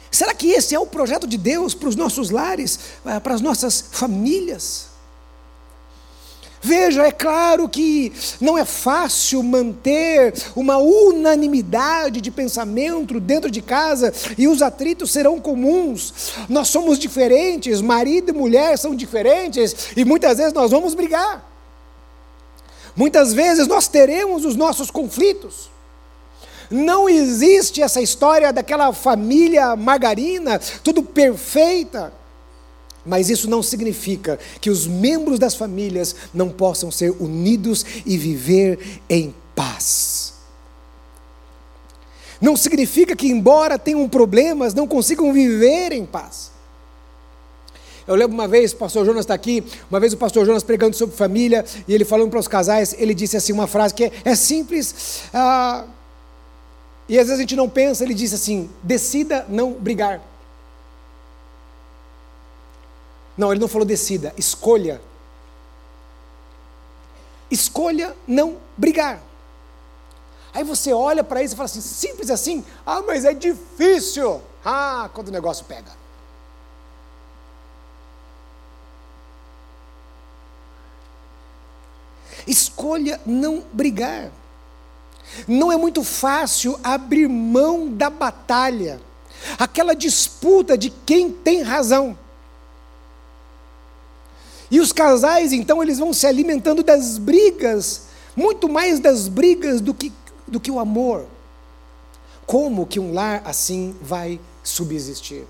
Será 0.09 0.33
que 0.33 0.51
esse 0.51 0.75
é 0.75 0.79
o 0.79 0.85
projeto 0.85 1.25
de 1.25 1.37
Deus 1.37 1.73
para 1.73 1.89
os 1.89 1.95
nossos 1.95 2.29
lares, 2.29 2.79
ah, 3.03 3.19
para 3.19 3.33
as 3.33 3.41
nossas 3.41 3.81
famílias? 3.91 4.90
Veja, 6.63 7.07
é 7.07 7.11
claro 7.11 7.67
que 7.67 8.13
não 8.39 8.55
é 8.55 8.63
fácil 8.63 9.41
manter 9.41 10.33
uma 10.55 10.77
unanimidade 10.77 12.21
de 12.21 12.29
pensamento 12.29 13.19
dentro 13.19 13.49
de 13.49 13.61
casa 13.61 14.13
e 14.37 14.47
os 14.47 14.61
atritos 14.61 15.11
serão 15.11 15.39
comuns. 15.39 16.33
Nós 16.47 16.67
somos 16.67 16.99
diferentes, 16.99 17.81
marido 17.81 18.29
e 18.29 18.33
mulher 18.33 18.77
são 18.77 18.95
diferentes 18.95 19.87
e 19.97 20.05
muitas 20.05 20.37
vezes 20.37 20.53
nós 20.53 20.69
vamos 20.69 20.93
brigar. 20.93 21.49
Muitas 22.95 23.33
vezes 23.33 23.67
nós 23.67 23.87
teremos 23.87 24.45
os 24.45 24.55
nossos 24.55 24.91
conflitos. 24.91 25.71
Não 26.69 27.09
existe 27.09 27.81
essa 27.81 28.01
história 28.01 28.53
daquela 28.53 28.93
família 28.93 29.75
margarina, 29.75 30.59
tudo 30.83 31.01
perfeita. 31.01 32.20
Mas 33.05 33.29
isso 33.29 33.49
não 33.49 33.63
significa 33.63 34.39
que 34.59 34.69
os 34.69 34.85
membros 34.85 35.39
das 35.39 35.55
famílias 35.55 36.15
não 36.33 36.49
possam 36.49 36.91
ser 36.91 37.11
unidos 37.19 37.85
e 38.05 38.17
viver 38.17 39.01
em 39.09 39.33
paz. 39.55 40.33
Não 42.39 42.55
significa 42.55 43.15
que, 43.15 43.27
embora 43.27 43.77
tenham 43.77 44.07
problemas, 44.09 44.73
não 44.73 44.87
consigam 44.87 45.31
viver 45.31 45.91
em 45.91 46.05
paz. 46.05 46.51
Eu 48.07 48.15
lembro 48.15 48.33
uma 48.33 48.47
vez, 48.47 48.73
o 48.73 48.77
pastor 48.77 49.05
Jonas 49.05 49.21
está 49.21 49.33
aqui, 49.33 49.63
uma 49.89 49.99
vez 49.99 50.11
o 50.11 50.17
pastor 50.17 50.45
Jonas 50.45 50.63
pregando 50.63 50.95
sobre 50.95 51.15
família, 51.15 51.63
e 51.87 51.93
ele 51.93 52.03
falando 52.03 52.29
para 52.31 52.39
os 52.39 52.47
casais, 52.47 52.95
ele 52.97 53.13
disse 53.13 53.37
assim 53.37 53.53
uma 53.53 53.67
frase 53.67 53.93
que 53.93 54.05
é, 54.05 54.11
é 54.25 54.35
simples, 54.35 55.21
ah, 55.33 55.85
e 57.07 57.19
às 57.19 57.27
vezes 57.27 57.39
a 57.39 57.41
gente 57.41 57.57
não 57.57 57.67
pensa, 57.67 58.05
ele 58.05 58.13
disse 58.13 58.35
assim: 58.35 58.69
decida 58.81 59.45
não 59.49 59.73
brigar. 59.73 60.21
Não, 63.37 63.51
ele 63.51 63.61
não 63.61 63.67
falou 63.67 63.85
decida, 63.85 64.33
escolha. 64.37 65.01
Escolha 67.49 68.15
não 68.27 68.57
brigar. 68.77 69.21
Aí 70.53 70.63
você 70.63 70.91
olha 70.93 71.23
para 71.23 71.41
isso 71.41 71.53
e 71.53 71.57
fala 71.57 71.65
assim, 71.65 71.81
simples 71.81 72.29
assim? 72.29 72.65
Ah, 72.85 73.01
mas 73.01 73.25
é 73.25 73.33
difícil. 73.33 74.41
Ah, 74.63 75.09
quando 75.13 75.29
o 75.29 75.31
negócio 75.31 75.65
pega. 75.65 75.91
Escolha 82.45 83.19
não 83.25 83.63
brigar. 83.71 84.31
Não 85.47 85.71
é 85.71 85.77
muito 85.77 86.03
fácil 86.03 86.79
abrir 86.83 87.27
mão 87.27 87.87
da 87.87 88.09
batalha, 88.09 88.99
aquela 89.57 89.93
disputa 89.93 90.77
de 90.77 90.89
quem 90.89 91.31
tem 91.31 91.61
razão. 91.61 92.17
E 94.71 94.79
os 94.79 94.93
casais, 94.93 95.51
então, 95.51 95.83
eles 95.83 95.99
vão 95.99 96.13
se 96.13 96.25
alimentando 96.25 96.81
das 96.81 97.17
brigas, 97.17 98.03
muito 98.33 98.69
mais 98.69 99.01
das 99.01 99.27
brigas 99.27 99.81
do 99.81 99.93
que, 99.93 100.13
do 100.47 100.61
que 100.61 100.71
o 100.71 100.79
amor. 100.79 101.25
Como 102.45 102.87
que 102.87 102.97
um 102.97 103.13
lar 103.13 103.41
assim 103.43 103.93
vai 104.01 104.39
subsistir? 104.63 105.45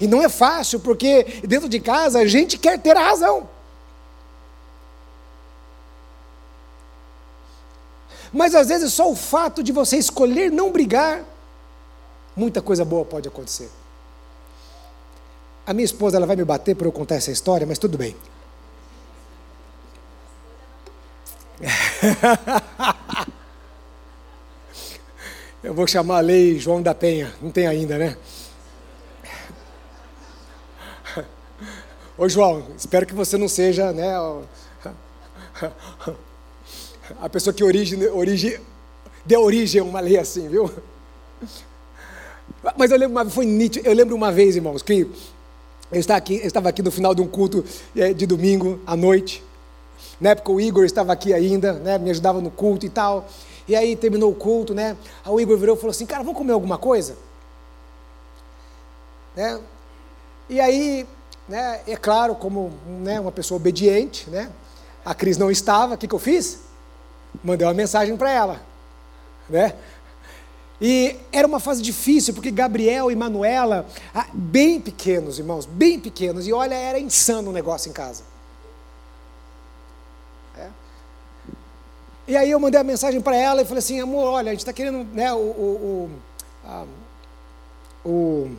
E 0.00 0.08
não 0.08 0.20
é 0.20 0.28
fácil, 0.28 0.80
porque 0.80 1.40
dentro 1.46 1.68
de 1.68 1.78
casa 1.78 2.18
a 2.18 2.26
gente 2.26 2.58
quer 2.58 2.76
ter 2.78 2.96
a 2.96 3.04
razão. 3.04 3.48
Mas 8.32 8.54
às 8.54 8.68
vezes 8.68 8.92
só 8.92 9.10
o 9.10 9.14
fato 9.14 9.62
de 9.62 9.70
você 9.70 9.96
escolher 9.96 10.50
não 10.50 10.72
brigar, 10.72 11.24
muita 12.34 12.60
coisa 12.60 12.84
boa 12.84 13.04
pode 13.04 13.28
acontecer. 13.28 13.70
A 15.66 15.74
minha 15.74 15.84
esposa 15.84 16.16
ela 16.16 16.26
vai 16.26 16.36
me 16.36 16.44
bater 16.44 16.76
por 16.76 16.86
eu 16.86 16.92
contar 16.92 17.16
essa 17.16 17.32
história, 17.32 17.66
mas 17.66 17.78
tudo 17.78 17.98
bem. 17.98 18.16
eu 25.64 25.74
vou 25.74 25.86
chamar 25.86 26.18
a 26.18 26.20
lei 26.20 26.58
João 26.58 26.80
da 26.80 26.94
Penha, 26.94 27.34
não 27.42 27.50
tem 27.50 27.66
ainda, 27.66 27.98
né? 27.98 28.16
Ô 32.16 32.28
João, 32.28 32.68
espero 32.76 33.04
que 33.04 33.14
você 33.14 33.36
não 33.36 33.48
seja, 33.48 33.92
né? 33.92 34.12
a 37.20 37.28
pessoa 37.28 37.52
que 37.52 37.64
deu 39.24 39.42
origem 39.42 39.80
a 39.80 39.84
uma 39.84 39.98
lei 39.98 40.16
assim, 40.16 40.48
viu? 40.48 40.70
Mas 42.76 42.92
eu 42.92 42.98
lembro 42.98 43.30
foi 43.30 43.46
nítido, 43.46 43.88
eu 43.88 43.94
lembro 43.94 44.14
uma 44.14 44.30
vez, 44.30 44.54
irmãos, 44.54 44.82
que 44.82 45.10
eu 45.90 46.00
estava 46.00 46.18
aqui, 46.18 46.36
eu 46.36 46.46
estava 46.46 46.68
aqui 46.68 46.82
no 46.82 46.90
final 46.90 47.14
de 47.14 47.22
um 47.22 47.28
culto 47.28 47.64
é, 47.94 48.12
de 48.12 48.26
domingo 48.26 48.80
à 48.86 48.96
noite. 48.96 49.42
Na 50.20 50.30
época 50.30 50.52
o 50.52 50.60
Igor 50.60 50.84
estava 50.84 51.12
aqui 51.12 51.32
ainda, 51.32 51.74
né, 51.74 51.98
me 51.98 52.10
ajudava 52.10 52.40
no 52.40 52.50
culto 52.50 52.86
e 52.86 52.88
tal. 52.90 53.26
E 53.68 53.74
aí 53.74 53.96
terminou 53.96 54.30
o 54.30 54.34
culto, 54.34 54.72
né? 54.74 54.96
Aí 55.24 55.32
o 55.32 55.40
Igor 55.40 55.56
virou 55.58 55.76
e 55.76 55.78
falou 55.78 55.90
assim: 55.90 56.06
"Cara, 56.06 56.22
vamos 56.22 56.38
comer 56.38 56.52
alguma 56.52 56.78
coisa?" 56.78 57.16
Né? 59.34 59.60
E 60.48 60.60
aí, 60.60 61.06
né, 61.48 61.80
é 61.86 61.96
claro, 61.96 62.34
como 62.36 62.72
né, 62.86 63.18
uma 63.18 63.32
pessoa 63.32 63.56
obediente, 63.56 64.30
né? 64.30 64.50
A 65.04 65.14
Cris 65.14 65.36
não 65.36 65.50
estava, 65.50 65.94
o 65.94 65.98
que, 65.98 66.06
que 66.06 66.14
eu 66.14 66.18
fiz? 66.18 66.66
mandei 67.42 67.66
uma 67.66 67.74
mensagem 67.74 68.16
para 68.16 68.30
ela, 68.30 68.60
né? 69.48 69.74
E 70.80 71.16
era 71.32 71.46
uma 71.46 71.58
fase 71.58 71.82
difícil, 71.82 72.34
porque 72.34 72.50
Gabriel 72.50 73.10
e 73.10 73.16
Manuela, 73.16 73.86
ah, 74.14 74.26
bem 74.32 74.80
pequenos, 74.80 75.38
irmãos, 75.38 75.64
bem 75.64 75.98
pequenos, 75.98 76.46
e 76.46 76.52
olha, 76.52 76.74
era 76.74 76.98
insano 76.98 77.50
o 77.50 77.52
negócio 77.52 77.88
em 77.88 77.92
casa. 77.92 78.24
É. 80.58 80.68
E 82.28 82.36
aí 82.36 82.50
eu 82.50 82.60
mandei 82.60 82.80
a 82.80 82.84
mensagem 82.84 83.20
para 83.20 83.36
ela 83.36 83.62
e 83.62 83.64
falei 83.64 83.78
assim, 83.78 84.00
amor, 84.00 84.28
olha, 84.28 84.50
a 84.50 84.52
gente 84.52 84.60
está 84.60 84.72
querendo, 84.72 85.04
né, 85.14 85.32
o, 85.32 85.36
o, 85.36 85.40
o, 85.40 86.10
a, 86.68 86.84
o 88.04 88.50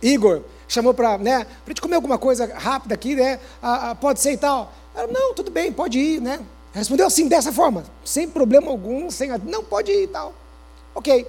Igor 0.00 0.42
chamou 0.68 0.94
para, 0.94 1.18
né, 1.18 1.46
gente 1.66 1.80
comer 1.80 1.96
alguma 1.96 2.18
coisa 2.18 2.46
rápida 2.54 2.94
aqui, 2.94 3.16
né, 3.16 3.40
a, 3.60 3.90
a, 3.90 3.94
pode 3.96 4.20
ser 4.20 4.32
e 4.32 4.36
tal. 4.36 4.72
Ela, 4.94 5.08
não, 5.08 5.34
tudo 5.34 5.50
bem, 5.50 5.72
pode 5.72 5.98
ir, 5.98 6.20
né, 6.20 6.38
Respondeu 6.72 7.06
assim, 7.06 7.28
dessa 7.28 7.52
forma, 7.52 7.84
sem 8.04 8.28
problema 8.28 8.70
algum, 8.70 9.10
sem. 9.10 9.30
Não, 9.44 9.64
pode 9.64 9.90
ir 9.90 10.04
e 10.04 10.06
tal. 10.06 10.34
Ok. 10.94 11.26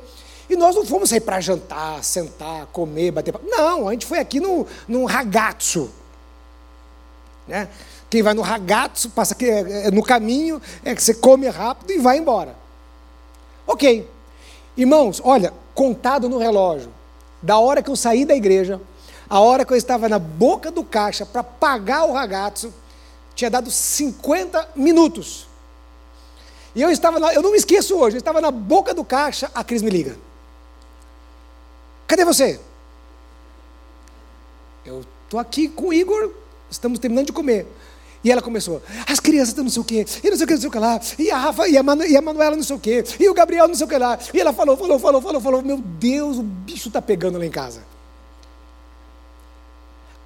E 0.50 0.56
nós 0.56 0.76
não 0.76 0.84
fomos 0.84 1.10
sair 1.10 1.22
para 1.22 1.40
jantar, 1.40 2.04
sentar, 2.04 2.66
comer, 2.68 3.12
bater. 3.12 3.36
Não, 3.44 3.88
a 3.88 3.92
gente 3.92 4.06
foi 4.06 4.18
aqui 4.18 4.40
no, 4.40 4.66
no 4.88 5.06
ragazzo. 5.06 5.92
Né? 7.48 7.68
Quem 8.10 8.24
vai 8.24 8.34
no 8.34 8.42
ragazzo, 8.42 9.12
passa 9.12 9.36
aqui, 9.36 9.46
é, 9.46 9.88
é, 9.88 9.92
no 9.92 10.02
caminho, 10.02 10.60
é 10.84 10.96
que 10.96 11.04
você 11.04 11.14
come 11.14 11.48
rápido 11.48 11.92
e 11.92 12.00
vai 12.00 12.18
embora. 12.18 12.56
Ok. 13.68 14.10
Irmãos, 14.76 15.22
olha, 15.24 15.54
contado 15.76 16.28
no 16.28 16.40
relógio, 16.40 16.92
da 17.42 17.60
hora 17.60 17.84
que 17.84 17.90
eu 17.90 17.96
saí 17.96 18.26
da 18.26 18.36
igreja, 18.36 18.82
a 19.30 19.40
hora 19.40 19.64
que 19.64 19.72
eu 19.72 19.78
estava 19.78 20.10
na 20.10 20.18
boca 20.18 20.72
do 20.72 20.84
caixa 20.84 21.26
para 21.26 21.44
pagar 21.44 22.06
o 22.06 22.14
ragazzo, 22.14 22.74
tinha 23.36 23.52
dado 23.52 23.70
50 23.70 24.70
minutos. 24.76 25.48
E 26.74 26.82
eu 26.82 26.90
estava, 26.90 27.20
na, 27.20 27.34
eu 27.34 27.44
não 27.44 27.52
me 27.52 27.58
esqueço 27.58 27.96
hoje, 27.96 28.18
eu 28.18 28.20
estava 28.20 28.42
na 28.42 28.50
boca 28.50 28.94
do 28.94 29.04
caixa, 29.04 29.52
a 29.54 29.64
Cris 29.64 29.84
me 29.84 29.92
liga. 29.92 30.18
Cadê 32.10 32.26
você? 32.26 32.60
Eu 34.84 35.06
estou 35.26 35.40
aqui 35.40 35.70
com 35.70 35.90
o 35.90 35.94
Igor, 35.94 36.32
estamos 36.68 36.98
terminando 36.98 37.28
de 37.28 37.32
comer. 37.32 37.68
E 38.24 38.32
ela 38.32 38.42
começou, 38.42 38.82
as 39.08 39.20
crianças 39.20 39.50
estão 39.50 39.64
não 39.64 39.70
sei 39.70 39.82
o 39.82 39.86
quê, 39.86 40.06
e 40.24 40.30
não 40.30 40.36
sei 40.36 40.44
o 40.44 40.48
que, 40.48 40.54
não 40.56 40.60
sei 40.60 40.70
o 40.70 40.72
que 40.72 40.80
lá, 40.80 41.00
e 41.20 41.30
a 41.30 41.38
Rafa, 41.38 41.70
e 41.70 41.78
a, 41.78 41.84
Manu, 41.84 42.04
e 42.04 42.18
a 42.18 42.22
Manuela 42.22 42.56
não 42.56 42.64
sei 42.64 42.76
o 42.76 42.80
quê, 42.80 43.04
e 43.20 43.30
o 43.30 43.34
Gabriel 43.34 43.68
não 43.68 43.76
sei 43.76 43.86
o 43.86 43.88
que 43.88 43.98
lá. 43.98 44.18
E 44.34 44.42
ela 44.42 44.52
falou, 44.52 44.76
falou, 44.76 45.00
falou, 45.00 45.22
falou, 45.22 45.40
falou, 45.40 45.62
meu 45.62 45.78
Deus, 45.78 46.38
o 46.38 46.44
bicho 46.44 46.88
está 46.88 47.00
pegando 47.00 47.38
lá 47.38 47.46
em 47.46 47.52
casa. 47.52 47.84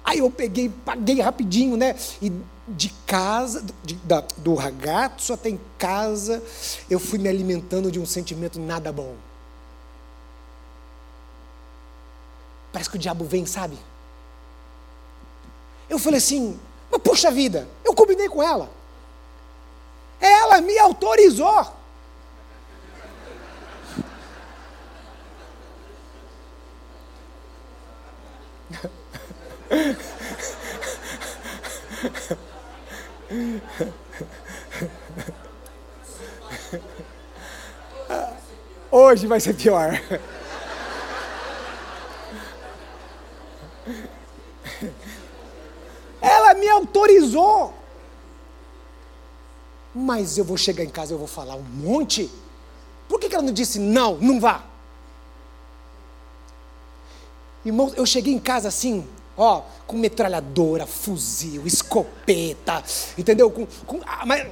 Aí 0.02 0.20
eu 0.20 0.30
peguei, 0.30 0.70
paguei 0.86 1.20
rapidinho, 1.20 1.76
né? 1.76 1.94
E 2.20 2.32
de 2.66 2.88
casa, 3.06 3.62
de, 3.84 3.94
da, 3.96 4.24
do 4.38 4.54
ragazzo 4.54 5.34
até 5.34 5.50
em 5.50 5.60
casa, 5.76 6.42
eu 6.88 6.98
fui 6.98 7.18
me 7.18 7.28
alimentando 7.28 7.92
de 7.92 8.00
um 8.00 8.06
sentimento 8.06 8.58
nada 8.58 8.90
bom. 8.90 9.14
Parece 12.74 12.90
que 12.90 12.96
o 12.96 12.98
diabo 12.98 13.24
vem, 13.24 13.46
sabe? 13.46 13.78
Eu 15.88 15.96
falei 15.96 16.18
assim, 16.18 16.60
mas 16.90 17.00
puxa 17.00 17.30
vida, 17.30 17.68
eu 17.84 17.94
combinei 17.94 18.28
com 18.28 18.42
ela. 18.42 18.68
Ela 20.20 20.60
me 20.60 20.76
autorizou. 20.76 21.72
Hoje 38.90 39.28
vai 39.28 39.38
ser 39.38 39.54
pior. 39.54 39.92
Ela 46.20 46.53
me 46.64 46.70
autorizou. 46.70 47.74
Mas 49.94 50.38
eu 50.38 50.44
vou 50.44 50.56
chegar 50.56 50.82
em 50.82 50.88
casa 50.88 51.12
e 51.12 51.14
eu 51.14 51.18
vou 51.18 51.28
falar 51.28 51.54
um 51.54 51.62
monte. 51.62 52.30
Por 53.08 53.20
que, 53.20 53.28
que 53.28 53.34
ela 53.34 53.44
não 53.44 53.52
disse 53.52 53.78
não, 53.78 54.16
não 54.16 54.40
vá? 54.40 54.64
Irmão, 57.64 57.92
eu 57.96 58.04
cheguei 58.04 58.34
em 58.34 58.38
casa 58.38 58.68
assim, 58.68 59.06
Ó, 59.36 59.62
com 59.86 59.96
metralhadora, 59.96 60.86
fuzil, 60.86 61.66
escopeta, 61.66 62.84
entendeu? 63.18 63.50
Com, 63.50 63.66
com, 63.84 64.00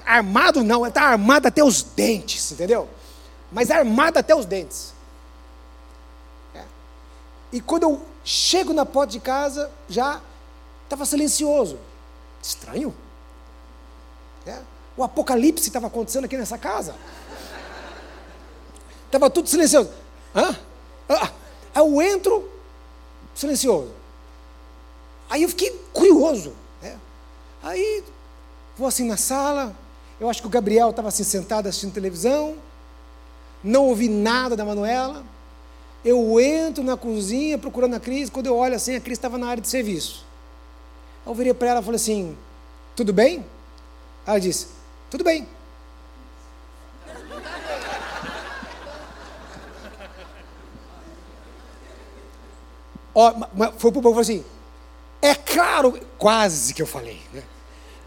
armado 0.04 0.64
não, 0.64 0.84
está 0.84 1.02
armado 1.02 1.46
até 1.46 1.62
os 1.62 1.84
dentes, 1.84 2.50
entendeu? 2.50 2.88
Mas 3.52 3.70
armado 3.70 4.18
até 4.18 4.34
os 4.34 4.44
dentes. 4.44 4.92
É. 6.52 6.64
E 7.52 7.60
quando 7.60 7.84
eu 7.84 8.02
chego 8.24 8.72
na 8.72 8.84
porta 8.84 9.12
de 9.12 9.20
casa, 9.20 9.70
já 9.88 10.20
estava 10.82 11.06
silencioso. 11.06 11.78
Estranho. 12.42 12.94
É. 14.44 14.58
O 14.96 15.04
apocalipse 15.04 15.68
estava 15.68 15.86
acontecendo 15.86 16.24
aqui 16.24 16.36
nessa 16.36 16.58
casa. 16.58 16.94
Estava 19.06 19.30
tudo 19.30 19.48
silencioso. 19.48 19.90
Hã? 20.34 20.56
Ah, 21.08 21.30
eu 21.76 22.02
entro, 22.02 22.48
silencioso. 23.34 23.92
Aí 25.30 25.42
eu 25.42 25.48
fiquei 25.48 25.70
curioso. 25.92 26.52
Né? 26.82 26.98
Aí 27.62 28.04
vou 28.76 28.88
assim 28.88 29.06
na 29.06 29.16
sala, 29.16 29.74
eu 30.20 30.28
acho 30.28 30.40
que 30.40 30.46
o 30.46 30.50
Gabriel 30.50 30.90
estava 30.90 31.08
assim 31.08 31.24
sentado 31.24 31.68
assistindo 31.68 31.92
televisão, 31.92 32.56
não 33.62 33.86
ouvi 33.86 34.08
nada 34.08 34.56
da 34.56 34.64
Manuela. 34.64 35.24
Eu 36.04 36.40
entro 36.40 36.82
na 36.82 36.96
cozinha 36.96 37.56
procurando 37.56 37.94
a 37.94 38.00
Cris, 38.00 38.28
quando 38.28 38.46
eu 38.46 38.56
olho 38.56 38.74
assim, 38.74 38.96
a 38.96 39.00
Cris 39.00 39.18
estava 39.18 39.38
na 39.38 39.46
área 39.48 39.62
de 39.62 39.68
serviço. 39.68 40.24
Eu 41.24 41.34
virei 41.34 41.54
para 41.54 41.68
ela 41.68 41.80
e 41.80 41.84
falei 41.84 41.96
assim: 41.96 42.36
tudo 42.96 43.12
bem? 43.12 43.44
Ela 44.26 44.38
disse: 44.38 44.68
tudo 45.10 45.24
bem. 45.24 45.46
Ó, 53.14 53.32
foi 53.78 53.92
para 53.92 53.98
o 53.98 54.02
povo 54.02 54.20
assim: 54.20 54.44
é 55.20 55.34
claro, 55.34 55.98
quase 56.18 56.74
que 56.74 56.82
eu 56.82 56.86
falei, 56.86 57.20
né? 57.32 57.42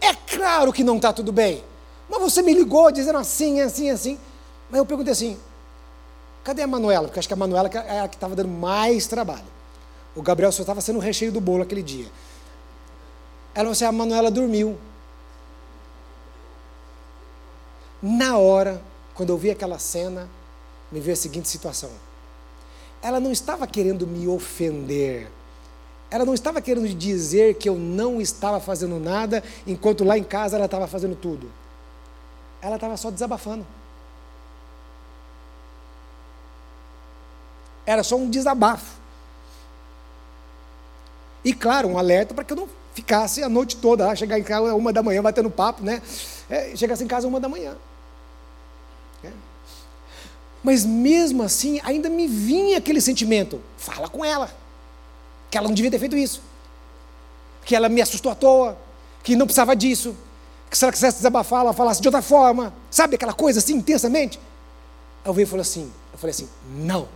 É 0.00 0.12
claro 0.14 0.72
que 0.72 0.84
não 0.84 0.96
está 0.96 1.12
tudo 1.12 1.32
bem. 1.32 1.64
Mas 2.08 2.20
você 2.20 2.42
me 2.42 2.52
ligou 2.52 2.90
dizendo 2.92 3.18
assim, 3.18 3.60
assim, 3.60 3.90
assim. 3.90 4.18
Mas 4.70 4.78
eu 4.78 4.86
perguntei 4.86 5.12
assim: 5.12 5.38
cadê 6.44 6.62
a 6.62 6.66
Manuela? 6.66 7.06
Porque 7.06 7.18
acho 7.18 7.28
que 7.28 7.34
a 7.34 7.36
Manuela 7.36 7.68
é 7.68 8.00
a 8.00 8.08
que 8.08 8.16
estava 8.16 8.36
dando 8.36 8.48
mais 8.48 9.06
trabalho. 9.06 9.56
O 10.14 10.22
Gabriel 10.22 10.52
só 10.52 10.62
estava 10.62 10.80
sendo 10.80 10.96
o 10.96 11.02
recheio 11.02 11.32
do 11.32 11.40
bolo 11.40 11.62
aquele 11.62 11.82
dia. 11.82 12.06
Ela 13.56 13.64
falou 13.64 13.72
assim: 13.72 13.84
a 13.86 13.92
Manuela 13.92 14.30
dormiu. 14.30 14.78
Na 18.02 18.36
hora, 18.36 18.82
quando 19.14 19.30
eu 19.30 19.38
vi 19.38 19.50
aquela 19.50 19.78
cena, 19.78 20.28
me 20.92 21.00
veio 21.00 21.14
a 21.14 21.16
seguinte 21.16 21.48
situação. 21.48 21.90
Ela 23.00 23.18
não 23.18 23.32
estava 23.32 23.66
querendo 23.66 24.06
me 24.06 24.28
ofender. 24.28 25.30
Ela 26.10 26.26
não 26.26 26.34
estava 26.34 26.60
querendo 26.60 26.86
dizer 26.94 27.54
que 27.54 27.66
eu 27.66 27.76
não 27.76 28.20
estava 28.20 28.60
fazendo 28.60 29.00
nada, 29.00 29.42
enquanto 29.66 30.04
lá 30.04 30.18
em 30.18 30.22
casa 30.22 30.56
ela 30.56 30.66
estava 30.66 30.86
fazendo 30.86 31.16
tudo. 31.16 31.50
Ela 32.60 32.74
estava 32.74 32.96
só 32.98 33.10
desabafando. 33.10 33.66
Era 37.86 38.02
só 38.02 38.16
um 38.16 38.28
desabafo. 38.28 39.00
E 41.42 41.54
claro, 41.54 41.88
um 41.88 41.98
alerta 41.98 42.34
para 42.34 42.44
que 42.44 42.52
eu 42.52 42.56
não 42.56 42.68
ficasse 42.96 43.42
a 43.42 43.48
noite 43.48 43.76
toda, 43.76 44.06
lá, 44.06 44.16
chegar 44.16 44.38
em 44.38 44.42
casa 44.42 44.74
uma 44.74 44.90
da 44.90 45.02
manhã 45.02 45.22
batendo 45.22 45.50
papo, 45.50 45.84
né? 45.84 46.00
É, 46.48 46.74
chegasse 46.74 47.04
em 47.04 47.06
casa 47.06 47.28
uma 47.28 47.38
da 47.38 47.46
manhã. 47.46 47.76
É. 49.22 49.30
Mas 50.64 50.86
mesmo 50.86 51.42
assim, 51.42 51.78
ainda 51.84 52.08
me 52.08 52.26
vinha 52.26 52.78
aquele 52.78 53.02
sentimento: 53.02 53.60
fala 53.76 54.08
com 54.08 54.24
ela, 54.24 54.50
que 55.50 55.58
ela 55.58 55.68
não 55.68 55.74
devia 55.74 55.90
ter 55.90 55.98
feito 55.98 56.16
isso, 56.16 56.40
que 57.66 57.76
ela 57.76 57.90
me 57.90 58.00
assustou 58.00 58.32
à 58.32 58.34
toa, 58.34 58.78
que 59.22 59.36
não 59.36 59.44
precisava 59.44 59.76
disso, 59.76 60.16
que 60.70 60.78
se 60.78 60.82
ela 60.82 60.92
quisesse 60.92 61.18
desabafar, 61.18 61.60
ela 61.60 61.74
falasse 61.74 62.00
de 62.00 62.08
outra 62.08 62.22
forma, 62.22 62.72
sabe 62.90 63.16
aquela 63.16 63.34
coisa 63.34 63.58
assim, 63.58 63.74
intensamente. 63.74 64.40
Aí 65.22 65.28
eu 65.28 65.34
veio 65.34 65.44
e 65.44 65.48
falei 65.48 65.60
assim: 65.60 65.92
eu 66.14 66.18
falei 66.18 66.30
assim, 66.30 66.48
não, 66.70 67.06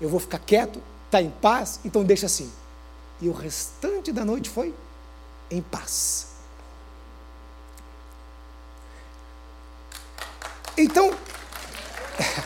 eu 0.00 0.08
vou 0.08 0.18
ficar 0.18 0.40
quieto, 0.40 0.82
está 1.06 1.22
em 1.22 1.30
paz, 1.30 1.78
então 1.84 2.02
deixa 2.02 2.26
assim. 2.26 2.50
E 3.20 3.28
o 3.28 3.32
restante 3.32 4.10
da 4.10 4.24
noite 4.24 4.50
foi 4.50 4.74
em 5.50 5.60
paz. 5.62 6.28
Então, 10.76 11.14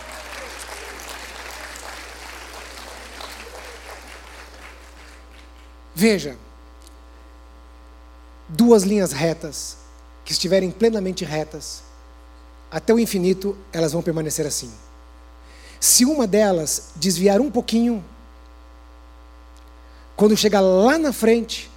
veja, 5.94 6.36
duas 8.48 8.82
linhas 8.82 9.12
retas, 9.12 9.76
que 10.24 10.32
estiverem 10.32 10.70
plenamente 10.70 11.24
retas, 11.24 11.82
até 12.70 12.92
o 12.92 12.98
infinito, 12.98 13.56
elas 13.72 13.92
vão 13.92 14.02
permanecer 14.02 14.46
assim. 14.46 14.72
Se 15.78 16.04
uma 16.04 16.26
delas 16.26 16.90
desviar 16.96 17.40
um 17.40 17.50
pouquinho, 17.50 18.04
quando 20.16 20.36
chegar 20.36 20.60
lá 20.60 20.98
na 20.98 21.12
frente, 21.12 21.70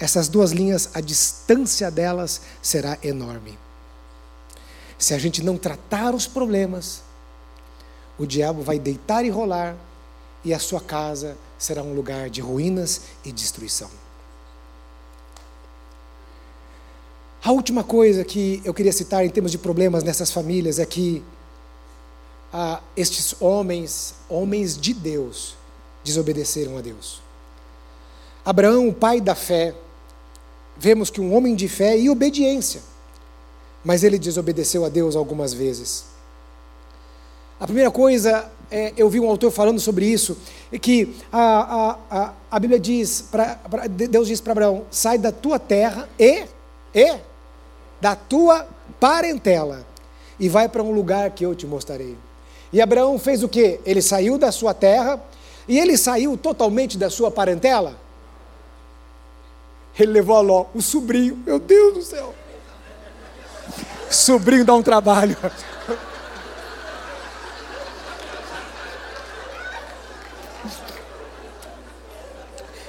essas 0.00 0.28
duas 0.28 0.50
linhas, 0.50 0.88
a 0.94 1.00
distância 1.00 1.90
delas 1.90 2.40
será 2.62 2.96
enorme. 3.02 3.58
Se 4.98 5.12
a 5.12 5.18
gente 5.18 5.44
não 5.44 5.58
tratar 5.58 6.14
os 6.14 6.26
problemas, 6.26 7.02
o 8.18 8.24
diabo 8.24 8.62
vai 8.62 8.78
deitar 8.78 9.26
e 9.26 9.28
rolar, 9.28 9.76
e 10.42 10.54
a 10.54 10.58
sua 10.58 10.80
casa 10.80 11.36
será 11.58 11.82
um 11.82 11.94
lugar 11.94 12.30
de 12.30 12.40
ruínas 12.40 13.02
e 13.22 13.30
destruição. 13.30 13.90
A 17.44 17.52
última 17.52 17.84
coisa 17.84 18.24
que 18.24 18.62
eu 18.64 18.72
queria 18.72 18.92
citar 18.92 19.24
em 19.24 19.30
termos 19.30 19.52
de 19.52 19.58
problemas 19.58 20.02
nessas 20.02 20.30
famílias 20.30 20.78
é 20.78 20.86
que 20.86 21.22
ah, 22.52 22.80
estes 22.96 23.34
homens, 23.40 24.14
homens 24.28 24.78
de 24.78 24.94
Deus, 24.94 25.56
desobedeceram 26.02 26.78
a 26.78 26.80
Deus. 26.80 27.22
Abraão, 28.44 28.88
o 28.88 28.94
pai 28.94 29.20
da 29.20 29.34
fé, 29.34 29.74
vemos 30.80 31.10
que 31.10 31.20
um 31.20 31.36
homem 31.36 31.54
de 31.54 31.68
fé 31.68 31.98
e 31.98 32.08
obediência, 32.08 32.80
mas 33.84 34.02
ele 34.02 34.18
desobedeceu 34.18 34.82
a 34.82 34.88
Deus 34.88 35.14
algumas 35.14 35.52
vezes. 35.52 36.06
A 37.60 37.66
primeira 37.66 37.90
coisa, 37.90 38.50
é, 38.70 38.94
eu 38.96 39.10
vi 39.10 39.20
um 39.20 39.28
autor 39.28 39.50
falando 39.50 39.78
sobre 39.78 40.06
isso, 40.06 40.38
é 40.72 40.78
que 40.78 41.14
a, 41.30 41.40
a, 41.40 41.98
a, 42.10 42.32
a 42.50 42.58
Bíblia 42.58 42.80
diz, 42.80 43.26
pra, 43.30 43.56
pra, 43.56 43.86
Deus 43.86 44.26
diz 44.26 44.40
para 44.40 44.52
Abraão: 44.52 44.86
sai 44.90 45.18
da 45.18 45.30
tua 45.30 45.58
terra 45.58 46.08
e, 46.18 46.44
e 46.94 47.18
da 48.00 48.16
tua 48.16 48.66
parentela 48.98 49.84
e 50.38 50.48
vai 50.48 50.66
para 50.66 50.82
um 50.82 50.92
lugar 50.92 51.30
que 51.32 51.44
eu 51.44 51.54
te 51.54 51.66
mostrarei. 51.66 52.16
E 52.72 52.80
Abraão 52.80 53.18
fez 53.18 53.42
o 53.42 53.48
que? 53.48 53.80
Ele 53.84 54.00
saiu 54.00 54.38
da 54.38 54.50
sua 54.50 54.72
terra 54.72 55.22
e 55.68 55.78
ele 55.78 55.98
saiu 55.98 56.38
totalmente 56.38 56.96
da 56.96 57.10
sua 57.10 57.30
parentela. 57.30 57.96
Ele 59.98 60.12
levou 60.12 60.36
a 60.36 60.40
Ló, 60.40 60.66
o 60.74 60.80
sobrinho, 60.80 61.36
meu 61.44 61.58
Deus 61.58 61.94
do 61.94 62.02
céu. 62.02 62.34
Sobrinho 64.10 64.64
dá 64.64 64.74
um 64.74 64.82
trabalho. 64.82 65.36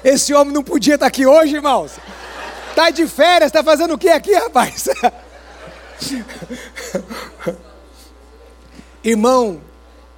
Esse 0.04 0.34
homem 0.34 0.54
não 0.54 0.64
podia 0.64 0.96
estar 0.96 1.06
aqui 1.06 1.26
hoje, 1.26 1.56
irmãos. 1.56 1.94
Está 2.70 2.90
de 2.90 3.06
férias, 3.08 3.50
está 3.50 3.64
fazendo 3.64 3.94
o 3.94 3.98
que 3.98 4.10
aqui, 4.10 4.34
rapaz? 4.34 4.90
Irmão, 9.04 9.62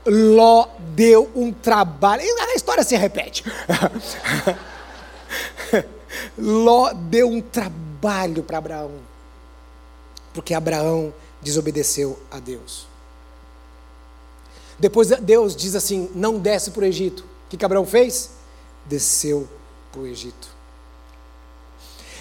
Ló 0.06 0.68
deu 0.80 1.30
um 1.36 1.52
trabalho. 1.52 2.22
A 2.22 2.54
história 2.56 2.84
se 2.84 2.96
repete. 2.96 3.44
Ló 6.38 6.94
deu 6.94 7.30
um 7.30 7.42
trabalho 7.42 8.44
para 8.44 8.58
Abraão, 8.58 8.92
porque 10.34 10.54
Abraão 10.54 11.14
desobedeceu 11.42 12.20
a 12.32 12.40
Deus. 12.40 12.88
Depois 14.80 15.10
Deus 15.10 15.56
diz 15.56 15.76
assim: 15.76 16.10
não 16.16 16.40
desce 16.40 16.72
para 16.72 16.82
o 16.82 16.86
Egito. 16.86 17.22
O 17.22 17.50
que, 17.50 17.58
que 17.58 17.66
Abraão 17.66 17.86
fez? 17.86 18.32
Desceu 18.86 19.48
para 19.92 20.02
o 20.02 20.08
Egito. 20.08 20.48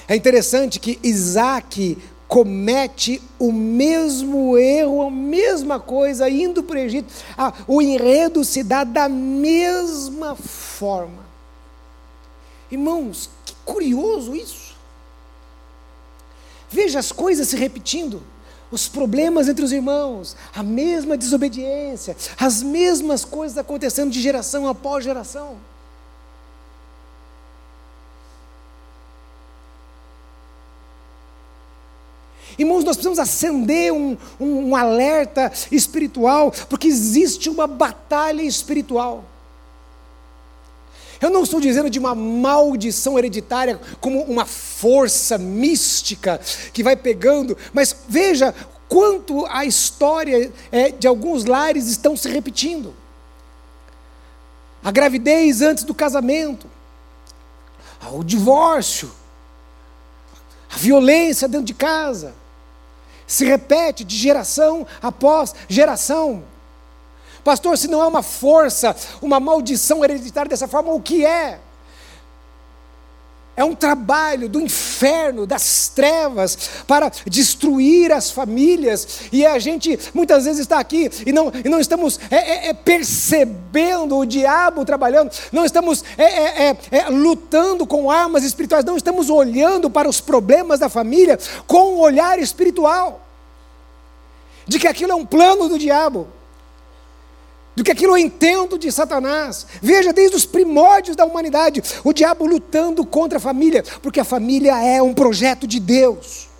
É 0.07 0.15
interessante 0.15 0.79
que 0.79 0.99
Isaac 1.03 1.97
comete 2.29 3.23
o 3.39 3.53
mesmo 3.53 4.57
erro, 4.57 5.03
a 5.03 5.11
mesma 5.11 5.79
coisa, 5.79 6.29
indo 6.29 6.63
para 6.63 6.77
o 6.77 6.81
Egito. 6.81 7.13
Ah, 7.37 7.53
o 7.67 7.81
enredo 7.81 8.45
se 8.45 8.63
dá 8.63 8.85
da 8.85 9.09
mesma 9.09 10.35
forma. 10.35 11.32
Irmãos, 12.73 13.29
Curioso 13.65 14.35
isso. 14.35 14.75
Veja 16.69 16.99
as 16.99 17.13
coisas 17.13 17.49
se 17.49 17.57
repetindo, 17.57 18.23
os 18.71 18.89
problemas 18.89 19.49
entre 19.49 19.65
os 19.65 19.73
irmãos, 19.73 20.35
a 20.55 20.63
mesma 20.63 21.17
desobediência, 21.17 22.17
as 22.39 22.63
mesmas 22.63 23.25
coisas 23.25 23.59
acontecendo 23.59 24.11
de 24.11 24.21
geração 24.21 24.67
após 24.67 25.05
geração. 25.05 25.59
Irmãos, 32.59 32.85
nós 32.85 32.96
precisamos 32.96 33.19
acender 33.19 33.92
um, 33.92 34.17
um, 34.40 34.71
um 34.71 34.77
alerta 34.77 35.53
espiritual, 35.71 36.53
porque 36.69 36.88
existe 36.88 37.49
uma 37.49 37.67
batalha 37.67 38.42
espiritual. 38.42 39.25
Eu 41.23 41.31
não 41.31 41.44
estou 41.44 41.60
dizendo 41.60 41.88
de 41.88 42.00
uma 42.00 42.16
maldição 42.16 43.16
hereditária 43.16 43.81
como 44.00 44.23
uma 44.23 44.44
força 44.44 45.38
mística 45.38 46.40
que 46.73 46.83
vai 46.83 46.96
pegando, 46.96 47.56
mas 47.73 47.96
veja 48.08 48.52
quanto 48.88 49.46
a 49.46 49.64
história 49.64 50.52
é, 50.73 50.90
de 50.90 51.06
alguns 51.06 51.44
lares 51.44 51.87
estão 51.87 52.16
se 52.16 52.29
repetindo. 52.29 52.92
A 54.83 54.90
gravidez 54.90 55.62
antes 55.62 55.85
do 55.85 55.94
casamento, 55.94 56.66
o 58.12 58.25
divórcio, 58.25 59.10
A 60.75 60.77
violência 60.77 61.46
dentro 61.46 61.66
de 61.66 61.75
casa 61.75 62.35
se 63.27 63.44
repete 63.44 64.02
de 64.04 64.16
geração 64.16 64.87
após 65.00 65.54
geração. 65.68 66.42
Pastor, 67.45 67.77
se 67.77 67.88
não 67.88 68.01
é 68.01 68.07
uma 68.07 68.23
força, 68.23 68.95
uma 69.21 69.40
maldição 69.40 70.05
hereditária 70.05 70.49
dessa 70.49 70.69
forma, 70.69 70.93
o 70.93 71.01
que 71.01 71.25
é? 71.27 71.59
É 73.55 73.63
um 73.63 73.75
trabalho 73.75 74.49
do 74.49 74.59
inferno, 74.61 75.47
das 75.47 75.88
trevas, 75.88 76.57
para 76.87 77.13
destruir 77.27 78.11
as 78.11 78.31
famílias. 78.31 79.23
E 79.31 79.45
a 79.45 79.59
gente 79.59 79.99
muitas 80.15 80.47
vezes 80.47 80.61
está 80.61 80.79
aqui 80.79 81.11
e 81.27 81.33
não, 81.33 81.53
e 81.63 81.69
não 81.69 81.79
estamos 81.79 82.19
é, 82.31 82.37
é, 82.37 82.69
é 82.69 82.75
percebendo 82.75 84.17
o 84.17 84.25
diabo 84.25 84.87
trabalhando, 84.87 85.31
não 85.53 85.67
estamos 85.67 86.03
é, 86.17 86.69
é, 86.69 86.77
é, 86.90 87.09
lutando 87.11 87.87
com 87.87 88.11
armas 88.11 88.43
espirituais, 88.43 88.87
não 88.87 88.97
estamos 88.97 89.29
olhando 89.29 89.90
para 89.90 90.09
os 90.09 90.19
problemas 90.19 90.81
da 90.81 90.88
família 90.88 91.38
com 91.67 91.97
um 91.97 91.99
olhar 91.99 92.38
espiritual, 92.38 93.21
de 94.67 94.79
que 94.79 94.87
aquilo 94.87 95.13
é 95.13 95.15
um 95.15 95.27
plano 95.27 95.69
do 95.69 95.79
diabo 95.79 96.27
do 97.75 97.83
que 97.83 97.90
aquilo 97.90 98.12
eu 98.12 98.18
entendo 98.18 98.79
de 98.79 98.90
Satanás. 98.92 99.66
Veja, 99.81 100.12
desde 100.12 100.37
os 100.37 100.44
primórdios 100.44 101.16
da 101.16 101.25
humanidade, 101.25 101.83
o 102.04 102.12
diabo 102.12 102.46
lutando 102.46 103.04
contra 103.04 103.38
a 103.38 103.40
família, 103.40 103.83
porque 104.02 104.20
a 104.20 104.25
família 104.25 104.83
é 104.83 105.02
um 105.02 105.14
projeto 105.14 105.66
de 105.66 105.81
Deus. 105.81 106.52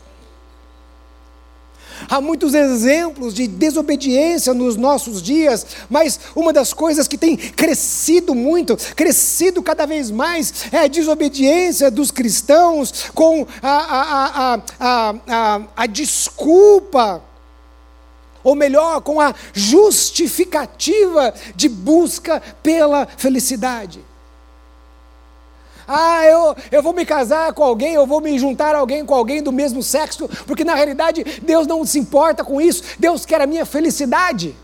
Há 2.09 2.21
muitos 2.21 2.53
exemplos 2.55 3.33
de 3.33 3.47
desobediência 3.47 4.53
nos 4.53 4.77
nossos 4.77 5.23
dias, 5.23 5.65
mas 5.89 6.19
uma 6.35 6.53
das 6.53 6.73
coisas 6.73 7.07
que 7.07 7.17
tem 7.17 7.37
crescido 7.37 8.35
muito, 8.35 8.77
crescido 8.97 9.63
cada 9.63 9.87
vez 9.87 10.11
mais, 10.11 10.67
é 10.73 10.79
a 10.79 10.89
desobediência 10.89 11.91
dos 11.91 12.11
cristãos 12.11 13.11
com 13.15 13.47
a, 13.63 13.71
a, 13.71 14.27
a, 14.55 14.63
a, 14.81 15.15
a, 15.29 15.63
a 15.77 15.87
desculpa 15.87 17.23
ou 18.43 18.55
melhor, 18.55 19.01
com 19.01 19.21
a 19.21 19.35
justificativa 19.53 21.35
de 21.55 21.69
busca 21.69 22.43
pela 22.63 23.07
felicidade. 23.07 24.01
Ah, 25.87 26.25
eu, 26.25 26.57
eu 26.71 26.83
vou 26.83 26.93
me 26.93 27.05
casar 27.05 27.53
com 27.53 27.63
alguém, 27.63 27.95
eu 27.95 28.07
vou 28.07 28.21
me 28.21 28.39
juntar 28.39 28.75
a 28.75 28.79
alguém 28.79 29.05
com 29.05 29.15
alguém 29.15 29.43
do 29.43 29.53
mesmo 29.53 29.83
sexo, 29.83 30.29
porque 30.47 30.65
na 30.65 30.75
realidade 30.75 31.25
Deus 31.43 31.67
não 31.67 31.85
se 31.85 31.99
importa 31.99 32.45
com 32.45 32.61
isso, 32.61 32.83
Deus 32.99 33.27
quer 33.27 33.41
a 33.41 33.47
minha 33.47 33.67
felicidade 33.67 34.55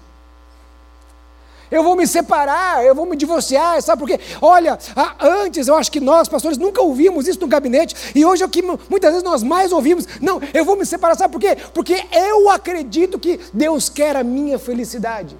eu 1.70 1.82
vou 1.82 1.96
me 1.96 2.06
separar, 2.06 2.84
eu 2.84 2.94
vou 2.94 3.06
me 3.06 3.16
divorciar, 3.16 3.80
sabe 3.82 4.00
por 4.00 4.08
quê? 4.08 4.20
Olha, 4.40 4.78
antes 5.20 5.68
eu 5.68 5.74
acho 5.74 5.90
que 5.90 6.00
nós, 6.00 6.28
pastores, 6.28 6.58
nunca 6.58 6.80
ouvimos 6.82 7.28
isso 7.28 7.40
no 7.40 7.46
gabinete, 7.46 7.94
e 8.14 8.24
hoje 8.24 8.42
é 8.42 8.46
o 8.46 8.48
que 8.48 8.62
muitas 8.62 9.10
vezes 9.10 9.22
nós 9.22 9.42
mais 9.42 9.72
ouvimos. 9.72 10.06
Não, 10.20 10.40
eu 10.54 10.64
vou 10.64 10.76
me 10.76 10.86
separar, 10.86 11.16
sabe 11.16 11.32
por 11.32 11.40
quê? 11.40 11.56
Porque 11.74 12.04
eu 12.12 12.50
acredito 12.50 13.18
que 13.18 13.38
Deus 13.52 13.88
quer 13.88 14.16
a 14.16 14.24
minha 14.24 14.58
felicidade. 14.58 15.36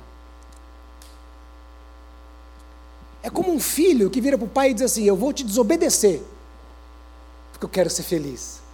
É 3.23 3.31
como 3.31 3.53
um 3.53 3.61
filho 3.61 4.11
que 4.11 4.21
vira 4.21 4.39
para 4.39 4.45
o 4.45 4.49
pai 4.49 4.71
e 4.71 4.75
diz 4.75 4.85
assim: 4.85 5.05
Eu 5.05 5.17
vou 5.17 5.33
te 5.33 5.45
desobedecer, 5.45 6.23
porque 7.53 7.65
eu 7.65 7.69
quero 7.69 7.91
ser 7.91 8.05
feliz. 8.05 8.68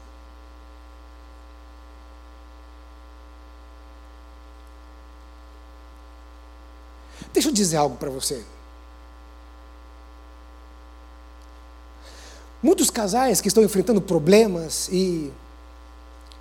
Dizer 7.54 7.76
algo 7.78 7.96
para 7.96 8.10
você. 8.10 8.44
Muitos 12.62 12.90
casais 12.90 13.40
que 13.40 13.48
estão 13.48 13.62
enfrentando 13.62 14.00
problemas 14.00 14.88
e 14.90 15.32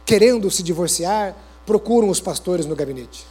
querendo 0.06 0.50
se 0.50 0.64
divorciar 0.64 1.36
procuram 1.66 2.10
os 2.10 2.20
pastores 2.20 2.66
no 2.66 2.76
gabinete. 2.76 3.26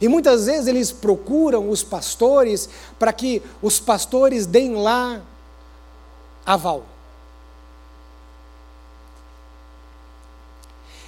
E 0.00 0.06
muitas 0.06 0.46
vezes 0.46 0.66
eles 0.66 0.92
procuram 0.92 1.70
os 1.70 1.82
pastores 1.82 2.68
para 2.98 3.12
que 3.12 3.42
os 3.60 3.80
pastores 3.80 4.46
deem 4.46 4.76
lá 4.76 5.20
aval. 6.46 6.84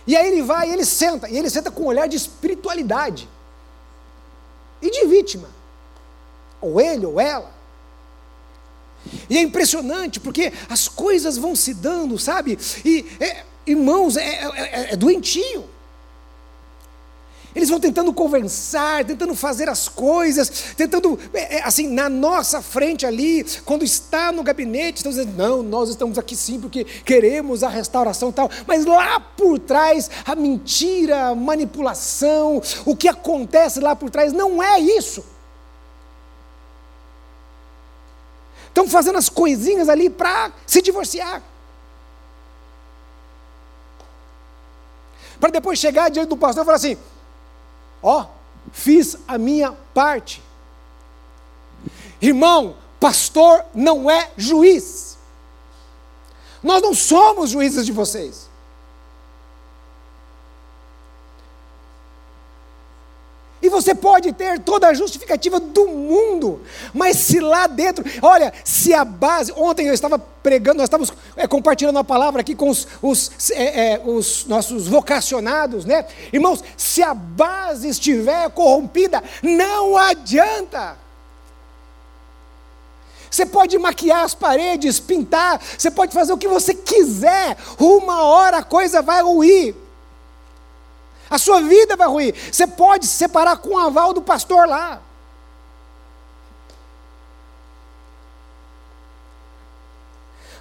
E 0.07 0.17
aí 0.17 0.27
ele 0.27 0.43
vai 0.43 0.71
e 0.71 0.73
ele 0.73 0.85
senta, 0.85 1.29
e 1.29 1.39
ele 1.39 1.49
senta 1.49 1.71
com 1.71 1.85
um 1.85 1.87
olhar 1.87 2.09
de 2.09 2.17
espiritualidade 2.17 3.29
e 4.81 4.91
de 4.91 5.07
vítima, 5.07 5.49
ou 6.61 6.81
ele 6.81 7.07
ou 7.07 7.21
ela. 7.21 7.53
E 9.29 9.39
é 9.39 9.41
impressionante 9.41 10.21
porque 10.21 10.53
as 10.69 10.89
coisas 10.89 11.39
vão 11.39 11.57
se 11.57 11.73
dando, 11.73 12.19
sabe? 12.19 12.59
E, 12.85 13.07
é, 13.19 13.45
irmãos, 13.67 14.17
é, 14.17 14.25
é, 14.25 14.45
é, 14.45 14.93
é 14.93 14.97
doentio. 14.97 15.65
Eles 17.55 17.69
vão 17.69 17.81
tentando 17.81 18.13
conversar, 18.13 19.05
tentando 19.05 19.35
fazer 19.35 19.69
as 19.69 19.89
coisas, 19.89 20.75
tentando, 20.77 21.19
é, 21.35 21.57
é, 21.57 21.63
assim, 21.65 21.89
na 21.89 22.09
nossa 22.09 22.63
frente 22.63 23.05
ali, 23.05 23.45
quando 23.65 23.85
está 23.85 24.31
no 24.31 24.43
gabinete, 24.43 24.99
estão 24.99 25.11
dizendo, 25.11 25.37
não, 25.37 25.63
nós 25.63 25.89
estamos 25.89 26.17
aqui 26.17 26.37
sim 26.37 26.61
porque 26.61 26.85
queremos 26.85 27.65
a 27.65 27.69
restauração 27.69 28.31
e 28.31 28.33
tal, 28.33 28.51
mas 28.67 28.85
lá 28.85 29.19
por 29.19 29.59
trás, 29.59 30.09
a 30.25 30.37
mentira, 30.37 31.29
a 31.29 31.35
manipulação, 31.35 32.63
o 32.87 32.95
que 32.95 33.09
acontece 33.09 33.81
lá 33.81 33.97
por 33.97 34.11
trás 34.11 34.33
não 34.33 34.63
é 34.63 34.79
isso. 34.79 35.25
Estão 38.69 38.87
fazendo 38.87 39.19
as 39.19 39.29
coisinhas 39.29 39.89
ali 39.89 40.09
para 40.09 40.53
se 40.65 40.81
divorciar. 40.81 41.43
Para 45.41 45.51
depois 45.51 45.79
chegar 45.79 46.09
diante 46.11 46.29
do 46.29 46.37
pastor 46.37 46.63
e 46.63 46.67
falar 46.67 46.77
assim: 46.77 46.97
Ó, 48.03 48.27
fiz 48.73 49.17
a 49.27 49.39
minha 49.39 49.73
parte. 49.95 50.43
Irmão, 52.21 52.77
pastor 52.99 53.65
não 53.75 54.11
é 54.11 54.31
juiz. 54.37 55.19
Nós 56.63 56.83
não 56.83 56.93
somos 56.93 57.51
juízes 57.51 57.87
de 57.87 57.93
vocês. 57.93 58.50
E 63.63 63.69
você 63.69 63.95
pode 63.95 64.33
ter 64.33 64.59
toda 64.61 64.89
a 64.89 64.95
justificativa 64.95 65.61
do 65.61 65.87
mundo, 65.87 66.63
mas 66.95 67.19
se 67.19 67.41
lá 67.41 67.67
dentro, 67.67 68.05
olha, 68.23 68.53
se 68.65 68.95
a 68.95 69.05
base. 69.05 69.53
Ontem 69.53 69.87
eu 69.87 69.93
estava 69.93 70.19
pregando, 70.19 70.79
nós 70.79 70.87
estávamos 70.87 71.13
é, 71.37 71.47
compartilhando 71.47 71.99
a 71.99 72.05
palavra 72.05 72.41
aqui 72.41 72.55
com 72.55 72.71
os, 72.71 72.89
os, 73.03 73.51
é, 73.51 73.93
é, 73.93 74.03
os 74.03 74.47
nossos 74.47 74.89
vocacionados, 74.89 75.85
né? 75.85 76.07
Irmãos, 76.33 76.65
se 76.77 77.03
a 77.03 77.13
base 77.13 77.89
estiver 77.89 78.49
corrompida, 78.51 79.23
não 79.43 79.95
adianta. 79.97 80.97
Você 83.31 83.45
pode 83.45 83.79
maquiar 83.79 84.25
as 84.25 84.35
paredes, 84.35 84.99
pintar, 84.99 85.61
você 85.79 85.91
pode 85.91 86.15
fazer 86.15 86.33
o 86.33 86.39
que 86.39 86.49
você 86.49 86.75
quiser, 86.75 87.57
uma 87.79 88.25
hora 88.25 88.59
a 88.59 88.63
coisa 88.63 89.03
vai 89.03 89.23
ruir. 89.23 89.75
A 91.31 91.39
sua 91.39 91.61
vida 91.61 91.97
vai 91.97 92.09
ruir. 92.09 92.35
Você 92.51 92.67
pode 92.67 93.07
se 93.07 93.15
separar 93.15 93.57
com 93.59 93.71
o 93.71 93.79
aval 93.79 94.13
do 94.13 94.21
pastor 94.21 94.67
lá. 94.67 95.01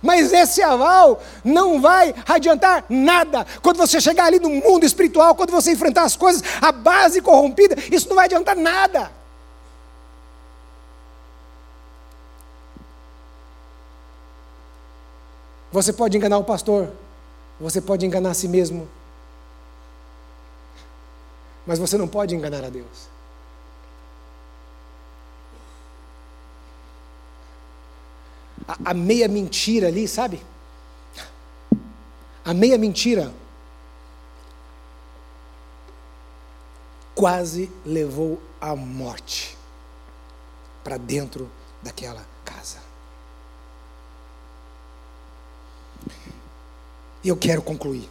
Mas 0.01 0.32
esse 0.32 0.61
aval 0.61 1.22
não 1.43 1.82
vai 1.82 2.15
adiantar 2.28 2.86
nada. 2.88 3.45
Quando 3.61 3.78
você 3.78 3.99
chegar 3.99 4.26
ali 4.26 4.39
no 4.39 4.49
mundo 4.49 4.86
espiritual, 4.86 5.36
quando 5.36 5.51
você 5.51 5.72
enfrentar 5.72 6.03
as 6.03 6.15
coisas, 6.15 6.41
a 6.61 6.72
base 6.72 7.22
corrompida, 7.22 7.76
isso 7.91 8.07
não 8.07 8.15
vai 8.15 8.26
adiantar 8.26 8.55
nada. 8.55 9.11
Você 15.72 15.93
pode 15.93 16.17
enganar 16.17 16.38
o 16.38 16.43
pastor, 16.43 16.91
você 17.59 17.80
pode 17.80 18.05
enganar 18.05 18.32
a 18.32 18.34
si 18.34 18.47
mesmo, 18.47 18.89
mas 21.70 21.78
você 21.78 21.99
não 21.99 22.07
pode 22.07 22.34
enganar 22.34 22.63
a 22.63 22.70
Deus. 22.70 23.07
A, 28.67 28.89
a 28.89 28.93
meia 28.95 29.28
mentira 29.28 29.88
ali, 29.88 30.07
sabe? 30.07 30.43
A 32.43 32.55
meia 32.55 32.76
mentira 32.76 33.32
quase 37.13 37.72
levou 37.86 38.41
a 38.59 38.76
morte 38.76 39.55
para 40.84 40.97
dentro 40.97 41.51
daquela 41.84 42.26
casa. 42.43 42.80
E 47.24 47.30
eu 47.30 47.38
quero 47.38 47.61
concluir. 47.61 48.09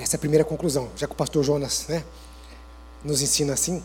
Essa 0.00 0.16
é 0.16 0.18
a 0.18 0.20
primeira 0.20 0.44
conclusão, 0.44 0.88
já 0.96 1.06
que 1.06 1.12
o 1.12 1.16
pastor 1.16 1.44
Jonas 1.44 1.86
né, 1.86 2.02
nos 3.04 3.20
ensina 3.20 3.52
assim. 3.52 3.82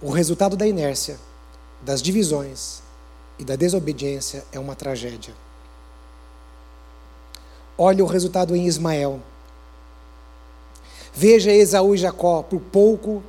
O 0.00 0.10
resultado 0.10 0.56
da 0.56 0.66
inércia, 0.66 1.18
das 1.82 2.00
divisões 2.00 2.82
e 3.38 3.44
da 3.44 3.54
desobediência 3.54 4.44
é 4.50 4.58
uma 4.58 4.74
tragédia. 4.74 5.34
Olha 7.76 8.02
o 8.02 8.06
resultado 8.06 8.56
em 8.56 8.66
Ismael. 8.66 9.20
Veja 11.12 11.52
Esaú 11.52 11.94
e 11.94 11.98
Jacó, 11.98 12.42
por 12.42 12.60
pouco 12.60 13.22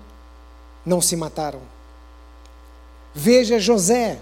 não 0.85 1.01
se 1.01 1.17
mataram. 1.17 1.61
Veja 3.13 3.59
José, 3.59 4.19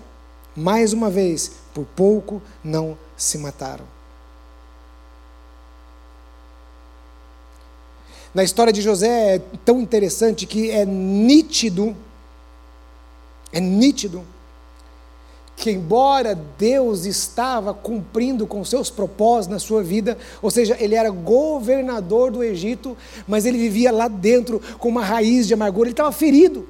mais 0.55 0.91
uma 0.91 1.09
vez, 1.09 1.51
por 1.71 1.85
pouco 1.85 2.41
não 2.63 2.97
se 3.15 3.37
mataram. 3.37 4.00
Na 8.33 8.43
história 8.43 8.71
de 8.71 8.81
José 8.81 9.35
é 9.35 9.41
tão 9.65 9.81
interessante 9.81 10.45
que 10.45 10.71
é 10.71 10.85
nítido, 10.85 11.95
é 13.51 13.59
nítido, 13.59 14.23
que 15.57 15.69
embora 15.69 16.33
Deus 16.57 17.05
estava 17.05 17.73
cumprindo 17.73 18.47
com 18.47 18.63
seus 18.63 18.89
propósitos 18.89 19.53
na 19.53 19.59
sua 19.59 19.83
vida, 19.83 20.17
ou 20.41 20.49
seja, 20.49 20.77
ele 20.79 20.95
era 20.95 21.09
governador 21.09 22.31
do 22.31 22.43
Egito, 22.43 22.97
mas 23.27 23.45
ele 23.45 23.57
vivia 23.57 23.91
lá 23.91 24.07
dentro 24.07 24.61
com 24.79 24.87
uma 24.87 25.03
raiz 25.03 25.45
de 25.45 25.53
amargura, 25.53 25.89
ele 25.89 25.93
estava 25.93 26.11
ferido. 26.11 26.67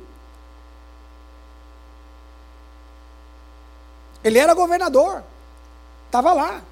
Ele 4.24 4.40
era 4.40 4.54
governador, 4.54 5.24
estava 6.08 6.34
lá. 6.34 6.64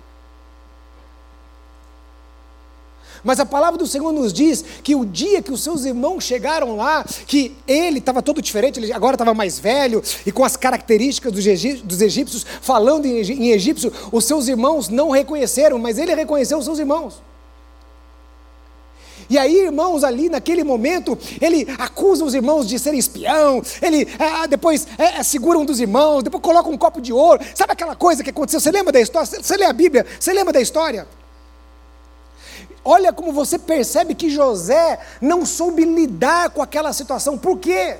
Mas 3.24 3.39
a 3.39 3.45
palavra 3.45 3.78
do 3.78 3.88
Senhor 3.88 4.11
nos 4.11 4.32
diz 4.32 4.63
que 4.84 4.95
o 4.95 5.05
dia 5.05 5.41
que 5.41 5.51
os 5.51 5.61
seus 5.61 5.86
irmãos 5.86 6.24
chegaram 6.24 6.76
lá, 6.76 7.05
que 7.28 7.55
ele 7.67 7.99
estava 7.99 8.22
todo 8.22 8.41
diferente, 8.41 8.80
ele 8.80 8.93
agora 8.93 9.15
estava 9.15 9.34
mais 9.34 9.59
velho 9.59 10.01
e 10.26 10.32
com 10.32 10.43
as 10.43 10.55
características 10.55 11.32
dos 11.32 12.01
egípcios, 12.01 12.45
falando 12.61 13.05
em 13.05 13.51
egípcio, 13.51 13.91
os 14.11 14.26
seus 14.26 14.47
irmãos 14.47 14.89
não 14.89 15.09
reconheceram, 15.09 15.78
mas 15.78 15.97
ele 15.97 16.13
reconheceu 16.13 16.57
os 16.57 16.65
seus 16.65 16.80
irmãos. 16.80 17.30
E 19.30 19.38
aí, 19.38 19.65
irmãos, 19.65 20.03
ali 20.03 20.28
naquele 20.28 20.63
momento, 20.63 21.15
ele 21.39 21.67
acusa 21.78 22.26
os 22.26 22.34
irmãos 22.34 22.67
de 22.67 22.80
serem 22.80 22.99
espião, 22.99 23.61
ele 23.80 24.07
ah, 24.17 24.47
depois 24.47 24.88
é, 24.97 25.22
segura 25.22 25.59
um 25.59 25.65
dos 25.65 25.80
irmãos, 25.80 26.24
depois 26.24 26.41
coloca 26.41 26.67
um 26.67 26.78
copo 26.78 26.99
de 26.99 27.13
ouro. 27.13 27.39
Sabe 27.53 27.74
aquela 27.74 27.95
coisa 27.95 28.24
que 28.24 28.32
aconteceu? 28.32 28.59
Você 28.59 28.72
lembra 28.72 28.91
da 28.91 28.99
história? 28.99 29.28
Você 29.28 29.55
lê 29.55 29.65
a 29.65 29.74
Bíblia? 29.74 30.05
Você 30.20 30.34
lembra 30.34 30.51
da 30.51 30.59
história? 30.59 31.07
Olha 32.84 33.11
como 33.11 33.32
você 33.32 33.59
percebe 33.59 34.15
que 34.15 34.30
José 34.30 34.99
não 35.21 35.45
soube 35.45 35.84
lidar 35.84 36.49
com 36.49 36.61
aquela 36.61 36.93
situação. 36.93 37.38
Por 37.38 37.59
quê? 37.59 37.97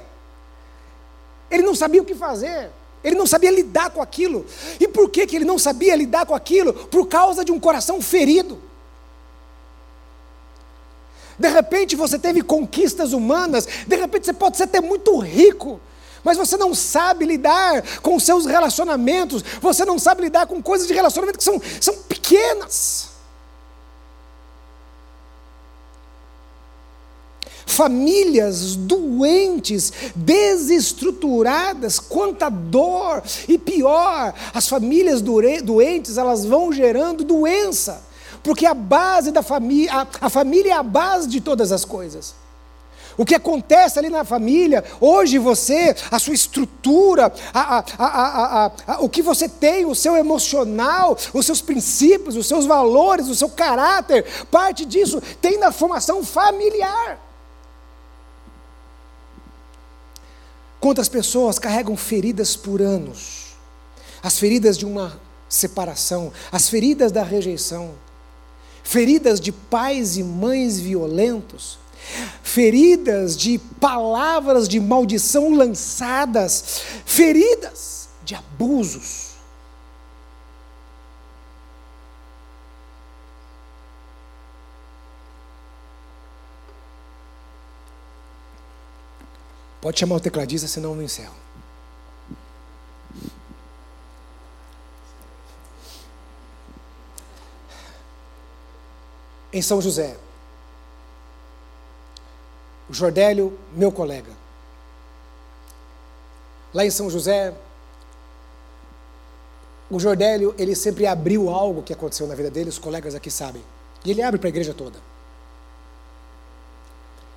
Ele 1.52 1.64
não 1.64 1.76
sabia 1.76 2.02
o 2.02 2.06
que 2.06 2.16
fazer. 2.16 2.72
Ele 3.04 3.16
não 3.16 3.26
sabia 3.26 3.52
lidar 3.52 3.90
com 3.92 4.02
aquilo. 4.02 4.46
E 4.80 4.88
por 4.88 5.10
que, 5.10 5.26
que 5.26 5.36
ele 5.36 5.46
não 5.46 5.58
sabia 5.58 5.96
lidar 5.96 6.26
com 6.26 6.36
aquilo? 6.36 6.74
Por 6.74 7.08
causa 7.08 7.44
de 7.44 7.52
um 7.52 7.60
coração 7.60 8.02
ferido. 8.02 8.62
De 11.38 11.48
repente 11.48 11.96
você 11.96 12.20
teve 12.20 12.42
conquistas 12.42 13.14
humanas, 13.14 13.66
de 13.88 13.96
repente 13.96 14.26
você 14.26 14.34
pode 14.34 14.58
ser 14.58 14.64
até 14.64 14.82
muito 14.82 15.18
rico, 15.20 15.80
mas 16.22 16.38
você 16.38 16.58
não 16.58 16.76
sabe 16.76 17.26
lidar 17.26 17.82
com 18.02 18.20
seus 18.20 18.46
relacionamentos, 18.46 19.42
você 19.62 19.86
não 19.86 19.98
sabe 19.98 20.24
lidar 20.24 20.48
com 20.48 20.62
coisas 20.62 20.86
de 20.86 20.94
relacionamento 20.94 21.38
que 21.38 21.44
são, 21.44 21.62
são 21.80 21.96
pequenas. 22.04 23.08
Famílias 27.70 28.76
doentes, 28.76 29.94
desestruturadas, 30.16 32.00
quanta 32.00 32.50
dor, 32.50 33.22
e 33.48 33.58
pior, 33.58 34.34
as 34.54 34.68
famílias 34.68 35.22
doentes, 35.22 36.18
elas 36.18 36.44
vão 36.44 36.74
gerando 36.74 37.24
doença, 37.24 38.02
porque 38.42 38.66
a 38.66 38.74
base 38.74 39.32
da 39.32 39.44
família, 39.44 40.08
a, 40.20 40.30
família 40.30 40.72
é 40.72 40.76
a 40.76 40.84
base 40.84 41.28
de 41.28 41.40
todas 41.40 41.72
as 41.72 41.86
coisas. 41.86 42.34
O 43.16 43.26
que 43.26 43.36
acontece 43.36 44.00
ali 44.00 44.10
na 44.10 44.24
família, 44.24 44.84
hoje 45.00 45.38
você, 45.38 45.96
a 46.10 46.18
sua 46.18 46.34
estrutura, 46.34 47.32
a, 47.54 47.84
a, 47.98 48.72
a, 48.88 49.02
o 49.02 49.10
que 49.10 49.22
você 49.22 49.48
tem, 49.48 49.86
o 49.86 49.94
seu 49.94 50.16
emocional, 50.16 51.18
os 51.34 51.46
seus 51.46 51.62
princípios, 51.62 52.36
os 52.38 52.48
seus 52.48 52.66
valores, 52.66 53.28
o 53.28 53.36
seu 53.36 53.50
caráter, 53.50 54.26
parte 54.50 54.86
disso 54.86 55.22
tem 55.42 55.60
na 55.60 55.72
formação 55.72 56.24
familiar. 56.24 57.29
Quantas 60.80 61.10
pessoas 61.10 61.60
carregam 61.60 61.98
feridas 61.98 62.56
por 62.56 62.82
anos? 62.82 63.56
As 64.24 64.40
feridas 64.40 64.78
de 64.78 64.86
uma 64.86 65.20
separação, 65.48 66.32
as 66.52 66.70
feridas 66.70 67.12
da 67.12 67.24
rejeição, 67.24 67.96
feridas 68.84 69.40
de 69.42 69.52
pais 69.52 70.18
e 70.18 70.24
mães 70.24 70.80
violentos, 70.80 71.78
feridas 72.42 73.36
de 73.36 73.58
palavras 73.80 74.68
de 74.68 74.80
maldição 74.80 75.54
lançadas, 75.54 76.82
feridas 77.06 78.10
de 78.24 78.36
abusos. 78.36 79.29
Pode 89.82 89.98
chamar 89.98 90.16
o 90.16 90.20
tecladista, 90.20 90.68
senão 90.68 90.92
eu 90.92 90.96
não 90.96 91.04
encerro. 91.04 91.34
Em 99.52 99.62
São 99.62 99.82
José, 99.82 100.16
o 102.90 102.94
Jordélio, 102.94 103.58
meu 103.74 103.92
colega. 103.92 104.32
Lá 106.74 106.86
em 106.86 106.92
São 106.92 107.10
José, 107.10 107.56
o 109.90 110.00
Jordélio, 110.00 110.54
ele 110.58 110.76
sempre 110.76 111.08
abriu 111.08 111.50
algo 111.50 111.82
que 111.82 111.94
aconteceu 111.94 112.28
na 112.28 112.36
vida 112.36 112.52
dele, 112.52 112.70
os 112.70 112.78
colegas 112.78 113.16
aqui 113.16 113.32
sabem. 113.32 113.64
E 114.06 114.12
ele 114.12 114.22
abre 114.22 114.40
para 114.40 114.50
a 114.50 114.52
igreja 114.52 114.74
toda. 114.74 115.00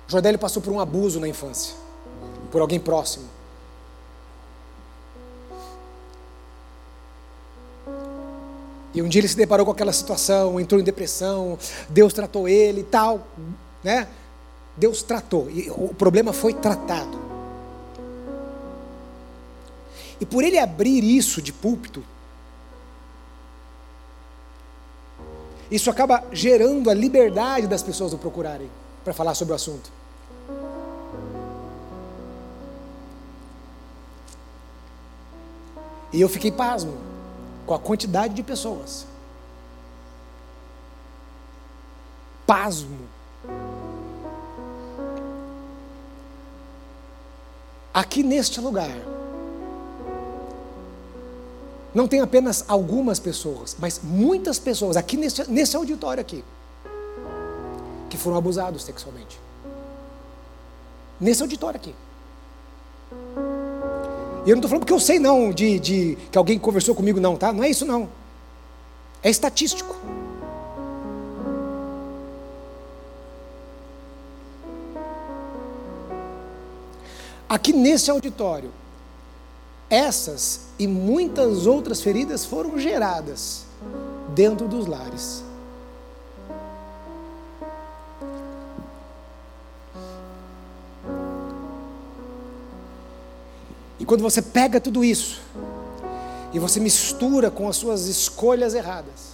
O 0.07 0.11
Jordélio 0.11 0.37
passou 0.37 0.61
por 0.61 0.71
um 0.71 0.79
abuso 0.79 1.19
na 1.19 1.27
infância 1.27 1.82
por 2.53 2.61
alguém 2.61 2.79
próximo. 2.79 3.25
E 8.93 9.01
um 9.01 9.07
dia 9.07 9.21
ele 9.21 9.27
se 9.27 9.35
deparou 9.35 9.65
com 9.65 9.71
aquela 9.71 9.91
situação, 9.91 10.59
entrou 10.59 10.79
em 10.79 10.83
depressão, 10.83 11.57
Deus 11.89 12.13
tratou 12.13 12.47
ele 12.47 12.81
e 12.81 12.83
tal, 12.83 13.25
né? 13.83 14.07
Deus 14.77 15.01
tratou, 15.01 15.49
e 15.49 15.67
o 15.71 15.95
problema 15.95 16.31
foi 16.31 16.53
tratado. 16.53 17.19
E 20.21 20.25
por 20.25 20.43
ele 20.43 20.59
abrir 20.59 21.03
isso 21.03 21.41
de 21.41 21.51
púlpito, 21.51 22.03
isso 25.71 25.89
acaba 25.89 26.23
gerando 26.31 26.91
a 26.91 26.93
liberdade 26.93 27.65
das 27.65 27.81
pessoas 27.81 28.13
o 28.13 28.17
procurarem 28.19 28.69
para 29.03 29.11
falar 29.11 29.33
sobre 29.33 29.53
o 29.53 29.55
assunto. 29.55 30.02
E 36.13 36.21
eu 36.21 36.29
fiquei 36.29 36.51
pasmo 36.51 36.95
com 37.65 37.73
a 37.73 37.79
quantidade 37.79 38.35
de 38.35 38.43
pessoas. 38.43 39.05
Pasmo. 42.45 42.99
Aqui 47.91 48.23
neste 48.23 48.61
lugar, 48.61 48.95
não 51.93 52.07
tem 52.07 52.21
apenas 52.21 52.65
algumas 52.67 53.19
pessoas, 53.19 53.75
mas 53.79 53.99
muitas 54.03 54.57
pessoas, 54.57 54.97
aqui 54.97 55.15
nesse, 55.15 55.49
nesse 55.49 55.75
auditório 55.75 56.21
aqui, 56.21 56.43
que 58.09 58.17
foram 58.17 58.37
abusados 58.37 58.83
sexualmente. 58.83 59.39
Nesse 61.19 61.41
auditório 61.41 61.79
aqui. 61.79 61.95
E 64.45 64.49
eu 64.49 64.55
não 64.55 64.59
estou 64.59 64.69
falando 64.69 64.81
porque 64.81 64.93
eu 64.93 64.99
sei 64.99 65.19
não 65.19 65.51
de, 65.51 65.79
de 65.79 66.17
que 66.31 66.37
alguém 66.37 66.59
conversou 66.59 66.93
comigo, 66.93 67.19
não, 67.19 67.37
tá? 67.37 67.53
Não 67.53 67.63
é 67.63 67.69
isso 67.69 67.85
não. 67.85 68.09
É 69.21 69.29
estatístico. 69.29 69.95
Aqui 77.47 77.71
nesse 77.71 78.09
auditório, 78.11 78.71
essas 79.89 80.61
e 80.77 80.87
muitas 80.87 81.67
outras 81.67 82.01
feridas 82.01 82.43
foram 82.43 82.79
geradas 82.79 83.65
dentro 84.33 84.67
dos 84.67 84.87
lares. 84.87 85.43
E 94.03 94.05
quando 94.05 94.19
você 94.19 94.41
pega 94.41 94.81
tudo 94.81 95.01
isso 95.01 95.39
e 96.51 96.59
você 96.59 96.77
mistura 96.77 97.49
com 97.49 97.69
as 97.69 97.77
suas 97.77 98.07
escolhas 98.07 98.73
erradas, 98.73 99.31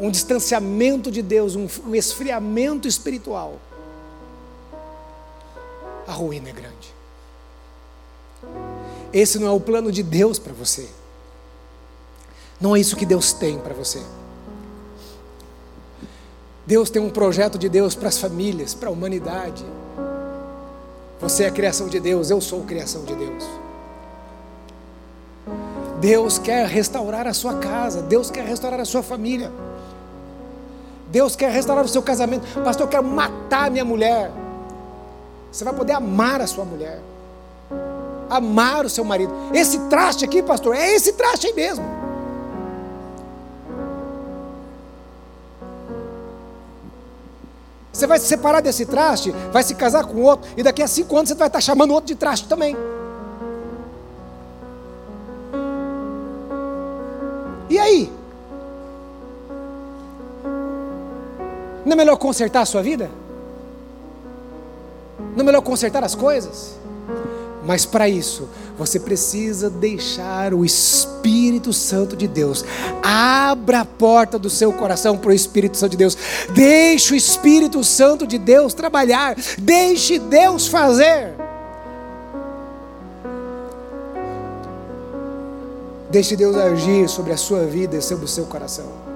um 0.00 0.10
distanciamento 0.10 1.10
de 1.10 1.20
Deus, 1.20 1.54
um, 1.54 1.68
um 1.86 1.94
esfriamento 1.94 2.88
espiritual, 2.88 3.60
a 6.06 6.12
ruína 6.12 6.48
é 6.48 6.52
grande. 6.52 6.94
Esse 9.12 9.38
não 9.38 9.46
é 9.46 9.50
o 9.50 9.60
plano 9.60 9.92
de 9.92 10.02
Deus 10.02 10.38
para 10.38 10.54
você. 10.54 10.88
Não 12.58 12.74
é 12.74 12.80
isso 12.80 12.96
que 12.96 13.04
Deus 13.04 13.34
tem 13.34 13.58
para 13.58 13.74
você. 13.74 14.02
Deus 16.66 16.88
tem 16.88 17.02
um 17.02 17.10
projeto 17.10 17.58
de 17.58 17.68
Deus 17.68 17.94
para 17.94 18.08
as 18.08 18.16
famílias, 18.16 18.72
para 18.72 18.88
a 18.88 18.92
humanidade. 18.92 19.66
Você 21.22 21.44
é 21.44 21.46
a 21.46 21.52
criação 21.52 21.86
de 21.86 22.00
Deus, 22.00 22.30
eu 22.30 22.40
sou 22.40 22.62
a 22.62 22.66
criação 22.66 23.04
de 23.04 23.14
Deus. 23.14 23.44
Deus 26.00 26.36
quer 26.36 26.66
restaurar 26.66 27.28
a 27.28 27.32
sua 27.32 27.58
casa, 27.58 28.02
Deus 28.02 28.28
quer 28.28 28.44
restaurar 28.44 28.80
a 28.80 28.84
sua 28.84 29.04
família. 29.04 29.52
Deus 31.12 31.36
quer 31.36 31.52
restaurar 31.52 31.84
o 31.84 31.88
seu 31.88 32.02
casamento. 32.02 32.44
Pastor, 32.64 32.86
eu 32.86 32.90
quero 32.90 33.04
matar 33.04 33.70
minha 33.70 33.84
mulher. 33.84 34.32
Você 35.52 35.62
vai 35.62 35.72
poder 35.72 35.92
amar 35.92 36.40
a 36.40 36.46
sua 36.48 36.64
mulher. 36.64 37.00
Amar 38.28 38.84
o 38.84 38.90
seu 38.90 39.04
marido. 39.04 39.32
Esse 39.54 39.78
traste 39.88 40.24
aqui, 40.24 40.42
pastor, 40.42 40.74
é 40.74 40.92
esse 40.92 41.12
traste 41.12 41.46
aí 41.46 41.52
mesmo. 41.52 41.84
Você 48.02 48.06
vai 48.08 48.18
se 48.18 48.26
separar 48.26 48.60
desse 48.60 48.84
traste, 48.84 49.30
vai 49.52 49.62
se 49.62 49.76
casar 49.76 50.04
com 50.04 50.22
outro, 50.22 50.50
e 50.56 50.62
daqui 50.64 50.82
a 50.82 50.88
cinco 50.88 51.16
anos 51.16 51.28
você 51.28 51.36
vai 51.36 51.46
estar 51.46 51.60
chamando 51.60 51.92
outro 51.92 52.08
de 52.08 52.16
traste 52.16 52.48
também. 52.48 52.76
E 57.70 57.78
aí? 57.78 58.12
Não 61.84 61.92
é 61.92 61.94
melhor 61.94 62.16
consertar 62.16 62.62
a 62.62 62.64
sua 62.64 62.82
vida? 62.82 63.08
Não 65.36 65.42
é 65.42 65.44
melhor 65.44 65.62
consertar 65.62 66.02
as 66.02 66.16
coisas? 66.16 66.74
Mas 67.64 67.86
para 67.86 68.08
isso, 68.08 68.48
você 68.76 68.98
precisa 68.98 69.70
deixar 69.70 70.52
o 70.52 70.64
Espírito 70.64 71.72
Santo 71.72 72.16
de 72.16 72.26
Deus. 72.26 72.64
Abra 73.02 73.80
a 73.80 73.84
porta 73.84 74.38
do 74.38 74.50
seu 74.50 74.72
coração 74.72 75.16
para 75.16 75.30
o 75.30 75.34
Espírito 75.34 75.76
Santo 75.76 75.92
de 75.92 75.96
Deus. 75.96 76.16
Deixe 76.52 77.14
o 77.14 77.16
Espírito 77.16 77.84
Santo 77.84 78.26
de 78.26 78.38
Deus 78.38 78.74
trabalhar. 78.74 79.36
Deixe 79.58 80.18
Deus 80.18 80.66
fazer. 80.66 81.34
Deixe 86.10 86.36
Deus 86.36 86.56
agir 86.56 87.08
sobre 87.08 87.32
a 87.32 87.36
sua 87.36 87.64
vida 87.64 87.96
e 87.96 88.02
sobre 88.02 88.24
o 88.24 88.28
seu 88.28 88.44
coração. 88.44 89.11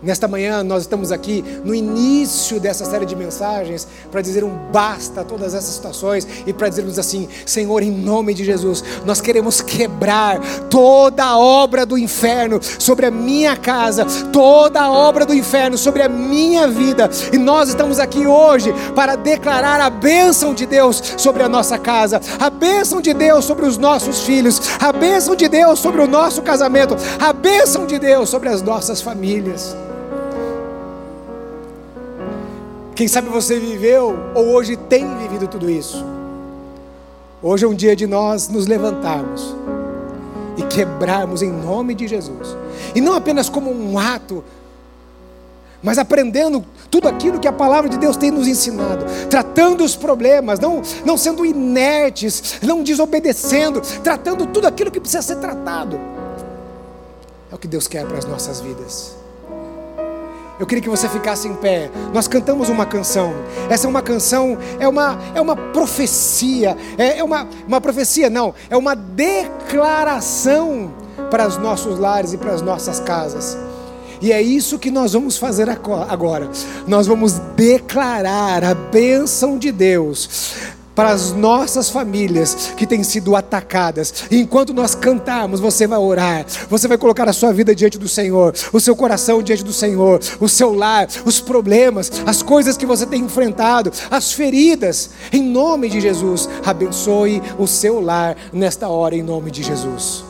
Nesta 0.00 0.28
manhã 0.28 0.62
nós 0.62 0.82
estamos 0.82 1.10
aqui 1.10 1.44
no 1.64 1.74
início 1.74 2.60
dessa 2.60 2.84
série 2.84 3.04
de 3.04 3.16
mensagens 3.16 3.88
para 4.12 4.22
dizer 4.22 4.44
um 4.44 4.56
basta 4.70 5.22
a 5.22 5.24
todas 5.24 5.54
essas 5.54 5.74
situações 5.74 6.24
e 6.46 6.52
para 6.52 6.68
dizermos 6.68 7.00
assim: 7.00 7.28
Senhor, 7.44 7.82
em 7.82 7.90
nome 7.90 8.32
de 8.32 8.44
Jesus, 8.44 8.84
nós 9.04 9.20
queremos 9.20 9.60
quebrar 9.60 10.38
toda 10.70 11.24
a 11.24 11.36
obra 11.36 11.84
do 11.84 11.98
inferno 11.98 12.60
sobre 12.78 13.06
a 13.06 13.10
minha 13.10 13.56
casa, 13.56 14.06
toda 14.32 14.82
a 14.82 14.92
obra 14.92 15.26
do 15.26 15.34
inferno 15.34 15.76
sobre 15.76 16.04
a 16.04 16.08
minha 16.08 16.68
vida. 16.68 17.10
E 17.32 17.36
nós 17.38 17.68
estamos 17.68 17.98
aqui 17.98 18.24
hoje 18.24 18.72
para 18.94 19.16
declarar 19.16 19.80
a 19.80 19.90
bênção 19.90 20.54
de 20.54 20.64
Deus 20.64 21.02
sobre 21.16 21.42
a 21.42 21.48
nossa 21.48 21.76
casa, 21.76 22.20
a 22.38 22.48
bênção 22.48 23.00
de 23.00 23.12
Deus 23.12 23.44
sobre 23.44 23.66
os 23.66 23.76
nossos 23.76 24.20
filhos, 24.20 24.60
a 24.78 24.92
bênção 24.92 25.34
de 25.34 25.48
Deus 25.48 25.80
sobre 25.80 26.00
o 26.00 26.06
nosso 26.06 26.40
casamento, 26.42 26.94
a 27.18 27.32
bênção 27.32 27.84
de 27.84 27.98
Deus 27.98 28.28
sobre 28.28 28.48
as 28.48 28.62
nossas 28.62 29.02
famílias. 29.02 29.76
Quem 32.98 33.06
sabe 33.06 33.28
você 33.28 33.60
viveu 33.60 34.18
ou 34.34 34.48
hoje 34.48 34.76
tem 34.76 35.06
vivido 35.18 35.46
tudo 35.46 35.70
isso. 35.70 36.04
Hoje 37.40 37.64
é 37.64 37.68
um 37.68 37.72
dia 37.72 37.94
de 37.94 38.08
nós 38.08 38.48
nos 38.48 38.66
levantarmos 38.66 39.54
e 40.56 40.64
quebrarmos 40.64 41.40
em 41.40 41.48
nome 41.48 41.94
de 41.94 42.08
Jesus. 42.08 42.56
E 42.96 43.00
não 43.00 43.14
apenas 43.14 43.48
como 43.48 43.70
um 43.70 43.96
ato, 43.96 44.42
mas 45.80 45.96
aprendendo 45.96 46.64
tudo 46.90 47.06
aquilo 47.06 47.38
que 47.38 47.46
a 47.46 47.52
palavra 47.52 47.88
de 47.88 47.96
Deus 47.98 48.16
tem 48.16 48.32
nos 48.32 48.48
ensinado, 48.48 49.04
tratando 49.30 49.84
os 49.84 49.94
problemas, 49.94 50.58
não, 50.58 50.82
não 51.04 51.16
sendo 51.16 51.46
inertes, 51.46 52.58
não 52.62 52.82
desobedecendo, 52.82 53.80
tratando 54.02 54.44
tudo 54.44 54.66
aquilo 54.66 54.90
que 54.90 54.98
precisa 54.98 55.22
ser 55.22 55.36
tratado. 55.36 56.00
É 57.48 57.54
o 57.54 57.58
que 57.58 57.68
Deus 57.68 57.86
quer 57.86 58.04
para 58.04 58.18
as 58.18 58.24
nossas 58.24 58.60
vidas. 58.60 59.17
Eu 60.58 60.66
queria 60.66 60.82
que 60.82 60.88
você 60.88 61.08
ficasse 61.08 61.46
em 61.46 61.54
pé. 61.54 61.90
Nós 62.12 62.26
cantamos 62.26 62.68
uma 62.68 62.84
canção. 62.84 63.32
Essa 63.70 63.86
é 63.86 63.90
uma 63.90 64.02
canção, 64.02 64.58
é 64.80 64.88
uma, 64.88 65.18
é 65.34 65.40
uma 65.40 65.56
profecia. 65.56 66.76
É, 66.96 67.18
é 67.18 67.24
uma, 67.24 67.48
uma 67.66 67.80
profecia, 67.80 68.28
não. 68.28 68.54
É 68.68 68.76
uma 68.76 68.94
declaração 68.94 70.92
para 71.30 71.46
os 71.46 71.56
nossos 71.58 71.98
lares 71.98 72.32
e 72.32 72.38
para 72.38 72.52
as 72.52 72.62
nossas 72.62 72.98
casas. 73.00 73.56
E 74.20 74.32
é 74.32 74.42
isso 74.42 74.78
que 74.78 74.90
nós 74.90 75.12
vamos 75.12 75.36
fazer 75.36 75.68
agora. 75.70 76.50
Nós 76.86 77.06
vamos 77.06 77.34
declarar 77.54 78.64
a 78.64 78.74
bênção 78.74 79.58
de 79.58 79.70
Deus 79.70 80.76
para 80.98 81.10
as 81.10 81.32
nossas 81.32 81.88
famílias 81.88 82.72
que 82.76 82.84
têm 82.84 83.04
sido 83.04 83.36
atacadas. 83.36 84.24
E 84.32 84.36
enquanto 84.36 84.74
nós 84.74 84.96
cantarmos, 84.96 85.60
você 85.60 85.86
vai 85.86 85.96
orar, 86.00 86.44
você 86.68 86.88
vai 86.88 86.98
colocar 86.98 87.28
a 87.28 87.32
sua 87.32 87.52
vida 87.52 87.72
diante 87.72 87.96
do 87.96 88.08
Senhor, 88.08 88.52
o 88.72 88.80
seu 88.80 88.96
coração 88.96 89.40
diante 89.40 89.62
do 89.62 89.72
Senhor, 89.72 90.18
o 90.40 90.48
seu 90.48 90.74
lar, 90.74 91.06
os 91.24 91.40
problemas, 91.40 92.10
as 92.26 92.42
coisas 92.42 92.76
que 92.76 92.84
você 92.84 93.06
tem 93.06 93.22
enfrentado, 93.22 93.92
as 94.10 94.32
feridas. 94.32 95.10
Em 95.32 95.40
nome 95.40 95.88
de 95.88 96.00
Jesus, 96.00 96.48
abençoe 96.66 97.40
o 97.56 97.68
seu 97.68 98.00
lar 98.00 98.36
nesta 98.52 98.88
hora, 98.88 99.14
em 99.14 99.22
nome 99.22 99.52
de 99.52 99.62
Jesus. 99.62 100.24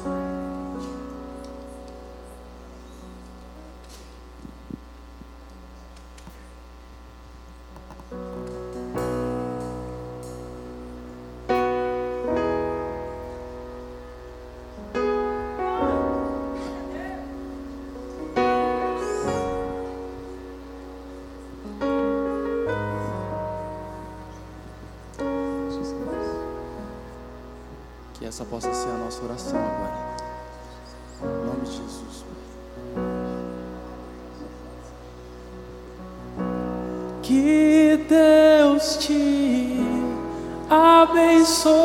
Ser 28.89 28.95
a 28.95 28.99
nossa 28.99 29.25
oração 29.25 29.59
agora. 29.59 30.09
Em 31.23 31.47
nome 31.47 31.61
de 31.65 31.73
Jesus. 31.73 32.25
Que 37.23 38.07
Deus 38.09 38.97
te 38.97 39.77
abençoe, 40.71 41.79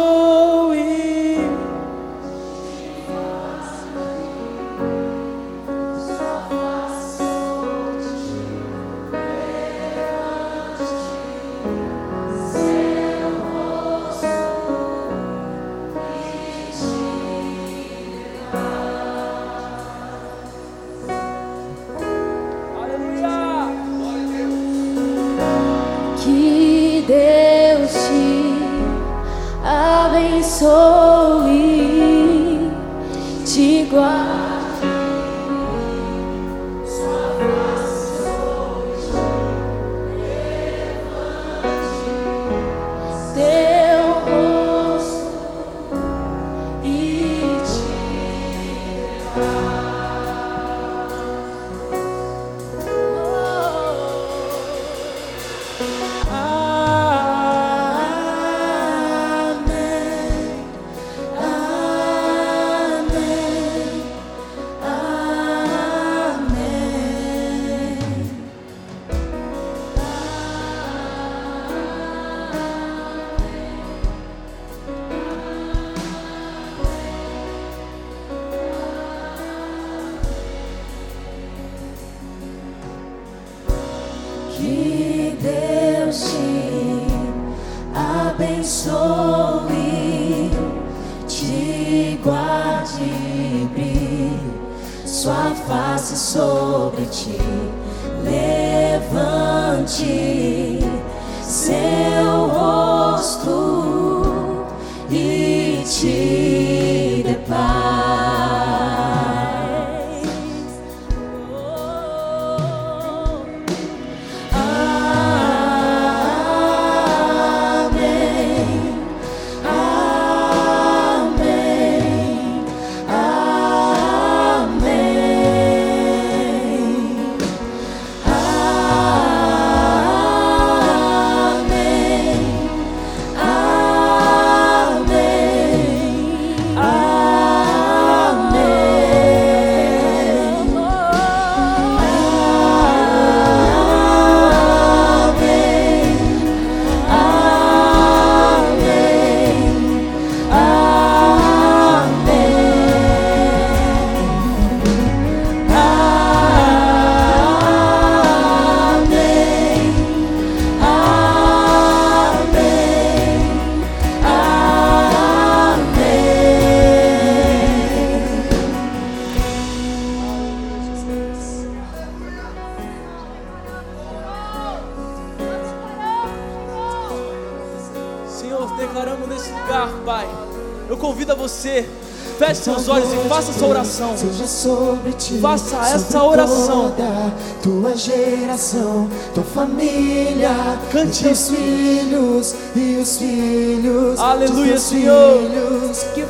oração. 183.93 184.17
Seja 184.17 184.47
sobre 184.47 185.11
ti, 185.13 185.39
Faça 185.39 185.75
essa 185.77 185.99
sobre 186.19 186.41
oração. 186.41 186.91
toda 186.97 187.33
tua 187.61 187.95
geração, 187.95 189.09
tua 189.33 189.43
família, 189.43 190.49
Cante 190.91 191.23
teus 191.23 191.49
filhos 191.49 192.55
e 192.75 192.97
os 192.97 193.17
filhos, 193.17 194.19
Aleluia, 194.19 194.79
Senhor. 194.79 195.39
filhos. 195.39 196.03
Que 196.13 196.25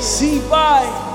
Sim, 0.00 0.42
Pai. 0.48 1.07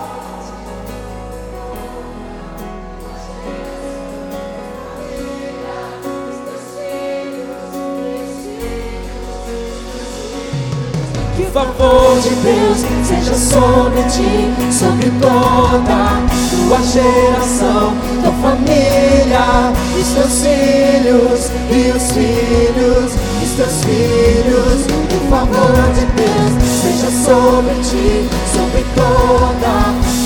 Sobre 13.63 14.03
ti, 14.03 14.73
sobre 14.73 15.09
toda 15.21 16.21
tua 16.49 16.81
geração, 16.83 17.93
tua 18.21 18.31
família, 18.41 19.71
os 19.97 20.07
teus 20.09 20.43
filhos 20.43 21.51
e 21.71 21.91
os 21.95 22.11
filhos, 22.11 23.13
os 23.41 23.51
teus 23.55 23.83
filhos. 23.85 24.83
O 25.15 25.29
favor 25.29 25.75
de 25.95 26.05
Deus 26.17 26.51
seja 26.81 27.09
sobre 27.25 27.75
ti, 27.75 28.27
sobre 28.53 28.83
toda 28.95 29.73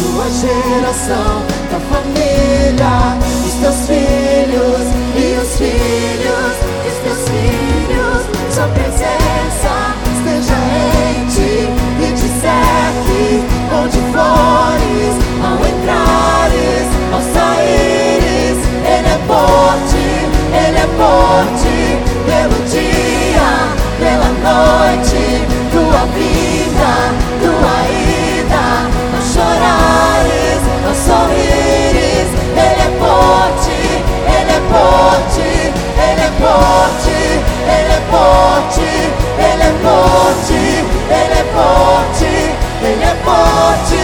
tua 0.01 0.27
geração, 0.31 1.43
forte 21.37 22.01
pelo 22.25 22.57
dia, 22.65 23.49
pela 23.99 24.29
noite, 24.41 25.45
tua 25.71 26.03
vida, 26.17 26.93
tua 27.41 27.77
ida, 27.93 28.65
ao 29.13 29.21
chorares, 29.21 30.61
ao 30.87 30.95
sorrires. 30.95 32.29
Ele 32.57 32.81
é 32.81 32.91
forte, 32.97 33.77
ele 34.35 34.51
é 34.51 34.61
forte, 34.73 35.47
ele 36.05 36.21
é 36.21 36.31
forte, 36.41 37.17
ele 37.69 37.91
é 37.91 38.01
forte, 38.09 38.89
ele 39.29 39.61
é 39.61 39.73
forte, 39.83 40.59
ele 41.09 41.33
é 41.33 41.45
forte, 41.53 42.31
ele 42.81 43.03
é 43.03 43.15
forte, 43.23 44.01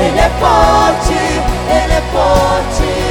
ele 0.00 0.18
é 0.18 0.30
forte, 0.40 1.20
ele 1.70 1.92
é 1.92 2.02
forte. 2.12 3.01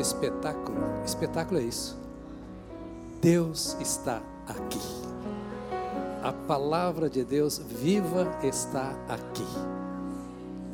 De 0.00 0.06
espetáculo, 0.06 0.78
espetáculo 1.04 1.60
é 1.60 1.64
isso. 1.64 1.96
Deus 3.20 3.76
está 3.80 4.22
aqui. 4.46 4.80
A 6.22 6.32
palavra 6.32 7.10
de 7.10 7.22
Deus 7.22 7.58
viva 7.58 8.26
está 8.42 8.94
aqui. 9.06 9.46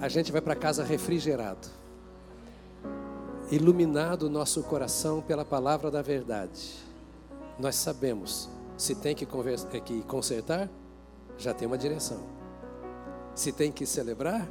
A 0.01 0.09
gente 0.09 0.31
vai 0.31 0.41
para 0.41 0.55
casa 0.55 0.85
refrigerado, 0.85 1.67
iluminado 3.51 4.25
o 4.25 4.31
nosso 4.31 4.63
coração 4.63 5.21
pela 5.21 5.45
palavra 5.45 5.91
da 5.91 6.03
verdade. 6.03 6.75
Nós 7.59 7.75
sabemos 7.75 8.49
se 8.77 8.95
tem 8.95 9.15
que, 9.15 9.27
conversa, 9.27 9.67
que 9.67 10.03
consertar, 10.03 10.69
já 11.37 11.53
tem 11.53 11.67
uma 11.67 11.79
direção. 11.79 12.21
Se 13.35 13.51
tem 13.51 13.73
que 13.73 13.87
celebrar, 13.87 14.47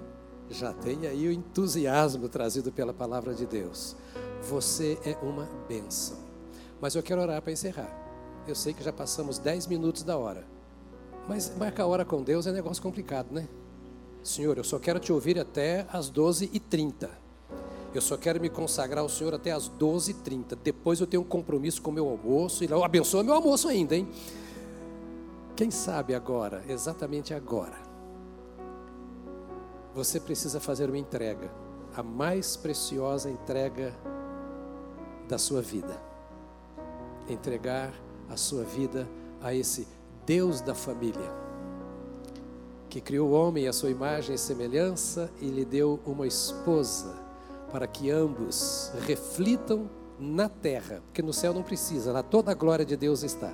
já 0.49 0.73
tem 0.73 1.07
aí 1.07 1.27
o 1.27 1.31
entusiasmo 1.31 2.27
trazido 2.27 2.71
pela 2.71 2.93
palavra 2.93 3.33
de 3.33 3.45
Deus. 3.45 3.95
Você 4.43 4.97
é 5.03 5.17
uma 5.21 5.49
bênção. 5.67 6.17
Mas 6.79 6.95
eu 6.95 7.03
quero 7.03 7.21
orar 7.21 7.41
para 7.41 7.51
encerrar. 7.51 7.89
Eu 8.47 8.55
sei 8.55 8.73
que 8.73 8.83
já 8.83 8.93
passamos 8.93 9.39
10 9.39 9.67
minutos 9.67 10.03
da 10.03 10.17
hora. 10.17 10.45
Mas 11.27 11.55
marcar 11.57 11.83
a 11.83 11.87
hora 11.87 12.05
com 12.05 12.21
Deus 12.21 12.45
é 12.45 12.51
negócio 12.51 12.81
complicado, 12.81 13.31
né? 13.31 13.47
Senhor, 14.23 14.57
eu 14.57 14.63
só 14.63 14.77
quero 14.77 14.99
te 14.99 15.11
ouvir 15.11 15.39
até 15.39 15.85
as 15.91 16.11
12h30. 16.11 17.09
Eu 17.93 18.01
só 18.01 18.17
quero 18.17 18.41
me 18.41 18.49
consagrar 18.49 19.01
ao 19.01 19.09
Senhor 19.09 19.33
até 19.33 19.51
as 19.51 19.69
12h30. 19.69 20.57
Depois 20.63 20.99
eu 20.99 21.07
tenho 21.07 21.23
um 21.23 21.25
compromisso 21.25 21.81
com 21.81 21.91
o 21.91 21.93
meu 21.93 22.07
almoço. 22.07 22.63
E 22.63 22.67
abençoa 22.71 23.23
meu 23.23 23.33
almoço 23.33 23.67
ainda, 23.67 23.95
hein? 23.95 24.07
Quem 25.55 25.71
sabe 25.71 26.13
agora, 26.13 26.63
exatamente 26.67 27.33
agora, 27.33 27.77
você 29.93 30.19
precisa 30.19 30.59
fazer 30.59 30.89
uma 30.89 30.97
entrega, 30.97 31.49
a 31.95 32.03
mais 32.03 32.57
preciosa 32.57 33.29
entrega 33.29 33.93
da 35.27 35.37
sua 35.37 35.61
vida. 35.61 35.99
Entregar 37.27 37.93
a 38.29 38.37
sua 38.37 38.63
vida 38.63 39.07
a 39.41 39.53
esse 39.53 39.87
Deus 40.25 40.61
da 40.61 40.73
família, 40.73 41.31
que 42.89 42.99
criou 42.99 43.29
o 43.29 43.33
homem 43.33 43.67
à 43.67 43.73
sua 43.73 43.89
imagem 43.89 44.35
e 44.35 44.37
semelhança 44.37 45.29
e 45.39 45.45
lhe 45.45 45.65
deu 45.65 45.99
uma 46.05 46.25
esposa, 46.25 47.13
para 47.71 47.85
que 47.85 48.09
ambos 48.09 48.91
reflitam 49.05 49.89
na 50.19 50.47
terra, 50.47 51.01
porque 51.05 51.21
no 51.21 51.33
céu 51.33 51.53
não 51.53 51.61
precisa, 51.61 52.11
lá 52.11 52.23
toda 52.23 52.51
a 52.51 52.55
glória 52.55 52.85
de 52.85 52.95
Deus 52.95 53.21
está, 53.21 53.53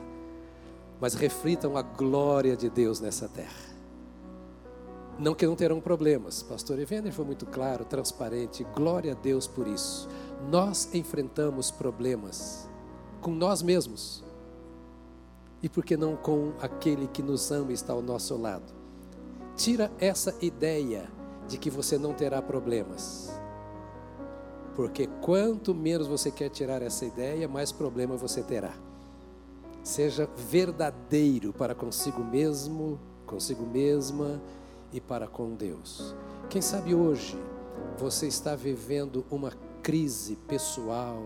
mas 1.00 1.14
reflitam 1.14 1.76
a 1.76 1.82
glória 1.82 2.56
de 2.56 2.70
Deus 2.70 3.00
nessa 3.00 3.28
terra. 3.28 3.71
Não 5.22 5.36
que 5.36 5.46
não 5.46 5.56
terão 5.56 5.80
problemas. 5.80 6.42
Pastor 6.42 6.80
Evander 6.80 7.14
foi 7.14 7.24
muito 7.24 7.46
claro, 7.46 7.86
transparente. 7.86 8.66
Glória 8.76 9.12
a 9.12 9.16
Deus 9.16 9.46
por 9.46 9.68
isso. 9.68 10.10
Nós 10.50 10.92
enfrentamos 10.96 11.70
problemas 11.70 12.68
com 13.22 13.30
nós 13.30 13.62
mesmos. 13.62 14.24
E 15.62 15.70
por 15.70 15.86
que 15.86 15.96
não 15.96 16.16
com 16.16 16.54
aquele 16.60 17.06
que 17.06 17.22
nos 17.22 17.52
ama 17.52 17.70
e 17.70 17.76
está 17.76 17.94
ao 17.94 18.02
nosso 18.02 18.36
lado? 18.36 18.74
Tira 19.56 19.92
essa 20.00 20.34
ideia 20.42 21.08
de 21.48 21.60
que 21.60 21.70
você 21.70 22.00
não 22.00 22.16
terá 22.16 22.42
problemas. 22.42 23.32
Porque 24.76 25.06
quanto 25.22 25.76
menos 25.76 26.08
você 26.08 26.32
quer 26.32 26.50
tirar 26.50 26.82
essa 26.82 27.06
ideia, 27.06 27.48
mais 27.48 27.72
problema 27.72 28.18
você 28.18 28.42
terá. 28.42 28.74
Seja 29.84 30.28
verdadeiro 30.36 31.54
para 31.54 31.76
consigo 31.76 32.24
mesmo, 32.24 33.00
consigo 33.28 33.64
mesma 33.68 34.42
e 34.92 35.00
para 35.00 35.28
com 35.28 35.56
Deus. 35.56 36.16
Quem 36.50 36.62
sabe 36.62 36.94
hoje 36.94 37.38
você 37.98 38.28
está 38.28 38.56
vivendo 38.56 39.26
uma 39.30 39.52
crise 39.82 40.36
pessoal, 40.48 41.24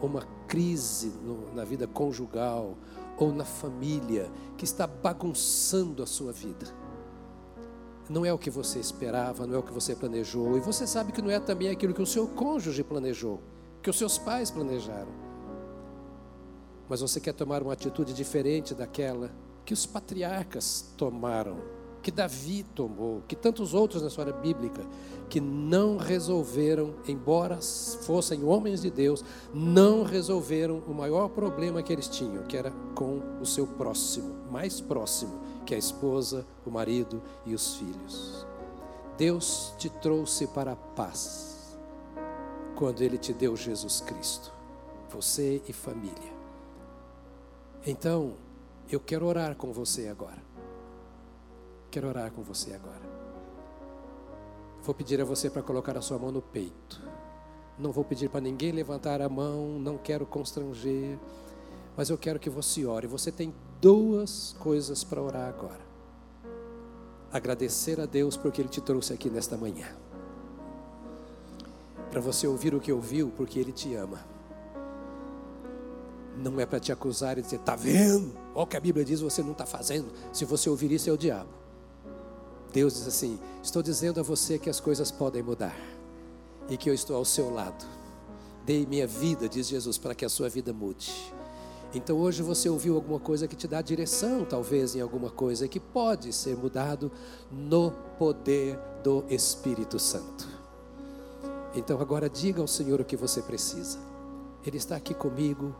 uma 0.00 0.22
crise 0.46 1.08
no, 1.22 1.54
na 1.54 1.64
vida 1.64 1.86
conjugal 1.86 2.76
ou 3.16 3.32
na 3.32 3.44
família 3.44 4.30
que 4.56 4.64
está 4.64 4.86
bagunçando 4.86 6.02
a 6.02 6.06
sua 6.06 6.32
vida. 6.32 6.66
Não 8.08 8.24
é 8.24 8.32
o 8.32 8.38
que 8.38 8.50
você 8.50 8.78
esperava, 8.78 9.46
não 9.46 9.54
é 9.54 9.58
o 9.58 9.62
que 9.62 9.72
você 9.72 9.94
planejou, 9.94 10.56
e 10.56 10.60
você 10.60 10.86
sabe 10.86 11.12
que 11.12 11.22
não 11.22 11.30
é 11.30 11.38
também 11.38 11.70
aquilo 11.70 11.94
que 11.94 12.02
o 12.02 12.06
seu 12.06 12.26
cônjuge 12.26 12.82
planejou, 12.82 13.40
que 13.80 13.88
os 13.88 13.96
seus 13.96 14.18
pais 14.18 14.50
planejaram. 14.50 15.12
Mas 16.88 17.00
você 17.00 17.20
quer 17.20 17.32
tomar 17.32 17.62
uma 17.62 17.72
atitude 17.72 18.12
diferente 18.12 18.74
daquela 18.74 19.30
que 19.64 19.72
os 19.72 19.86
patriarcas 19.86 20.92
tomaram 20.96 21.81
que 22.02 22.10
Davi 22.10 22.64
tomou, 22.74 23.22
que 23.28 23.36
tantos 23.36 23.72
outros 23.72 24.02
na 24.02 24.08
história 24.08 24.32
bíblica, 24.32 24.84
que 25.28 25.40
não 25.40 25.96
resolveram, 25.96 26.94
embora 27.06 27.58
fossem 28.02 28.44
homens 28.44 28.82
de 28.82 28.90
Deus, 28.90 29.24
não 29.54 30.02
resolveram 30.02 30.82
o 30.86 30.92
maior 30.92 31.28
problema 31.28 31.82
que 31.82 31.92
eles 31.92 32.08
tinham, 32.08 32.42
que 32.44 32.56
era 32.56 32.72
com 32.94 33.20
o 33.40 33.46
seu 33.46 33.66
próximo, 33.66 34.34
mais 34.50 34.80
próximo, 34.80 35.40
que 35.64 35.74
é 35.74 35.76
a 35.76 35.78
esposa, 35.78 36.44
o 36.66 36.70
marido 36.70 37.22
e 37.46 37.54
os 37.54 37.76
filhos. 37.76 38.46
Deus 39.16 39.72
te 39.78 39.88
trouxe 39.88 40.48
para 40.48 40.72
a 40.72 40.76
paz, 40.76 41.78
quando 42.74 43.02
Ele 43.02 43.16
te 43.16 43.32
deu 43.32 43.56
Jesus 43.56 44.00
Cristo, 44.00 44.52
você 45.08 45.62
e 45.68 45.72
família. 45.72 46.32
Então, 47.86 48.34
eu 48.90 48.98
quero 48.98 49.26
orar 49.26 49.56
com 49.56 49.72
você 49.72 50.08
agora. 50.08 50.51
Quero 51.92 52.08
orar 52.08 52.32
com 52.32 52.42
você 52.42 52.72
agora. 52.72 53.02
Vou 54.82 54.94
pedir 54.94 55.20
a 55.20 55.26
você 55.26 55.50
para 55.50 55.62
colocar 55.62 55.94
a 55.94 56.00
sua 56.00 56.18
mão 56.18 56.32
no 56.32 56.40
peito. 56.40 57.02
Não 57.78 57.92
vou 57.92 58.02
pedir 58.02 58.30
para 58.30 58.40
ninguém 58.40 58.72
levantar 58.72 59.20
a 59.20 59.28
mão, 59.28 59.78
não 59.78 59.98
quero 59.98 60.24
constranger, 60.24 61.18
mas 61.94 62.08
eu 62.08 62.16
quero 62.16 62.40
que 62.40 62.48
você 62.48 62.86
ore. 62.86 63.06
Você 63.06 63.30
tem 63.30 63.54
duas 63.78 64.56
coisas 64.58 65.04
para 65.04 65.20
orar 65.20 65.50
agora. 65.50 65.82
Agradecer 67.30 68.00
a 68.00 68.06
Deus 68.06 68.38
porque 68.38 68.62
Ele 68.62 68.70
te 68.70 68.80
trouxe 68.80 69.12
aqui 69.12 69.28
nesta 69.28 69.58
manhã. 69.58 69.88
Para 72.10 72.22
você 72.22 72.46
ouvir 72.46 72.74
o 72.74 72.80
que 72.80 72.90
ouviu, 72.90 73.30
porque 73.36 73.58
Ele 73.58 73.70
te 73.70 73.94
ama. 73.94 74.24
Não 76.38 76.58
é 76.58 76.64
para 76.64 76.80
te 76.80 76.90
acusar 76.90 77.36
e 77.36 77.42
dizer, 77.42 77.56
está 77.56 77.76
vendo? 77.76 78.32
Olha 78.54 78.64
o 78.64 78.66
que 78.66 78.78
a 78.78 78.80
Bíblia 78.80 79.04
diz, 79.04 79.20
você 79.20 79.42
não 79.42 79.52
está 79.52 79.66
fazendo. 79.66 80.10
Se 80.32 80.46
você 80.46 80.70
ouvir 80.70 80.90
isso, 80.90 81.10
é 81.10 81.12
o 81.12 81.18
diabo. 81.18 81.61
Deus 82.72 82.94
diz 82.94 83.06
assim: 83.06 83.38
Estou 83.62 83.82
dizendo 83.82 84.20
a 84.20 84.22
você 84.22 84.58
que 84.58 84.70
as 84.70 84.80
coisas 84.80 85.10
podem 85.10 85.42
mudar 85.42 85.76
e 86.68 86.76
que 86.76 86.88
eu 86.88 86.94
estou 86.94 87.16
ao 87.16 87.24
seu 87.24 87.52
lado. 87.52 87.84
Dei 88.64 88.86
minha 88.86 89.06
vida, 89.06 89.48
diz 89.48 89.68
Jesus, 89.68 89.98
para 89.98 90.14
que 90.14 90.24
a 90.24 90.28
sua 90.28 90.48
vida 90.48 90.72
mude. 90.72 91.12
Então 91.94 92.18
hoje 92.18 92.42
você 92.42 92.68
ouviu 92.68 92.94
alguma 92.94 93.20
coisa 93.20 93.46
que 93.46 93.56
te 93.56 93.68
dá 93.68 93.82
direção, 93.82 94.46
talvez 94.46 94.94
em 94.94 95.00
alguma 95.00 95.30
coisa 95.30 95.68
que 95.68 95.78
pode 95.78 96.32
ser 96.32 96.56
mudado 96.56 97.12
no 97.50 97.90
poder 98.18 98.78
do 99.02 99.24
Espírito 99.28 99.98
Santo. 99.98 100.48
Então 101.74 102.00
agora 102.00 102.30
diga 102.30 102.62
ao 102.62 102.68
Senhor 102.68 103.00
o 103.00 103.04
que 103.04 103.16
você 103.16 103.42
precisa. 103.42 103.98
Ele 104.64 104.78
está 104.78 104.96
aqui 104.96 105.12
comigo, 105.12 105.74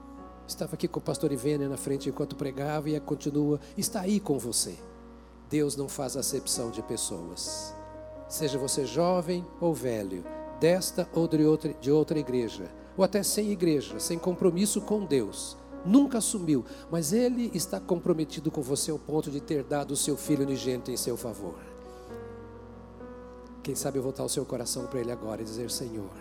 estava 0.46 0.74
aqui 0.74 0.86
com 0.86 0.98
o 0.98 1.02
pastor 1.02 1.32
Ivênia 1.32 1.68
na 1.68 1.78
frente 1.78 2.10
enquanto 2.10 2.36
pregava 2.36 2.90
e 2.90 3.00
continua, 3.00 3.58
está 3.76 4.00
aí 4.00 4.20
com 4.20 4.38
você. 4.38 4.76
Deus 5.52 5.76
não 5.76 5.86
faz 5.86 6.16
acepção 6.16 6.70
de 6.70 6.80
pessoas. 6.80 7.74
Seja 8.26 8.58
você 8.58 8.86
jovem 8.86 9.44
ou 9.60 9.74
velho, 9.74 10.24
desta 10.58 11.06
ou 11.12 11.28
de 11.28 11.44
outra, 11.44 11.74
de 11.74 11.92
outra 11.92 12.18
igreja, 12.18 12.70
ou 12.96 13.04
até 13.04 13.22
sem 13.22 13.50
igreja, 13.50 14.00
sem 14.00 14.18
compromisso 14.18 14.80
com 14.80 15.04
Deus, 15.04 15.54
nunca 15.84 16.16
assumiu, 16.16 16.64
mas 16.90 17.12
Ele 17.12 17.50
está 17.52 17.78
comprometido 17.78 18.50
com 18.50 18.62
você 18.62 18.90
ao 18.90 18.98
ponto 18.98 19.30
de 19.30 19.42
ter 19.42 19.62
dado 19.62 19.90
o 19.90 19.96
seu 19.96 20.16
filho 20.16 20.42
unigênito 20.42 20.90
em 20.90 20.96
seu 20.96 21.18
favor. 21.18 21.58
Quem 23.62 23.74
sabe 23.74 23.98
voltar 23.98 24.24
o 24.24 24.30
seu 24.30 24.46
coração 24.46 24.86
para 24.86 25.00
Ele 25.00 25.12
agora 25.12 25.42
e 25.42 25.44
dizer: 25.44 25.70
Senhor, 25.70 26.16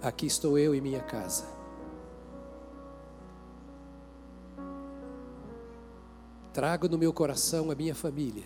aqui 0.00 0.26
estou 0.26 0.56
eu 0.56 0.76
e 0.76 0.80
minha 0.80 1.00
casa 1.00 1.55
Trago 6.56 6.88
no 6.88 6.96
meu 6.96 7.12
coração 7.12 7.70
a 7.70 7.74
minha 7.74 7.94
família. 7.94 8.44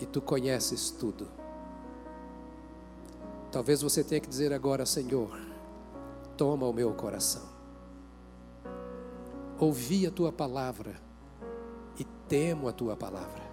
E 0.00 0.04
tu 0.04 0.20
conheces 0.20 0.90
tudo. 0.90 1.28
Talvez 3.52 3.82
você 3.82 4.02
tenha 4.02 4.20
que 4.20 4.28
dizer 4.28 4.52
agora, 4.52 4.84
Senhor, 4.84 5.30
toma 6.36 6.66
o 6.66 6.72
meu 6.72 6.92
coração. 6.92 7.44
Ouvi 9.60 10.04
a 10.04 10.10
tua 10.10 10.32
palavra 10.32 11.00
e 11.96 12.02
temo 12.28 12.66
a 12.66 12.72
tua 12.72 12.96
palavra. 12.96 13.44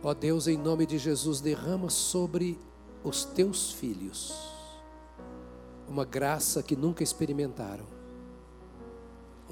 Ó 0.00 0.14
Deus, 0.14 0.46
em 0.46 0.56
nome 0.56 0.86
de 0.86 0.96
Jesus, 0.96 1.40
derrama 1.40 1.90
sobre 1.90 2.56
os 3.02 3.24
teus 3.24 3.72
filhos 3.72 4.32
uma 5.88 6.04
graça 6.04 6.62
que 6.62 6.76
nunca 6.76 7.02
experimentaram 7.02 8.01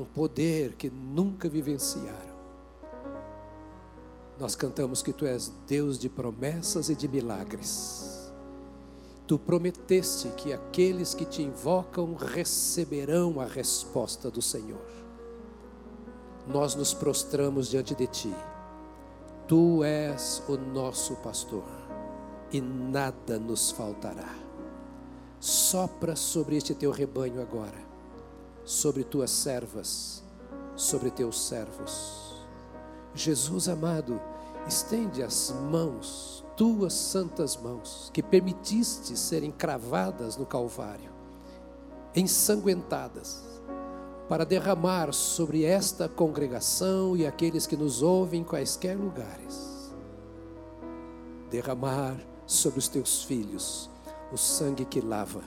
um 0.01 0.05
poder 0.05 0.75
que 0.75 0.89
nunca 0.91 1.49
vivenciaram. 1.49 2.31
Nós 4.39 4.55
cantamos 4.55 5.03
que 5.03 5.13
Tu 5.13 5.27
és 5.27 5.53
Deus 5.67 5.99
de 5.99 6.09
promessas 6.09 6.89
e 6.89 6.95
de 6.95 7.07
milagres. 7.07 8.33
Tu 9.27 9.39
prometeste 9.39 10.29
que 10.31 10.53
aqueles 10.53 11.15
que 11.15 11.25
te 11.25 11.43
invocam 11.43 12.15
receberão 12.15 13.39
a 13.39 13.45
resposta 13.45 14.31
do 14.31 14.41
Senhor. 14.41 14.81
Nós 16.49 16.75
nos 16.75 16.95
prostramos 16.95 17.69
diante 17.69 17.95
de 17.95 18.07
Ti. 18.07 18.35
Tu 19.47 19.85
és 19.85 20.43
o 20.49 20.57
nosso 20.57 21.17
pastor 21.17 21.69
e 22.51 22.61
nada 22.61 23.39
nos 23.39 23.71
faltará. 23.71 24.35
Sopra 25.39 26.17
sobre 26.17 26.57
este 26.57 26.75
teu 26.75 26.91
rebanho 26.91 27.41
agora, 27.41 27.90
sobre 28.65 29.05
tuas 29.05 29.31
servas, 29.31 30.23
sobre 30.77 31.11
teus 31.11 31.41
servos. 31.41 32.35
Jesus 33.15 33.69
amado, 33.69 34.21
estende 34.67 35.23
as 35.23 35.55
mãos, 35.71 36.45
tuas 36.57 36.93
santas 36.93 37.57
mãos, 37.57 38.11
que 38.13 38.23
permitiste 38.23 39.17
serem 39.17 39.51
cravadas 39.51 40.37
no 40.37 40.47
Calvário, 40.47 41.11
ensanguentadas, 42.15 43.43
para 44.29 44.45
derramar 44.45 45.13
sobre 45.13 45.65
esta 45.65 46.09
congregação 46.09 47.17
e 47.17 47.27
aqueles 47.27 47.67
que 47.67 47.77
nos 47.77 48.01
ouvem 48.01 48.43
em 48.43 48.45
quaisquer 48.45 48.97
lugares. 48.97 49.93
Derramar 51.51 52.17
sobre 52.47 52.79
os 52.79 52.87
teus 52.87 53.25
filhos 53.25 53.91
o 54.33 54.37
sangue 54.37 54.85
que 54.85 55.01
lava, 55.01 55.43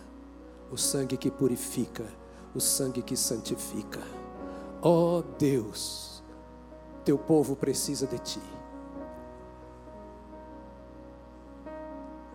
o 0.69 0.77
sangue 0.77 1.15
que 1.15 1.31
purifica, 1.31 2.05
o 2.55 2.59
sangue 2.59 3.01
que 3.01 3.15
santifica. 3.15 4.01
Ó 4.81 5.17
oh 5.17 5.23
Deus, 5.37 6.23
teu 7.03 7.17
povo 7.17 7.55
precisa 7.55 8.05
de 8.07 8.17
ti. 8.19 8.41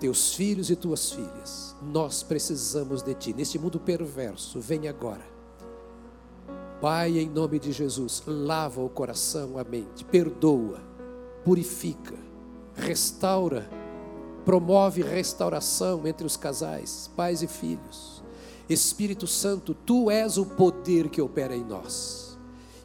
Teus 0.00 0.34
filhos 0.34 0.70
e 0.70 0.76
tuas 0.76 1.10
filhas, 1.10 1.74
nós 1.82 2.22
precisamos 2.22 3.02
de 3.02 3.14
ti. 3.14 3.34
Neste 3.34 3.58
mundo 3.58 3.80
perverso, 3.80 4.60
vem 4.60 4.86
agora. 4.86 5.26
Pai, 6.80 7.18
em 7.18 7.28
nome 7.28 7.58
de 7.58 7.72
Jesus, 7.72 8.22
lava 8.24 8.80
o 8.80 8.88
coração, 8.88 9.58
a 9.58 9.64
mente, 9.64 10.04
perdoa, 10.04 10.80
purifica, 11.44 12.14
restaura 12.76 13.68
promove 14.48 15.02
restauração 15.02 16.06
entre 16.06 16.26
os 16.26 16.34
casais, 16.34 17.10
pais 17.14 17.42
e 17.42 17.46
filhos. 17.46 18.17
Espírito 18.68 19.26
Santo, 19.26 19.74
tu 19.74 20.10
és 20.10 20.36
o 20.36 20.44
poder 20.44 21.08
que 21.08 21.22
opera 21.22 21.56
em 21.56 21.64
nós. 21.64 22.38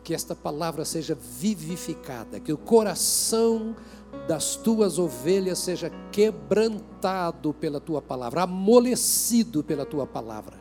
Que 0.04 0.14
esta 0.14 0.36
palavra 0.36 0.86
seja 0.86 1.16
vivificada, 1.16 2.40
que 2.40 2.54
o 2.54 2.58
coração 2.58 3.76
das 4.28 4.56
tuas 4.56 5.00
ovelhas 5.00 5.60
seja 5.60 5.90
quebrantado 6.12 7.54
pela 7.54 7.80
tua 7.80 8.02
palavra, 8.02 8.44
amolecido 8.44 9.64
pela 9.64 9.86
tua 9.86 10.06
palavra, 10.06 10.58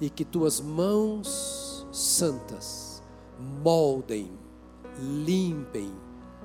e 0.00 0.10
que 0.10 0.24
tuas 0.24 0.60
mãos 0.60 1.86
santas 1.92 3.02
moldem, 3.62 4.30
limpem, 4.98 5.92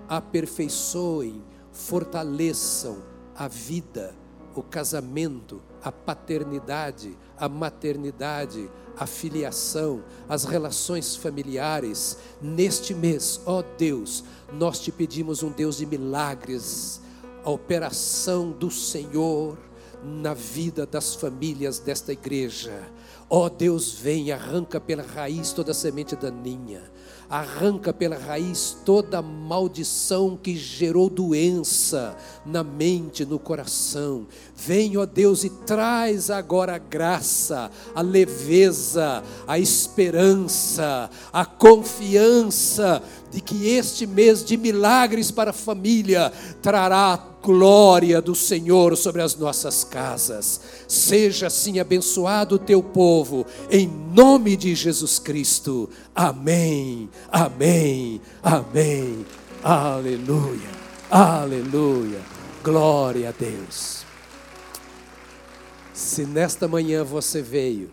aperfeiçoem, 0.08 1.44
fortaleçam, 1.72 3.04
a 3.36 3.48
vida, 3.48 4.16
o 4.56 4.64
casamento, 4.64 5.62
a 5.84 5.92
paternidade, 5.92 7.16
a 7.40 7.48
maternidade, 7.48 8.70
a 8.98 9.06
filiação, 9.06 10.04
as 10.28 10.44
relações 10.44 11.16
familiares. 11.16 12.18
Neste 12.42 12.94
mês, 12.94 13.40
ó 13.46 13.64
Deus, 13.78 14.24
nós 14.54 14.80
te 14.80 14.92
pedimos 14.92 15.44
um 15.44 15.50
Deus 15.50 15.78
de 15.78 15.86
milagres, 15.86 17.02
a 17.44 17.50
operação 17.50 18.52
do 18.52 18.72
Senhor 18.72 19.58
na 20.04 20.34
vida 20.34 20.86
das 20.86 21.16
famílias 21.16 21.80
desta 21.80 22.12
igreja. 22.12 22.82
Ó 23.30 23.50
Deus, 23.50 23.92
vem, 23.92 24.32
arranca 24.32 24.80
pela 24.80 25.04
raiz 25.04 25.52
toda 25.52 25.74
semente 25.74 26.16
daninha 26.16 26.97
arranca 27.30 27.94
pela 27.94 28.18
raiz 28.18 28.78
toda 28.86 29.22
maldição 29.22 30.38
que 30.42 30.56
gerou 30.56 31.10
doença 31.10 32.16
na 32.46 32.64
mente, 32.64 33.26
no 33.26 33.38
coração. 33.38 34.28
Vem, 34.56 34.98
ó 34.98 35.06
Deus, 35.06 35.44
e 35.44 35.50
traz 35.50 36.30
agora 36.30 36.76
a 36.76 36.78
graça, 36.78 37.70
a 37.94 38.02
leveza, 38.02 39.24
a 39.46 39.60
esperança, 39.60 41.10
a 41.34 41.46
confiança 41.46 43.02
de 43.32 43.42
que 43.42 43.68
este 43.68 44.08
mês 44.08 44.44
de 44.44 44.56
milagres 44.56 45.32
para 45.32 45.50
a 45.52 45.54
família 45.54 46.32
trará 46.62 47.18
glória 47.48 48.22
do 48.22 48.36
Senhor 48.36 48.98
sobre 48.98 49.22
as 49.22 49.34
nossas 49.38 49.86
casas. 49.86 50.60
Seja 50.86 51.48
assim 51.48 51.80
abençoado 51.80 52.56
o 52.56 52.60
teu 52.60 52.84
povo, 52.84 53.46
em 53.72 53.88
nome 53.88 54.58
de 54.58 54.76
Jesus 54.76 55.18
Cristo. 55.18 55.90
Amém, 56.14 57.10
amém, 57.32 58.20
amém. 58.44 59.26
Aleluia, 59.64 60.70
aleluia. 61.10 62.20
Glória 62.62 63.30
a 63.30 63.32
Deus. 63.32 64.06
Se 65.94 66.26
nesta 66.26 66.68
manhã 66.68 67.02
você 67.02 67.42
veio 67.42 67.92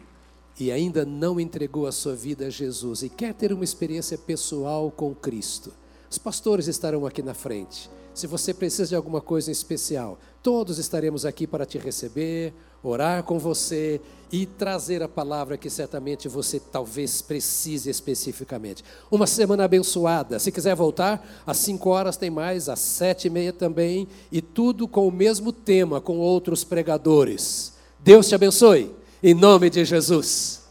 e 0.58 0.72
ainda 0.72 1.04
não 1.04 1.38
entregou 1.38 1.86
a 1.86 1.92
sua 1.92 2.16
vida 2.16 2.46
a 2.46 2.50
Jesus 2.50 3.04
e 3.04 3.08
quer 3.08 3.32
ter 3.32 3.52
uma 3.52 3.62
experiência 3.62 4.18
pessoal 4.18 4.90
com 4.90 5.14
Cristo, 5.14 5.72
os 6.10 6.18
pastores 6.18 6.66
estarão 6.66 7.06
aqui 7.06 7.22
na 7.22 7.34
frente. 7.34 7.88
Se 8.14 8.28
você 8.28 8.54
precisa 8.54 8.86
de 8.86 8.94
alguma 8.94 9.20
coisa 9.20 9.50
em 9.50 9.52
especial, 9.52 10.18
todos 10.40 10.78
estaremos 10.78 11.26
aqui 11.26 11.48
para 11.48 11.66
te 11.66 11.78
receber, 11.78 12.54
orar 12.80 13.24
com 13.24 13.40
você 13.40 14.00
e 14.30 14.46
trazer 14.46 15.02
a 15.02 15.08
palavra 15.08 15.58
que 15.58 15.68
certamente 15.68 16.28
você 16.28 16.60
talvez 16.60 17.20
precise 17.20 17.90
especificamente. 17.90 18.84
Uma 19.10 19.26
semana 19.26 19.64
abençoada. 19.64 20.38
Se 20.38 20.52
quiser 20.52 20.76
voltar, 20.76 21.26
às 21.44 21.56
5 21.58 21.90
horas 21.90 22.16
tem 22.16 22.30
mais, 22.30 22.68
às 22.68 22.78
sete 22.78 23.26
e 23.26 23.30
meia 23.30 23.52
também, 23.52 24.06
e 24.30 24.40
tudo 24.40 24.86
com 24.86 25.08
o 25.08 25.12
mesmo 25.12 25.52
tema, 25.52 26.00
com 26.00 26.18
outros 26.18 26.62
pregadores. 26.62 27.74
Deus 27.98 28.28
te 28.28 28.34
abençoe. 28.34 28.94
Em 29.22 29.34
nome 29.34 29.70
de 29.70 29.84
Jesus. 29.84 30.63